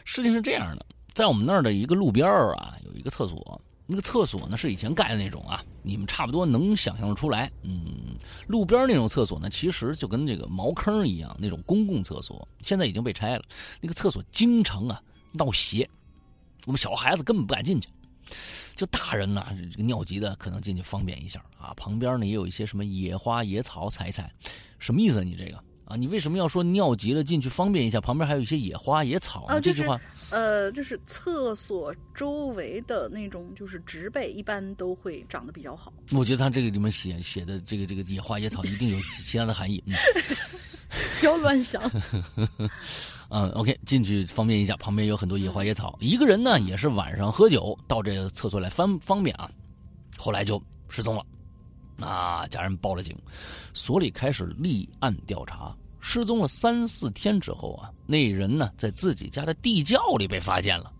[0.04, 2.24] 事情是这样的，在我们那儿的一个路边
[2.54, 3.60] 啊，有一个厕所。
[3.92, 7.50] 那个厕所呢是以前盖的那种啊，你们差不多能想象的出来。
[7.62, 13.42] 嗯，路边那种厕所呢，其实就跟这个茅坑一样，那种公共厕所现在已经被拆了。
[13.80, 15.02] 那个厕所经常啊
[15.32, 15.90] 闹邪，
[16.66, 17.88] 我们小孩子根本不敢进去，
[18.76, 21.74] 就大人呢，这个尿急的可能进去方便一下啊。
[21.76, 24.32] 旁边呢也有一些什么野花野草采采，
[24.78, 25.24] 什么意思？
[25.24, 25.56] 你这个
[25.86, 28.00] 啊，你为什么要说尿急了进去方便一下？
[28.00, 30.00] 旁边还有一些野花野草啊，这句话。
[30.30, 35.92] 呃，就是厕所周围的那种，就是植被，一般都会长得比较好。
[36.12, 39.82] 我觉得他这个里面写写的这个这个野花野草，一定有其他的含义。
[39.86, 39.94] 嗯，
[41.20, 41.82] 不要乱想。
[43.28, 45.96] 嗯，OK，进去方便一下，旁边有很多野花野草。
[46.00, 49.50] 一个人呢，也是晚上喝酒到这个厕所来方方便啊，
[50.16, 51.24] 后来就失踪了。
[51.96, 53.16] 那家人报了警，
[53.74, 55.76] 所里开始立案调查。
[56.00, 60.92] 失踪了三四天之后啊，那人呢在自己家的地窖里被发现了。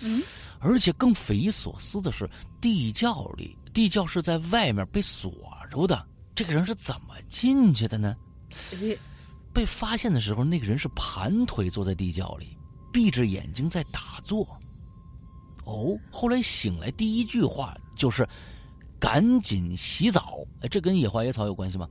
[0.00, 0.22] 嗯，
[0.58, 2.28] 而且更匪夷所思的是，
[2.60, 5.32] 地窖里地窖是在外面被锁
[5.70, 8.14] 住的，这个人是怎么进去的呢？
[9.52, 12.56] 被发现的时候，那个人是盘腿坐在地窖里，
[12.92, 14.46] 闭着眼睛在打坐。
[15.64, 18.26] 哦，后来醒来第一句话就是
[19.00, 21.88] ：“赶紧洗澡。”哎，这跟野花野草有关系吗？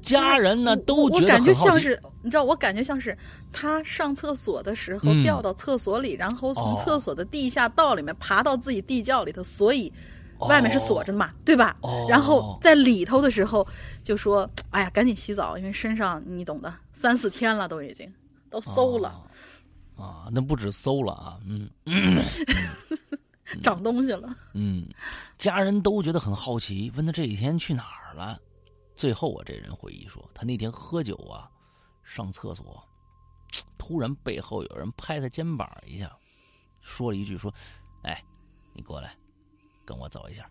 [0.00, 3.16] 家人呢都觉得我感觉像是，你知道，我感觉像是
[3.52, 9.92] 他上厕所的时候掉到厕所里，然后从厕所的地下道里面爬到自己地窖里头，所以
[10.38, 11.76] 外面是锁着的嘛，对吧？
[12.08, 13.66] 然后在里头的时候
[14.04, 18.08] 就说：“哎呀，赶紧洗澡，因为身上你懂的，三四天了都已经
[18.48, 19.08] 都馊了
[19.96, 21.38] 啊，那不止馊了啊，
[21.86, 22.22] 嗯，
[23.62, 24.28] 长东西了。
[24.54, 24.86] 嗯，
[25.38, 28.38] 家人都觉得很好奇，问他这几天去哪儿了。”
[28.96, 31.48] 最后啊，这人回忆说，他那天喝酒啊，
[32.02, 32.82] 上厕所，
[33.76, 36.10] 突然背后有人拍他肩膀一下，
[36.80, 37.52] 说了一句：“说，
[38.02, 38.24] 哎，
[38.72, 39.14] 你过来，
[39.84, 40.48] 跟我走一下。”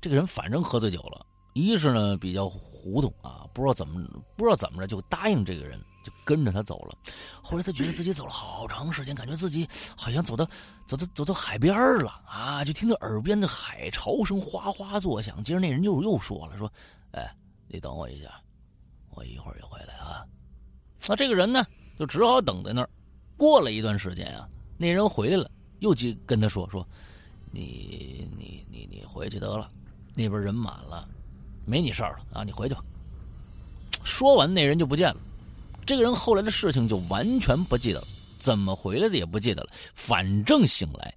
[0.00, 4.02] 这个人反正喝醉酒了，一是呢比较糊涂啊，不知道怎么
[4.34, 6.96] 不知道怎么着就答应这个人，就跟着他走了。
[7.42, 10.46] 后来他觉得自己走了好长时间，感觉自己好像走到
[10.86, 15.44] 走到走到海边了啊，就听到耳边的海潮声哗哗作响。
[15.44, 16.72] 接着那人又又说了：“说。”
[17.12, 17.34] 哎，
[17.68, 18.40] 你等我一下，
[19.10, 20.24] 我一会儿就回来啊。
[21.06, 21.64] 那这个人呢，
[21.98, 22.88] 就只好等在那儿。
[23.36, 24.48] 过了一段时间啊，
[24.78, 26.86] 那人回来了，又去跟他说：“说，
[27.50, 29.68] 你你你你回去得了，
[30.14, 31.08] 那边人满了，
[31.66, 32.84] 没你事儿了啊，你回去吧。”
[34.04, 35.20] 说完，那人就不见了。
[35.84, 38.06] 这个人后来的事情就完全不记得了，
[38.38, 39.70] 怎么回来的也不记得了。
[39.94, 41.14] 反正醒来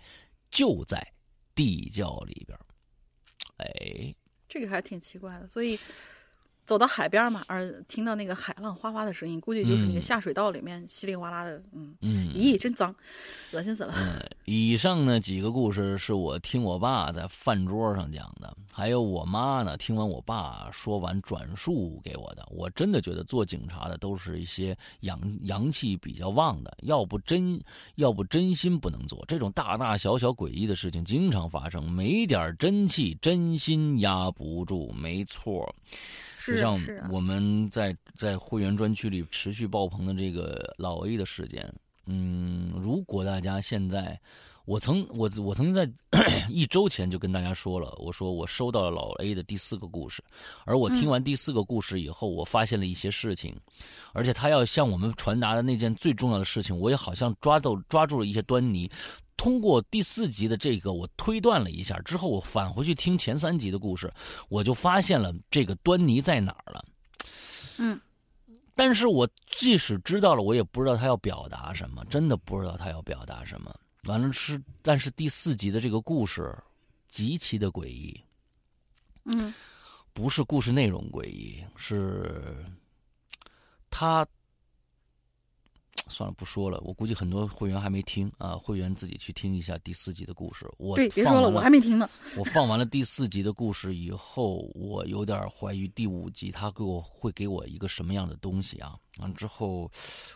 [0.49, 1.05] 就在
[1.53, 2.59] 地窖里边。
[3.57, 4.15] 哎。
[4.56, 5.77] 这个还挺奇怪的，所以
[6.66, 12.94] 走到海边嘛，而听到那个海浪哗哗的声音，估计就是那个下水道里面稀里哗啦的，嗯嗯，咦，真脏，
[13.52, 13.94] 恶心死了。
[13.96, 22.44] 嗯，以上呢几个故事是我听我爸在饭桌上讲的，还有我妈呢听完我爸说完转述给我的。
[22.50, 27.62] 我真的觉得做警察的都是一些阳阳气比较旺的，要不真
[27.96, 35.74] 要不真心不能做这种大大小小诡异的事情，经常发生，没点真气真心压不住，没错。
[36.45, 41.73] 就像我们在在会员专区里持续爆棚的这个老 A 的事件，
[42.05, 44.19] 嗯，如果大家现在，
[44.65, 45.89] 我曾我我曾经在
[46.49, 50.23] 一周前就跟大家说了，我说我收到了老 A 的第四个故事，
[50.65, 53.55] 而我听完第四个故事以后，我发现了一些事情，
[54.13, 58.89] 而且他要向我们传达的那件最重要的事情，我也好像抓到抓住了一些端倪。
[59.38, 64.12] 通过第四集的这个，我推断了一下之后，我返回去听前三集的故事，
[64.49, 66.86] 我就发现了这个端倪在哪儿了。
[67.78, 67.99] 嗯，
[68.74, 73.74] 但是我即使知道了，我也不知道他要表达什么，真的不知道他要表达什么。
[74.03, 76.57] 完了是，但是第四集的这个故事
[77.10, 78.20] 极其的诡异。
[79.26, 79.53] 嗯，
[80.14, 82.56] 不是故事内容诡异，是
[83.90, 84.26] 他。
[86.07, 86.80] 算了，不说了。
[86.81, 90.69] 我估计很多会员还没听啊，会员自己去听一下第四集的故事。
[90.77, 92.07] 我对，别说了，我还没听呢。
[92.38, 98.95] 我放完了第四集的故事以后，我有点怀疑第五集他给我会给我一个什么样的东西啊？
[99.17, 99.89] 完之后，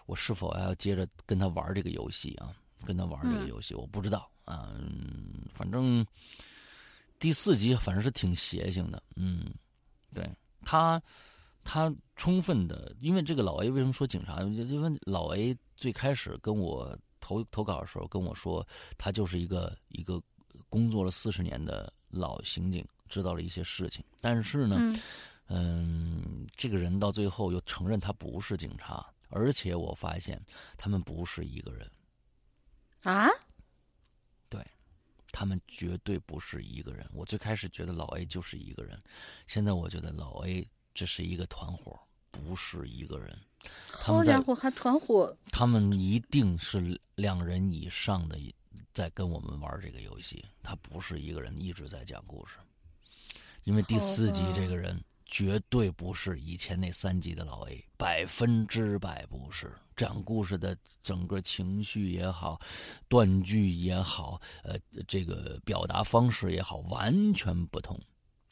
[0.08, 2.52] 我是否还要接着跟他玩这个游戏啊？
[2.86, 4.74] 跟他玩这个游戏，我不知道啊。
[5.54, 6.06] 反正
[7.20, 9.04] 第四集反正是挺邪性的。
[9.16, 9.46] 嗯，
[10.14, 10.28] 对
[10.64, 11.00] 他。
[11.64, 14.42] 他充分的，因为这个老 A 为什么说警察？
[14.42, 18.66] 因为老 A 最开始跟我投投稿的时候跟我说，
[18.98, 20.22] 他就是一个一个
[20.68, 24.04] 工作了四十年的老刑警，知道了一些事情。
[24.20, 24.78] 但是呢，
[25.48, 30.42] 嗯，这个人到最后又承认他不是警察，而且我发现
[30.78, 31.92] 他们不是一个人
[33.04, 33.28] 啊。
[35.32, 37.08] 他们绝对不是一个人。
[37.14, 39.00] 我最开始觉得老 A 就是一个人，
[39.46, 40.68] 现在我觉得老 A
[41.00, 41.98] 这是一个团伙，
[42.30, 43.40] 不是一个人。
[43.90, 45.34] 好家伙，还团伙！
[45.50, 48.38] 他们一定是两人以上的
[48.92, 52.58] 在跟我们玩这个游戏，他不是一个人一直在讲故事。
[53.64, 59.72] 因为第四集这个人绝对不是以前那三集的老 A，百分之百不是。
[59.96, 62.60] 讲故事的整个情绪也好，
[63.08, 64.78] 断句也好，呃，
[65.08, 67.98] 这个表达方式也好，完全不同。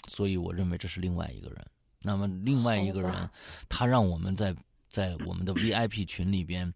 [0.07, 1.67] 所以我认为这是另外一个人。
[2.01, 3.29] 那么另外一个人，
[3.69, 4.55] 他让我们在。
[4.89, 6.73] 在我们的 VIP 群里边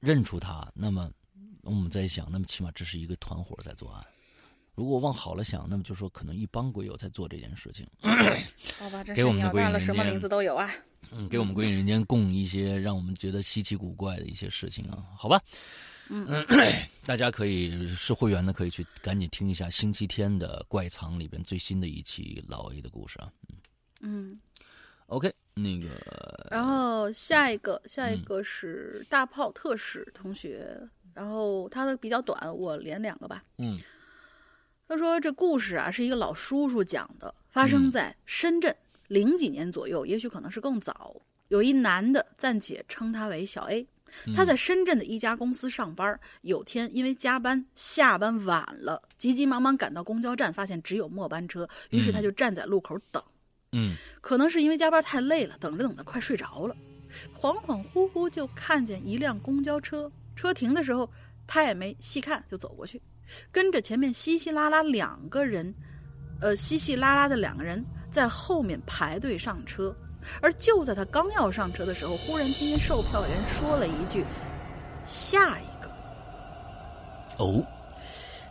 [0.00, 1.08] 认出他，那么
[1.60, 4.04] 我们在想，那么起码这是一个团伙在作案。
[4.74, 7.86] 如果往好了想，那么就说可能一帮鬼友在做这件事情。
[8.78, 10.68] 好吧， 给我们的鬼影人间什么名字都有啊。
[11.12, 15.04] 嗯，给我们鬼影人间供一些让我们觉得稀奇古怪的一些事情啊。
[15.16, 15.40] 好吧，
[16.08, 16.26] 嗯，
[17.04, 23.30] 大家可以是会员的，可以去赶紧听一下星期天的怪藏里边最新的一期老 A 的故事啊。
[23.50, 23.56] 嗯
[25.06, 25.32] ，OK。
[25.54, 25.88] 那个，
[26.50, 33.44] 然后下一个，下一个是大炮特使同学，然后他的比较短，我连两个吧。
[33.58, 33.78] 嗯，
[34.88, 38.74] 他说这故事啊是一个老叔叔讲的，发生在深圳
[39.08, 41.20] 零几年左右，也许可能是更早。
[41.48, 43.86] 有一男的，暂且称他为小 A，
[44.34, 53.22] 他在深圳的一家公司上班，有天因为加班下班晚了，急急忙忙赶到公交站，发现只有末班车，于是他就站在路口等。
[53.22, 53.26] 嗯，
[54.20, 56.74] 可能是因为加班太累了，等着等着快睡着了，
[57.40, 61.08] 恍恍惚惚就看见一辆公交车，车停的时候
[61.46, 63.00] 他也没细看就走过去，
[63.52, 65.72] 跟着前面稀稀拉拉两个人，
[66.40, 69.94] 呃稀稀拉拉的两个人在后面排队上车，
[70.42, 74.24] 而就在他刚要上车的时候，忽然听见售票员说了一句
[75.06, 75.90] ：“下一个。”
[77.38, 77.64] 哦。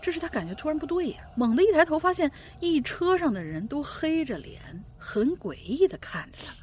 [0.01, 2.31] 这时他感觉突然不对呀，猛地一抬头，发现
[2.61, 4.61] 一车上的人都黑着脸，
[4.99, 6.53] 很诡异的看着他，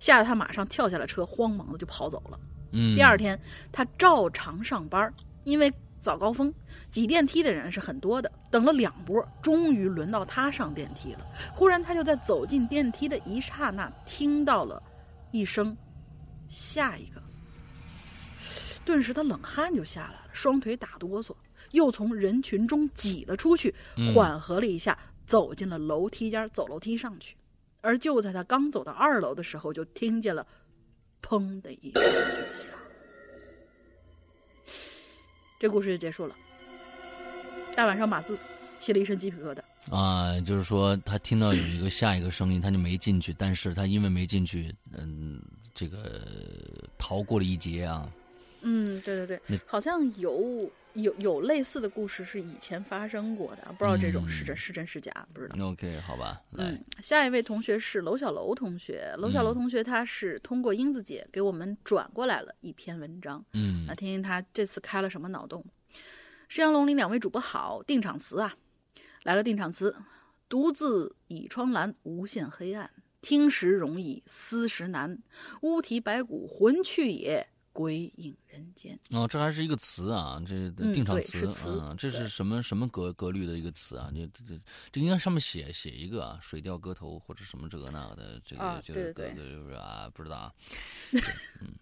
[0.00, 2.40] 吓得他马上跳下了车，慌忙的就跑走了。
[2.72, 3.38] 嗯，第二天
[3.70, 5.12] 他照常上班，
[5.44, 6.52] 因为早高峰
[6.90, 11.26] 挤电梯的人是很多的，等了两波，终于轮到他上电梯了。
[11.54, 14.82] 忽然他就在走进电梯的一刹那，听到了
[15.30, 15.76] 一声
[16.48, 17.22] “下一个”，
[18.84, 21.34] 顿时他冷汗就下来了，双腿打哆嗦。
[21.72, 23.74] 又从人群中挤了出去，
[24.14, 24.96] 缓和了一下，
[25.26, 27.34] 走进了楼梯间，走楼梯上去。
[27.86, 30.44] 而就在他刚走到二楼的时候，就听见了
[31.22, 32.68] “砰”的一声巨响。
[35.60, 36.34] 这故事就结束了。
[37.76, 38.36] 大晚上码字，
[38.76, 39.60] 起了一身鸡皮疙瘩。
[39.94, 45.40] 啊，就是说他听到有一个下一个声音，他就没进去，但是他因为没进去，嗯，
[45.72, 46.20] 这个
[46.98, 48.10] 逃过了一劫啊。
[48.66, 50.70] 嗯，对对对，好像有。
[50.96, 55.66] 有有类似的故事是以前发生过的，不知道这种是真是真是假，不知道。
[55.66, 56.40] OK，好吧。
[56.52, 63.44] 嗯，下一位同学是楼小楼同学，楼小楼同学他是通过英子姐给我们转过来了一篇文章。
[63.52, 65.62] 嗯，来听听他这次开了什么脑洞。
[66.48, 68.56] 石阳龙林两位主播好，定场词啊，
[69.24, 69.94] 来个定场词：
[70.48, 72.90] 独自倚窗栏，无限黑暗，
[73.20, 75.18] 听时容易思时难，
[75.60, 77.48] 乌啼白骨魂去也。
[77.76, 84.10] 鬼影人间哦，这还是一个词啊，这定场词啊，这是什么什么格格律的一个词啊？
[84.14, 84.58] 这这
[84.90, 90.52] 这应该上面写写一个啊，水调歌头或者什么这个那个的这个这个对是啊，不知道啊。
[91.60, 91.74] 嗯，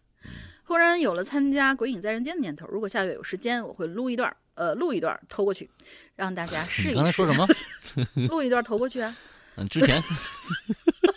[0.64, 5.70] 忽然有了参加《鬼影在人间》的念头，如果下月有时间，我会录一段，呃，录一段投过去，
[6.16, 6.96] 让大家试一试。
[6.96, 7.46] 刚才说什么？
[8.28, 9.16] 录一段投过去啊？
[9.56, 10.02] 嗯，之前，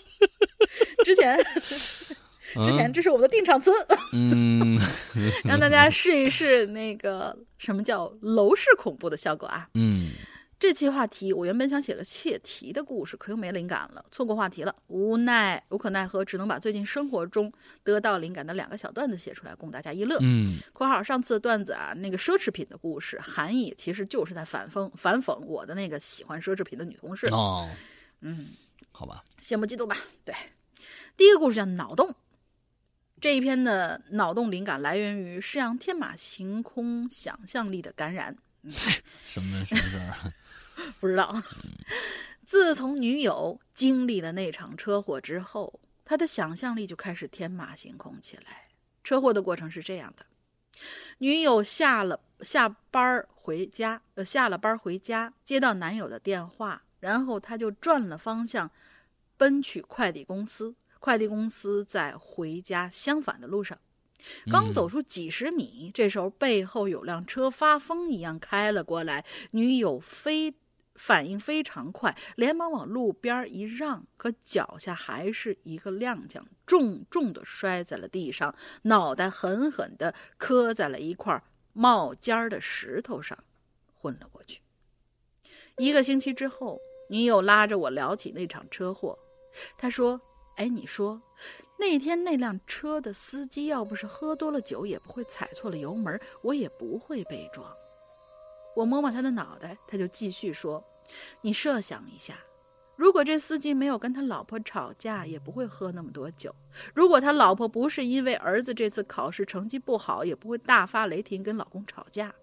[1.04, 1.38] 之前。
[2.58, 3.72] 之前这是我们的定场词，
[4.14, 4.80] 嗯，
[5.44, 9.70] 让大家试一试那个什么叫楼市恐怖的效果啊。
[9.74, 10.12] 嗯，
[10.60, 17.52] 这期话题我原本想写个切题的故事，可又没灵感了，错过话题了，无奈无可奈何，只能把最近生活中
[17.84, 20.18] 得到灵感的两个小段子写出来，供大家一乐。
[20.22, 27.28] 嗯，括号上次的段子啊，那个奢侈品的故事，含义其实就是在反讽反讽我的那个喜欢奢侈品的女同事。
[27.28, 27.70] 哦，
[28.22, 28.48] 嗯，
[28.92, 29.96] 好吧，羡慕嫉妒吧。
[30.26, 30.34] 对，
[31.16, 32.16] 第一个故事叫脑洞。
[33.20, 38.36] 这一篇的脑洞灵感来源于施阳天马行空想象力的感染。
[39.26, 40.34] 什么 什么事儿？
[41.00, 41.42] 不知道。
[42.46, 48.68] 自从女友经历了那场车祸之后，他的想象力就开始天马行空起来。
[49.04, 50.26] 车祸的过程是这样的：
[51.18, 58.70] 女友下了下班回家，呃，下了班回家，接到男友的电话，然后他就转了方向，
[59.38, 60.76] 奔去快递公司。
[61.08, 63.80] 快递公司在回家相反的路上，
[64.52, 70.54] 刚走出几十米，这时候背后有辆车发疯一样开了过来，女友非
[70.96, 83.42] 反应非常快，连忙往路边一让，可脚下还是一个踉跄，重重的摔在了地上，脑袋狠狠的磕在了一块冒尖的石头上，
[83.96, 84.60] 昏了过去。
[85.78, 89.18] 一个星期之后，女友拉着我聊起那场车祸，
[89.78, 90.20] 她说
[90.58, 91.20] ：“哎，你说。”
[91.80, 97.72] 那天那辆车的司机要不是喝多了酒，也不会踩错了油门，我也不会被撞。
[98.76, 100.84] 我摸摸他的脑袋，他就继续说
[101.42, 102.34] ：“你设想一下，
[102.96, 106.50] 如果这司机没有跟他老婆吵架，也不会喝那么多酒；
[106.96, 112.34] 如果他老婆不是因为儿子这次考试成绩不好，也不会大发雷霆跟老公吵架。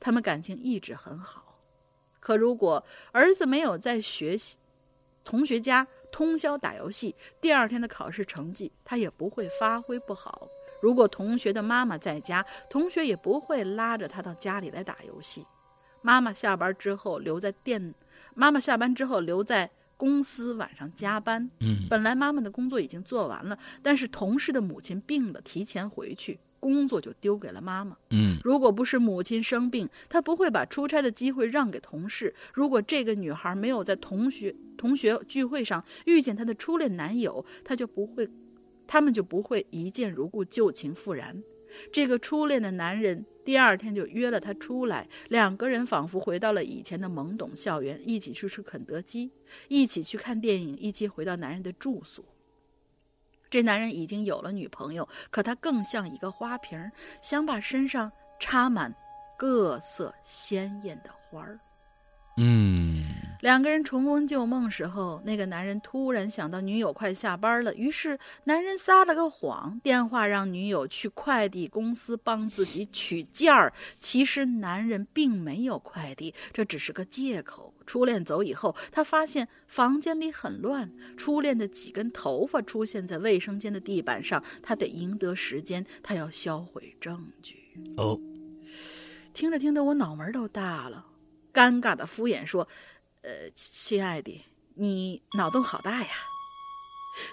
[0.00, 1.60] 他们感情一直很好。
[2.18, 4.58] 可如果儿子没有在学习，
[5.22, 10.48] 同学家。”通宵打游戏，第二天的考试成绩他也不会发挥不好。
[10.82, 15.46] 如果同学的妈妈在家，同学也不会拉着他到家里来打游戏。
[16.02, 17.94] 妈妈下班之后留在店，
[18.34, 21.50] 妈妈下班之后留在公司晚上加班。
[21.60, 26.40] 嗯，本来妈妈的工作已经做完了，但是同事的母亲病了，提前回去。
[26.60, 27.96] 工作就丢给了妈妈。
[28.10, 32.32] 嗯，如果不是母亲生病，她不会把出差的机会让给同事。
[32.52, 38.28] 如果这个女孩没有在同学同学聚会上遇见她的初恋男友，她就不会，
[38.86, 41.42] 他们就不会一见如故，旧情复燃。
[41.92, 49.30] 这个初恋的男人第二天就约了她出来，两个人仿佛回到了以前的懵懂校园，一起去吃肯德基，
[49.68, 52.24] 一起去看电影，一起回到男人的住所。
[53.50, 56.90] 这男人已经有了女朋友，可他更像一个花瓶，
[57.20, 58.94] 想把身上插满
[59.36, 61.58] 各色鲜艳的花儿。
[62.36, 63.04] 嗯，
[63.40, 73.72] 两个人重温旧梦时候，那个男人突然想到女友快下班了，于是男人撒了个谎，电话让女友去快递公司帮自己取件儿。
[73.98, 77.74] 其实男人并没有快递，这只是个借口。
[77.86, 87.56] 初恋走以后，他发现房间里很乱，初恋的几根头发出现在卫生间的地板上，他得赢得时间，他要销毁证据。
[87.96, 88.20] 哦，
[89.32, 91.06] 听着听着，我脑门都大了。
[91.52, 92.68] 尴尬的敷衍说
[93.22, 94.44] ：“呃，亲爱的，
[94.74, 96.08] 你脑洞好大呀！”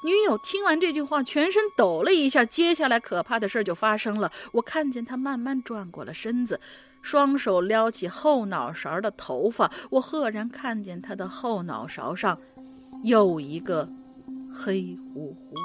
[0.03, 2.43] 女友听完这句话，全身抖了一下。
[2.43, 4.31] 接下来可怕的事就发生了。
[4.51, 6.59] 我看见她慢慢转过了身子，
[7.03, 9.71] 双手撩起后脑勺的头发。
[9.91, 12.37] 我赫然看见她的后脑勺上
[13.03, 13.87] 有一个
[14.51, 15.61] 黑乎乎的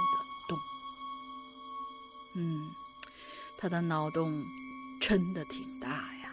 [0.46, 0.58] 洞。
[2.36, 2.70] 嗯，
[3.56, 4.44] 她的脑洞
[5.00, 6.30] 真的挺大呀。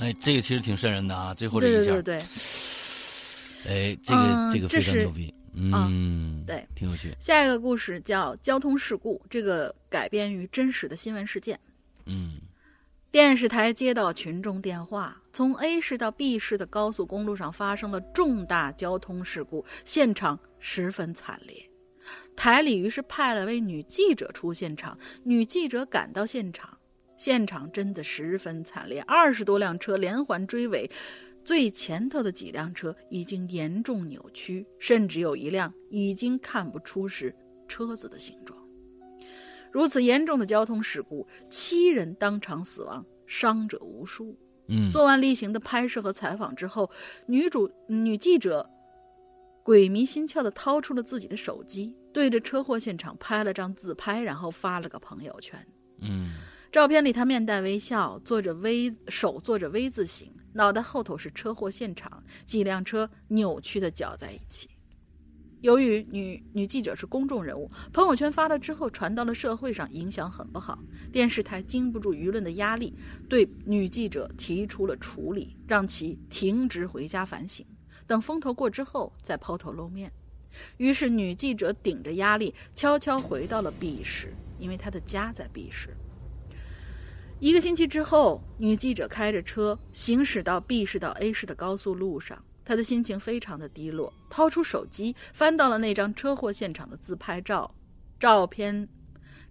[0.00, 1.32] 哎，这个其实挺瘆人的啊！
[1.32, 2.22] 最后这一下，对对对
[3.66, 7.14] 哎，这个这个非常牛逼，嗯，对，挺有趣。
[7.18, 11.58] 下一个故事叫交通事故，这个改编于真实的新闻事件。
[12.04, 12.40] 嗯，
[13.10, 21.70] 电视台接到群众电话，从 A 市到 B 市的高速公路上发生了重大交通事故，现场十分惨烈。
[22.36, 26.78] 台里于是派了位女记者出现场，女记者赶到现场。
[27.16, 30.90] 现场真的十分惨烈，二十多辆车连环追尾，
[31.46, 37.32] 最前头的几辆车已经严重扭曲，甚至有一辆已经看不出是
[37.68, 38.58] 车子的形状。
[39.70, 44.36] 如此严重的交通事故，七人当场死亡，伤者无数。
[44.66, 46.90] 嗯，做完例行的拍摄和采访之后，
[47.26, 48.68] 女主女记者
[49.62, 55.64] 鬼迷心窍地掏出了自己的手机，对着车祸现场拍了张自拍，然后发了个朋友圈。
[56.00, 56.32] 嗯。
[56.76, 64.68] 照片里，他面带微笑，做着 V 手做着 V 字形，脑袋后头是车祸现场，几辆车扭曲的搅在一起。
[65.62, 70.78] 由于女女记者是公众人物，朋友圈发了之后传到了社会上，影响很不好。
[71.10, 72.94] 电视台经不住舆论的压力，
[73.26, 77.64] 对女记者提出了处理，让其停职回家反省，
[78.06, 80.12] 等风头过之后再抛头露面。
[80.76, 85.96] 于是女记者顶着压力，悄悄回到了 B 市，因为她的家在 B 市。
[87.38, 94.10] 一个星期之后，女记者开着车行驶到 B 市到 A 市的高速路上，她的心情非常的低落。
[94.30, 97.74] 掏出手机，翻到了那张车祸现场的自拍照。
[98.18, 98.88] 照片，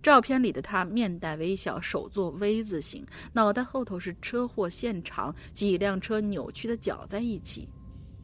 [0.02, 7.70] 照片里的她面带微笑，手做 V 字形，脑袋后头是车祸现场，几辆车扭曲的搅在一起。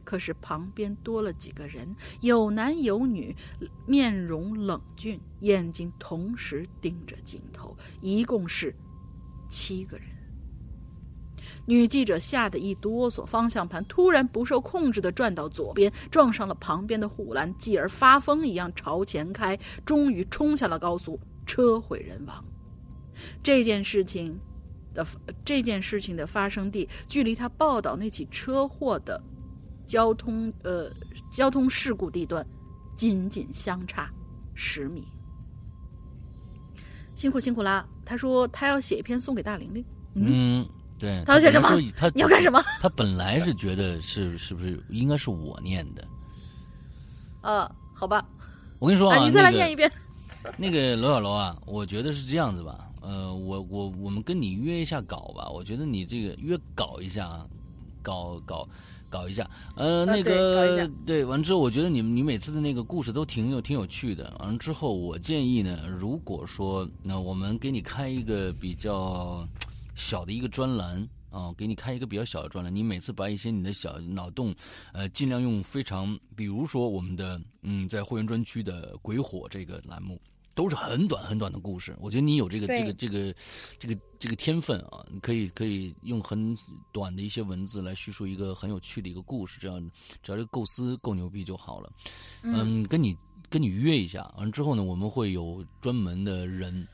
[0.02, 3.36] 可是旁边多了几个人，有男有女，
[3.86, 8.74] 面容冷峻，眼睛同时盯着镜头，一共是。
[9.52, 10.06] 七个人，
[11.66, 22.42] 女记者吓得一哆嗦，方向盘突然不受控制的转到左边，撞上了旁边的护栏，继而发疯一样朝前开，终于冲下了高速，车毁人亡。
[23.42, 24.40] 这件事情
[24.94, 25.06] 的
[25.44, 29.22] 这件事情的发生地，距离他报道那起车祸的
[29.84, 30.90] 交通呃
[31.30, 32.46] 交通事故地段，
[32.96, 34.10] 仅仅相差
[34.54, 35.06] 十米。
[37.14, 37.86] 辛苦辛苦啦！
[38.04, 39.84] 他说他要写一篇送给大玲玲。
[40.14, 40.66] 嗯，
[40.98, 41.22] 对。
[41.24, 41.68] 他要写什么？
[41.96, 42.62] 他你要干什么？
[42.80, 46.04] 他本来是觉得是是不是应该是我念的？
[47.42, 48.24] 呃，好吧。
[48.78, 49.90] 我跟你说啊，你再来念一遍。
[50.58, 52.88] 那个罗小楼啊，我觉得是这样子吧。
[53.00, 55.48] 呃，我我我们跟你约一下稿吧。
[55.48, 57.46] 我觉得你这个约稿一下啊，
[58.02, 58.68] 搞搞。
[59.12, 64.34] 搞一下，呃，那个对，完之后我觉得你你每次的那个故事都挺有挺有趣的。
[64.40, 69.46] 完了之后，我建议呢，如果说那我们给你开一个比较
[69.94, 74.54] 小的一个专栏啊，给你开一个比较小的专栏，你每次把一些你的小脑洞，
[74.94, 80.18] 呃，尽量用非常，比如说我们的嗯，在会员专区的鬼火这个栏目。
[80.54, 83.34] 都是很短很短的故事，我觉得你有这个这个这个
[83.78, 86.56] 这个这个天分啊，你可以可以用很
[86.92, 89.90] 短的一些文字来叙述一个很有趣的一个故事，这样
[90.22, 91.92] 只要这个构思够牛逼就好了。
[92.42, 93.16] 嗯，跟你
[93.48, 96.86] 跟你约一下，完之后呢，我们会有专门的人。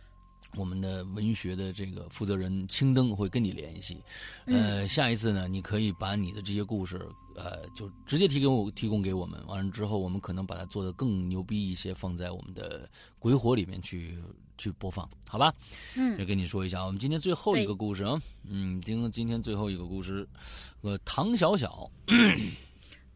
[0.57, 4.03] 我们的文学的这个负责人青灯会跟你联系，
[4.47, 7.07] 呃，下一次呢，你可以把你的这些故事，
[7.37, 12.89] 呃，就直接提供我提供给我们，完了之后，我们可能把它做的更牛逼一些，放在我们的
[13.19, 14.19] 鬼火里面去
[14.57, 15.55] 去播放，好吧？
[15.97, 20.27] 嗯，就跟你说一下，我们今天最后一个故事啊，嗯，今今天最后一个故事，
[20.81, 21.91] 呃，唐小小，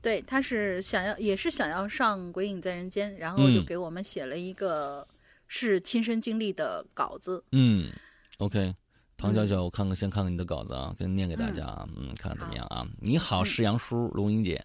[0.02, 5.08] 对，他是想要也是想要上《鬼影在人间》，然后就给我们写了一个。
[5.54, 7.44] 是亲身经历的稿子。
[7.52, 7.92] 嗯
[8.38, 8.74] ，OK，
[9.18, 12.88] 唐小小，我看看，先看看你的稿子啊，跟念给大家啊，嗯，看看怎么样啊？
[12.98, 14.64] 你好，石杨叔，龙英姐，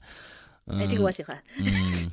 [0.65, 1.43] 哎，这个我喜欢。
[1.59, 2.09] 嗯。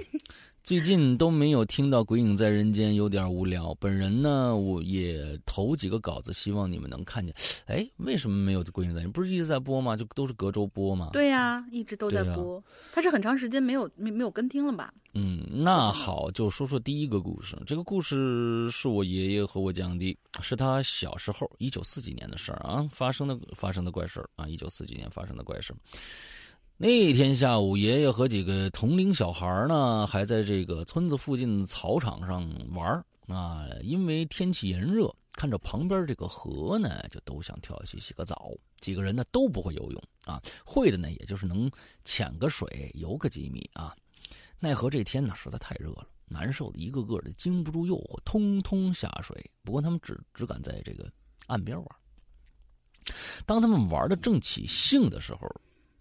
[0.64, 3.74] 最近都没有听到《鬼影在人间》，有点无聊。
[3.74, 7.36] 本人呢，我也投几个稿子，希望你们能看见。
[7.66, 9.10] 哎，为什么没有《鬼影在人间》？
[9.12, 9.94] 不是一直在播吗？
[9.94, 11.10] 就都是隔周播吗？
[11.12, 12.64] 对呀，一直都在播。
[12.94, 14.90] 他是很长时间没有没没有跟听了吧？
[15.12, 17.62] 嗯，那好，就说说第一个故事。
[17.66, 25.76] 这个故事是我爷爷和我讲的，是他小时候一九四几年的事儿啊，发生的发生的怪事儿啊，一九四几年发生的怪事儿。
[26.76, 32.92] 那天下午，爷爷和几个同龄小孩呢，还在这个村子附近草场上玩
[33.28, 33.64] 啊。
[33.80, 38.50] 因为天气炎热，看着旁边这个河呢，就都想跳下去洗个澡。
[38.80, 41.70] 几个人呢都不会游泳啊，会的呢也就是能
[42.02, 43.94] 潜个水、游个几米啊。
[44.58, 49.48] 奈何这天呢实在太热了，难受的一个个的经不住诱惑，通通下水。
[49.62, 51.08] 不过他们只只敢在这个
[51.46, 51.86] 岸边玩。
[53.46, 55.48] 当他们玩的正起兴的时候。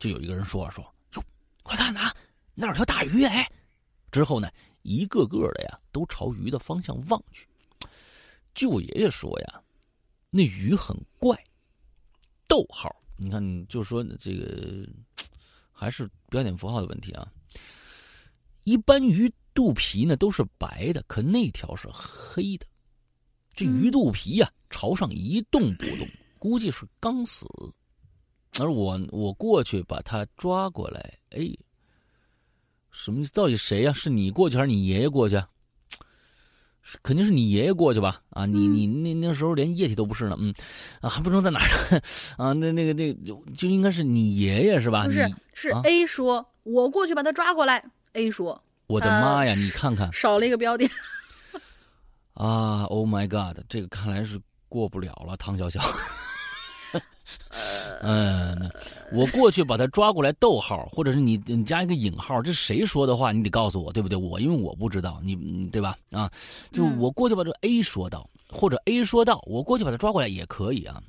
[0.04, 0.84] 就有一个人说说
[1.16, 1.24] 哟，
[1.64, 2.12] 快看呐，
[2.54, 3.50] 那有条大鱼哎！
[4.12, 4.52] 之后呢，
[4.82, 7.48] 一个个的呀都朝鱼的方向望去。
[8.54, 9.62] 据我爷爷说呀，
[10.30, 11.42] 那鱼很怪。
[12.50, 14.86] 逗号，你看，就是说这个
[15.72, 17.26] 还是标点符号的问题啊。
[18.66, 22.66] 一般鱼肚皮呢都是白的，可那条是黑的。
[23.56, 26.06] 这鱼肚皮呀朝上一动不动，
[26.40, 27.48] 估计是刚死。
[28.60, 31.52] 而我我过去把他抓过来，哎，
[32.92, 33.32] 什么意思？
[33.32, 33.94] 到底谁呀？
[33.94, 35.42] 是你过去还是你爷爷过去？
[37.02, 38.22] 肯定是你爷爷过去吧？
[38.32, 40.54] 啊，你你那那时候连液体都不是呢，嗯，
[41.00, 41.66] 啊，还不知道在哪儿
[42.38, 42.52] 啊？
[42.52, 45.06] 那那个那就就应该是你爷爷是吧？
[45.06, 47.84] 不是，是 A 说，我过去把他抓过来。
[48.14, 50.92] A 说，我的妈呀，你看看， 少了一个标点。
[52.36, 55.80] 啊，Oh my God，这个看来是过不了了，唐小小。
[58.02, 58.70] 嗯，
[59.12, 63.32] 我过去把他抓过来，逗号，或者是你你加一个引号，这谁说的话？
[63.32, 64.18] 你得告诉我，对不对？
[64.18, 65.96] 我因为我不知道，你对吧？
[66.12, 66.30] 啊，
[66.72, 71.02] 就我过去把这 A 说到，或者 A 说到，我过去把他抓过来也可以啊。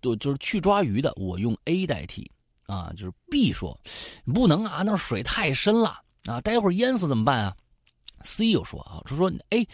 [0.00, 2.30] 就就是去抓鱼的，我用 A 代替
[2.66, 2.90] 啊。
[2.96, 3.78] 就是 B 说，
[4.32, 7.54] 不能啊，那水太深了啊，待会儿淹死怎么办啊
[8.22, 9.68] ？C 又说啊，他说 A，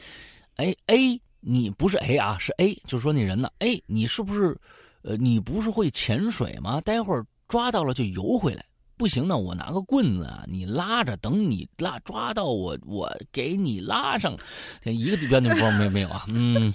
[0.57, 4.59] 哎 A，你不是 A 啊，是 A，就是说那人呢，A，你是不是？
[5.07, 6.81] 呃，你不是会潜水吗？
[6.81, 8.65] 待会儿抓到了就游回来。
[8.97, 14.37] 不行呢，我拿个棍子啊，你拉着，等你拉抓到我，我给你拉上。
[14.83, 16.24] 一个标点符号没没有啊？
[16.33, 16.74] 嗯，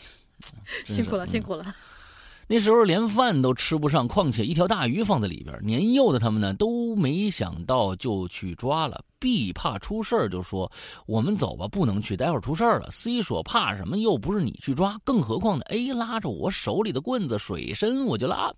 [0.85, 1.75] 辛苦了，辛苦了。
[2.51, 9.01] 那时候连饭都吃不上，况且一条大鱼放在里边，年幼的他们呢都没想到就去抓了。
[9.19, 10.69] B 怕出事儿，就说
[11.05, 12.91] 我们走吧，不能去，待会儿出事儿了。
[12.91, 18.53] C 说怕什么，又不是你去抓，更何况呢？A 拉着我手里的棍子，水深我就拉，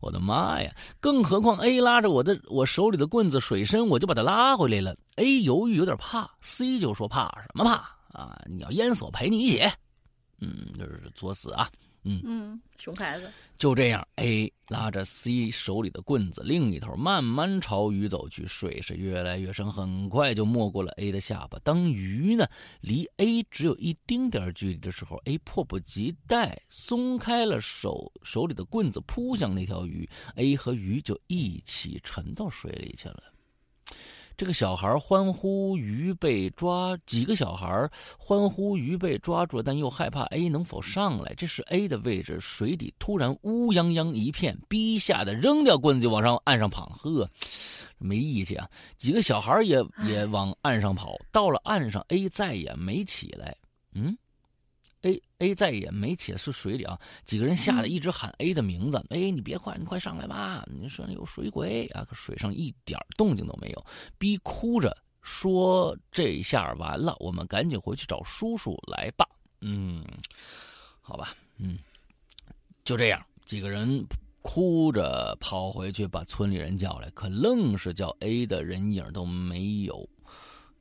[0.00, 0.74] 我的妈呀！
[0.98, 4.96] 更何况 A 拉着我的我手里的棍子，水深我就把它拉回来了。
[5.16, 7.72] A 犹豫有点怕，C 就说怕什么怕
[8.18, 8.40] 啊？
[8.46, 9.60] 你要淹死我陪你一起，
[10.40, 11.68] 嗯，就是作死啊。
[12.04, 13.30] 嗯嗯，熊孩子。
[13.56, 18.46] 就这样，A 拉着 C 手里的棍子，另一头慢慢朝鱼走去。
[18.46, 21.58] 水是越来越深，很快就没过了 A 的下巴。
[21.64, 22.46] 当鱼呢
[22.80, 30.08] 离 A 只有一丁点距离的时候，A 迫不及待松开了手手里的棍子，扑向那条鱼。
[30.36, 33.22] A 和鱼就一起沉到水里去了。
[34.38, 41.34] 这个小孩欢呼鱼被抓，几个小孩欢呼鱼被抓住了，但又害怕 A 能否上来。
[41.36, 46.86] 这是 A 的位置水底突然乌泱泱一片，B 吓得扔掉棍子就往上岸上跑。
[47.02, 47.28] 呵，
[47.98, 48.70] 没义气啊！
[48.96, 51.16] 几个小孩也也往岸上跑。
[51.32, 53.56] 到了岸上，A 再也没起来。
[53.92, 54.16] 嗯。
[55.02, 56.98] A A 再也没起来，是水里啊！
[57.24, 59.00] 几个人吓得一直喊 A 的名字。
[59.10, 60.66] A，你别快，你快上来吧！
[60.68, 62.04] 你说有水鬼啊！
[62.04, 63.84] 可水上一点动静都没有。
[64.18, 69.24] B 哭着说：“这下完了，我们赶紧回去找叔叔来吧。”
[69.60, 70.04] 嗯，
[71.00, 71.78] 好吧，嗯，
[72.84, 74.04] 就这样，几个人
[74.42, 80.08] 哭着跑回去，把村里人叫来，可愣是叫 A 的人影都没有。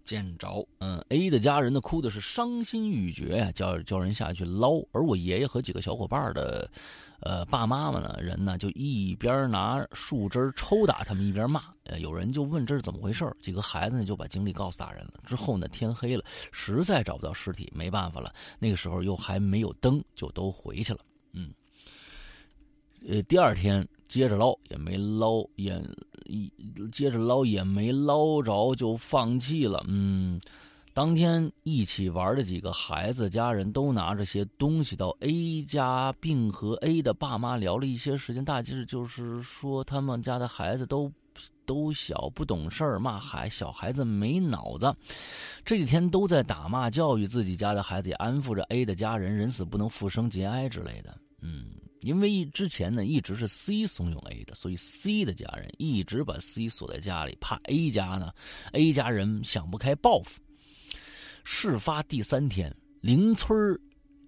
[0.08, 4.82] 见着，嗯，A 的家人呢，哭的是伤心欲绝呀，叫叫人下去捞。
[4.94, 6.72] 而我爷爷和几个小伙伴的，
[7.20, 11.64] 呃，爸妈妈呢，人呢，就一边拿树枝抽打他们，一边骂。
[11.84, 15.16] 呃，有人就问这是怎么回事几个孩子呢就把经历告诉大人了。
[15.26, 16.24] 之后呢，天黑了，
[16.54, 18.34] 实在找不到尸体，没办法了。
[18.60, 21.00] 那个时候又还没有灯，就都回去了。
[21.34, 21.52] 嗯，
[23.06, 23.86] 呃，第二天。
[24.10, 25.78] 接着捞也没捞，也
[26.28, 26.52] 一
[26.92, 29.84] 接着捞也没捞着，就放弃了。
[29.88, 30.40] 嗯，
[30.94, 38.44] 当天一起玩的几个孩子家人都拿着些东西到 A 家，并和 A 的爸妈聊了一些时间。
[38.44, 41.12] 大致就是说他们家的孩子都
[41.66, 44.94] 都小不懂事儿，骂孩小孩子没脑子。
[45.64, 51.18] 这几天都在打骂教育自己家的孩子，也安抚着 A 的家人，人死不能复生，节哀之类的。
[51.42, 51.66] 嗯。
[52.02, 58.32] 因为之前呢一直是 C 怂恿 A 的，所以 C 的家人一直把 C 锁在家里，怕 A 家呢
[58.74, 60.40] ，A 家人想不开报复。
[61.44, 63.58] 事发第三天，邻村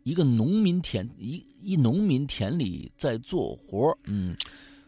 [0.04, 4.36] 一个农民田一一农民田里在做活嗯，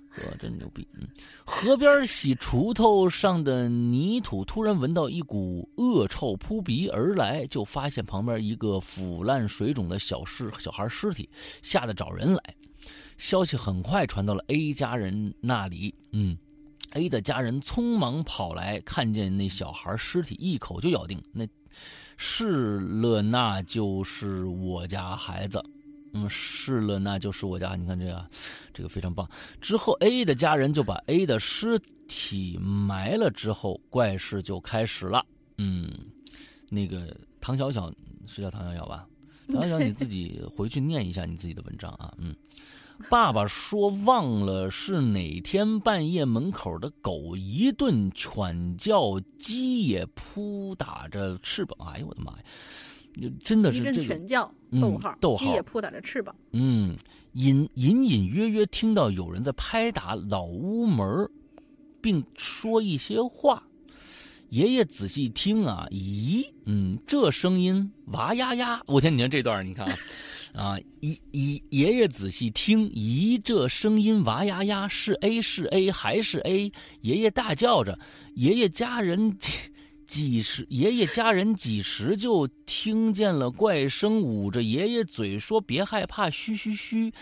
[0.10, 1.08] 呵，真牛逼，嗯，
[1.46, 11.30] 河边洗锄头上的泥土，突然闻到一股恶臭扑鼻而来，就发现旁边一个腐烂水肿的小尸小孩尸体，
[11.62, 12.56] 吓得找人来。
[13.18, 15.94] 消息很快传到了 A 家人那里。
[16.12, 16.38] 嗯
[16.94, 21.48] ，A 的家人匆忙跑来，看见那小孩尸体，一口就咬定那
[22.18, 25.64] 是了，那就是我家孩子。
[26.14, 27.76] 嗯，是了，那就是我家。
[27.78, 28.28] 你看这个，
[28.74, 29.26] 这个非常棒。
[29.62, 31.80] 之后，A 的家人就把 A 的尸
[32.10, 33.32] 体埋了。
[33.32, 35.26] 之后，怪事就开始了。
[35.58, 35.90] 嗯，
[36.70, 37.90] 那个唐小小
[38.28, 39.08] 是叫唐小小吧？
[39.48, 42.14] 唐小小，你自己回去念一下你自己的文章啊。
[42.18, 42.36] 嗯。
[43.10, 51.94] 爸爸说忘了是哪天半夜，门口的狗一顿犬叫，鸡也扑打着翅膀。
[51.94, 52.38] 哎呦我的妈呀！
[53.44, 56.34] 真的是这个犬叫，逗号，逗号，鸡也扑打着翅膀。
[56.54, 56.96] 嗯，
[57.34, 61.30] 隐隐隐约约听到有人在拍打老屋门，
[62.00, 63.64] 并说一些话。
[64.50, 68.82] 爷爷仔细听啊，咦，嗯，这声音哇呀呀！
[68.86, 69.98] 我天，你看这段，你看啊。
[70.54, 70.78] 啊！
[71.00, 76.72] 一一爷爷仔细听，咦，这声音哇呀呀，是 A 是 A 还是 A？
[77.02, 77.98] 爷爷大叫着，
[78.36, 79.50] 爷爷家人几
[80.06, 80.66] 几时？
[80.70, 87.14] 爷爷家人几时就听见了怪声，捂着爷爷嘴说：“别害怕，嘘嘘嘘。”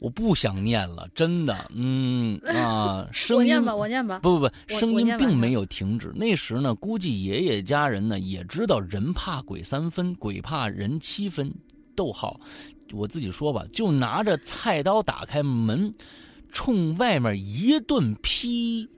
[0.00, 4.18] 我不想念了，真的，嗯 啊，声音我念吧，我念吧。
[4.20, 6.10] 不不不，声音并没有停止。
[6.14, 11.52] 那时呢，估计爷爷家人呢也知道人怕鬼三分，鬼怕人七分。
[12.00, 12.40] 逗号，
[12.94, 15.92] 我自己说吧，就拿着菜刀打开门，
[16.50, 18.88] 冲外面一顿劈，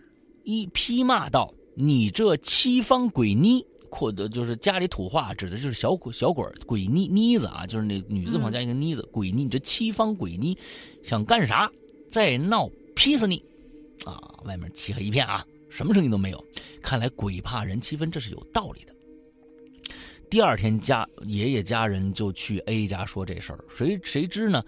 [0.44, 10.56] 一劈骂道：“你这七方鬼妮，或者就是家里土话，指的就是小鬼小鬼鬼妮妮子啊，就是那女字旁加一个妮子，鬼妮，你这七方鬼妮
[11.02, 11.68] 想干啥？
[12.08, 13.44] 再闹，劈死你！
[14.04, 16.44] 啊，外面漆黑一片啊，什么声音都没有。
[16.80, 18.92] 看来鬼怕人七分，这是有道理的。”
[20.32, 24.64] 第二天，家爷爷家人就去 A 家说这事儿，谁谁知呢？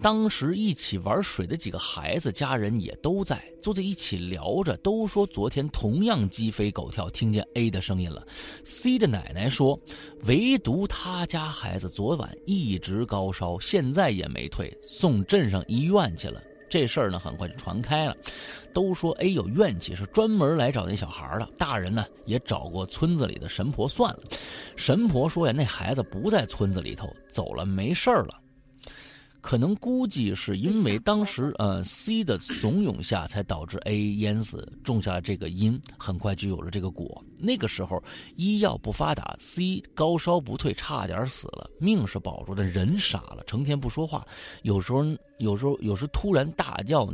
[0.00, 8.24] 当时一起玩水的几个孩子家人也都在，坐在一起聊着，都说昨天同样鸡飞狗跳，听见 A 的声音了。
[8.62, 9.76] C 的奶奶说，
[10.22, 16.40] 唯独他家孩子昨晚一直高烧，现在也没退，送镇上医院去了。
[16.68, 18.16] 这事儿呢，很快就传开了，
[18.72, 21.48] 都说哎有怨气，是专门来找那小孩的。
[21.56, 24.20] 大人呢，也找过村子里的神婆算了，
[24.76, 28.40] 神婆说呀，那孩子不在村子里头，走了，没事了。
[29.46, 37.24] 可能估计是因为当时呃 C 的怂恿下，才导致 A 淹死，种下这个因，很快就有了这个果。
[37.38, 38.02] 那个时候
[38.34, 44.26] 医药不发达，C 高烧不退，差点死了，命是保住的，人傻了，成天不说话，
[44.62, 45.04] 有时候
[45.38, 47.08] 有时候有时突然大叫。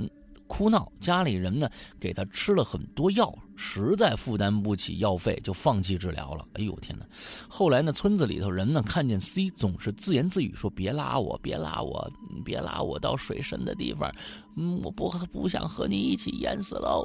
[0.52, 1.66] 哭闹，家里人呢
[1.98, 6.46] 给他吃了很多药，实在负担不起药费，就放弃治疗了。
[6.52, 7.06] 哎呦天哪！
[7.48, 12.06] 后来呢，村子里头人呢看见 C 总是自言自语说：“别拉我，别拉我，
[12.44, 14.14] 别拉我到水深的地方，
[14.54, 17.02] 嗯，我不不想和你一起淹死喽。”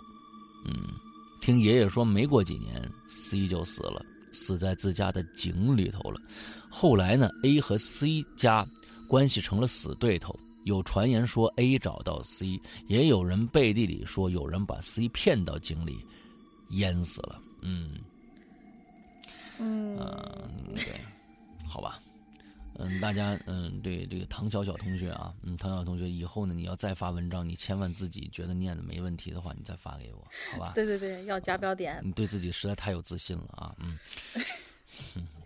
[0.67, 0.75] 嗯，
[1.39, 6.19] 听爷爷说，没过几年，C 就死了，死在自家的井里头了。
[6.69, 8.67] 后来呢，A 和 C 家
[9.07, 10.37] 关系成了死对头。
[10.67, 16.05] 有传言说 A 找到 C，也有人背地里说有人把 C 骗到井里
[16.69, 17.41] 淹死了。
[17.61, 17.97] 嗯，
[19.57, 19.97] 嗯，
[20.75, 20.85] 对，
[21.65, 21.99] 好吧，
[22.75, 30.73] 嗯，大家，嗯，对这个唐小小同学啊，嗯，唐小同学，以后呢，你要再发文章，你千万自己觉得念的没问题的话，你再发给我，好吧？
[30.75, 32.01] 对对对，要加标点。
[32.03, 33.97] 你对自己实在太有自信了啊，嗯。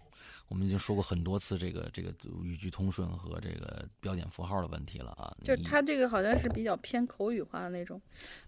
[0.52, 2.14] 我们已经说过很多次这个这个
[2.44, 8.00] 语句通顺和这个标点符号的问题了啊，就是他这个好像是比较偏口语化的那种。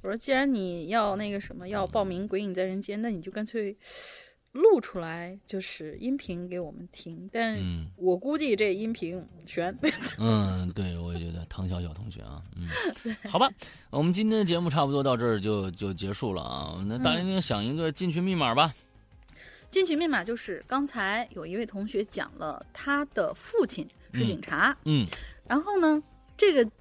[0.01, 3.73] 我说，既然你要那个什么要报名《鬼影在人间》，那你就干脆
[4.51, 7.29] 录出来，就是音频给我们听。
[7.31, 7.57] 但
[7.95, 9.73] 我估计这音频悬。
[10.19, 12.67] 嗯，对，我也觉得唐小小同学啊，嗯，
[13.31, 13.49] 好吧，
[13.91, 16.83] 我们今天的节目差不多到这儿就就结束了啊。
[16.85, 18.75] 那大家想一个进群密码吧。
[19.73, 25.03] 进群密码就是刚才有一位同学讲了，他的父亲是警察，嗯，
[25.47, 25.99] 然后呢，
[26.37, 26.71] 这个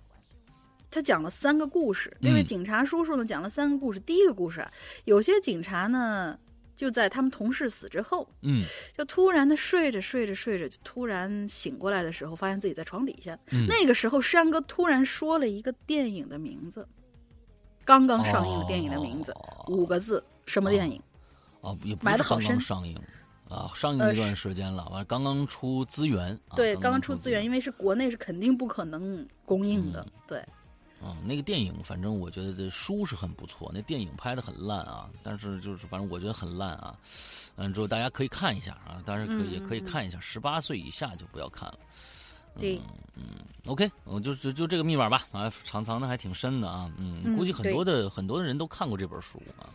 [0.90, 2.14] 他讲了三个故事。
[2.20, 3.98] 这位警察叔叔呢讲了三个故事。
[4.00, 4.68] 第一个故事，
[5.06, 6.38] 有些警察呢
[6.76, 8.62] 就在他们同事死之后，嗯，
[8.94, 13.38] 就突然的睡着睡着睡着，就突然醒过来的时候，发现自己在床底下。
[13.66, 16.86] 那个时候，山哥突然说了一个电影的名字，
[17.86, 19.34] 刚刚上映的电影的名字，
[19.68, 20.98] 五个字，什么电影？
[20.98, 21.11] 哦，
[21.84, 22.96] 也不是刚刚上映，
[23.48, 30.42] 啊，上映一段时间了，完刚刚出资源，对，刚刚出资源，因为是国内是肯定不可能公映的，对。
[31.04, 36.96] 嗯，那个电影，反正我觉得这书是很不错，那电影拍的很烂啊，但是就是反正我觉得很烂啊，
[37.56, 41.78] 嗯，之后大家可以看一下啊，当然可以也可以看一下，十八岁以下就不要看了。
[42.56, 42.80] 对，
[43.16, 43.24] 嗯
[43.66, 49.66] ，OK，我就就就这个密码吧，啊，藏藏的还挺深的啊，嗯，估计很多的很多的人都看过这本书啊。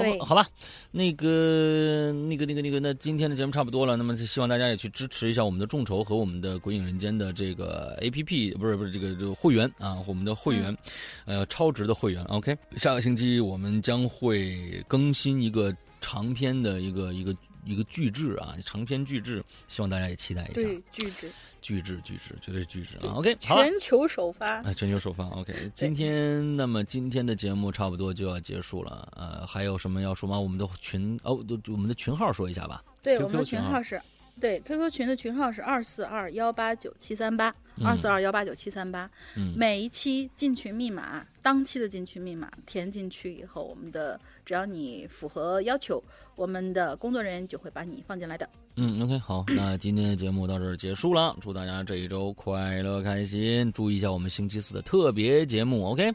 [0.00, 0.46] 对，好吧，
[0.90, 3.96] 那个、那个、那个、那个，那今天的节目差不多了。
[3.96, 10.76] 那么，希望大家也去支持一下我们的众筹和我们的《鬼影人间》的这个 APP，不是不是这个这个会员啊，我们的会员，
[11.24, 12.22] 呃，超值的会员。
[12.24, 17.34] OK，下个星期我们将会更新一个长篇的一个一个
[17.64, 20.62] 一个巨制啊，长篇巨制，希望大家也期待一下。
[20.62, 21.30] 对，巨制。
[21.62, 24.72] 巨制巨制绝对巨制啊！OK，全球首发啊！
[24.72, 25.54] 全球首发 OK。
[25.74, 30.40] 今天那么今天的节目差不多就要结束了，呃，还有什么要说吗？
[30.40, 32.82] 我们的群哦，我们的群号说一下吧。
[33.02, 34.00] 对，我们的群号是。
[34.40, 37.54] 对，QQ 群的群号是二四二幺八九七三八，
[37.84, 39.08] 二四二幺八九七三八。
[39.36, 46.02] 嗯，每一期进群密码，当期的进群密码填进去以后，我们的只要你符合要求，
[46.34, 48.48] 我们的工作人员就会把你放进来的。
[48.76, 56.12] 嗯，OK，好，那今天的节目到这儿结束了，祝大家这一周快乐开心，注意一下我们星期四的特别节目，OK，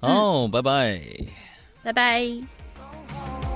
[0.00, 1.00] 好，拜拜，
[1.84, 3.51] 拜拜。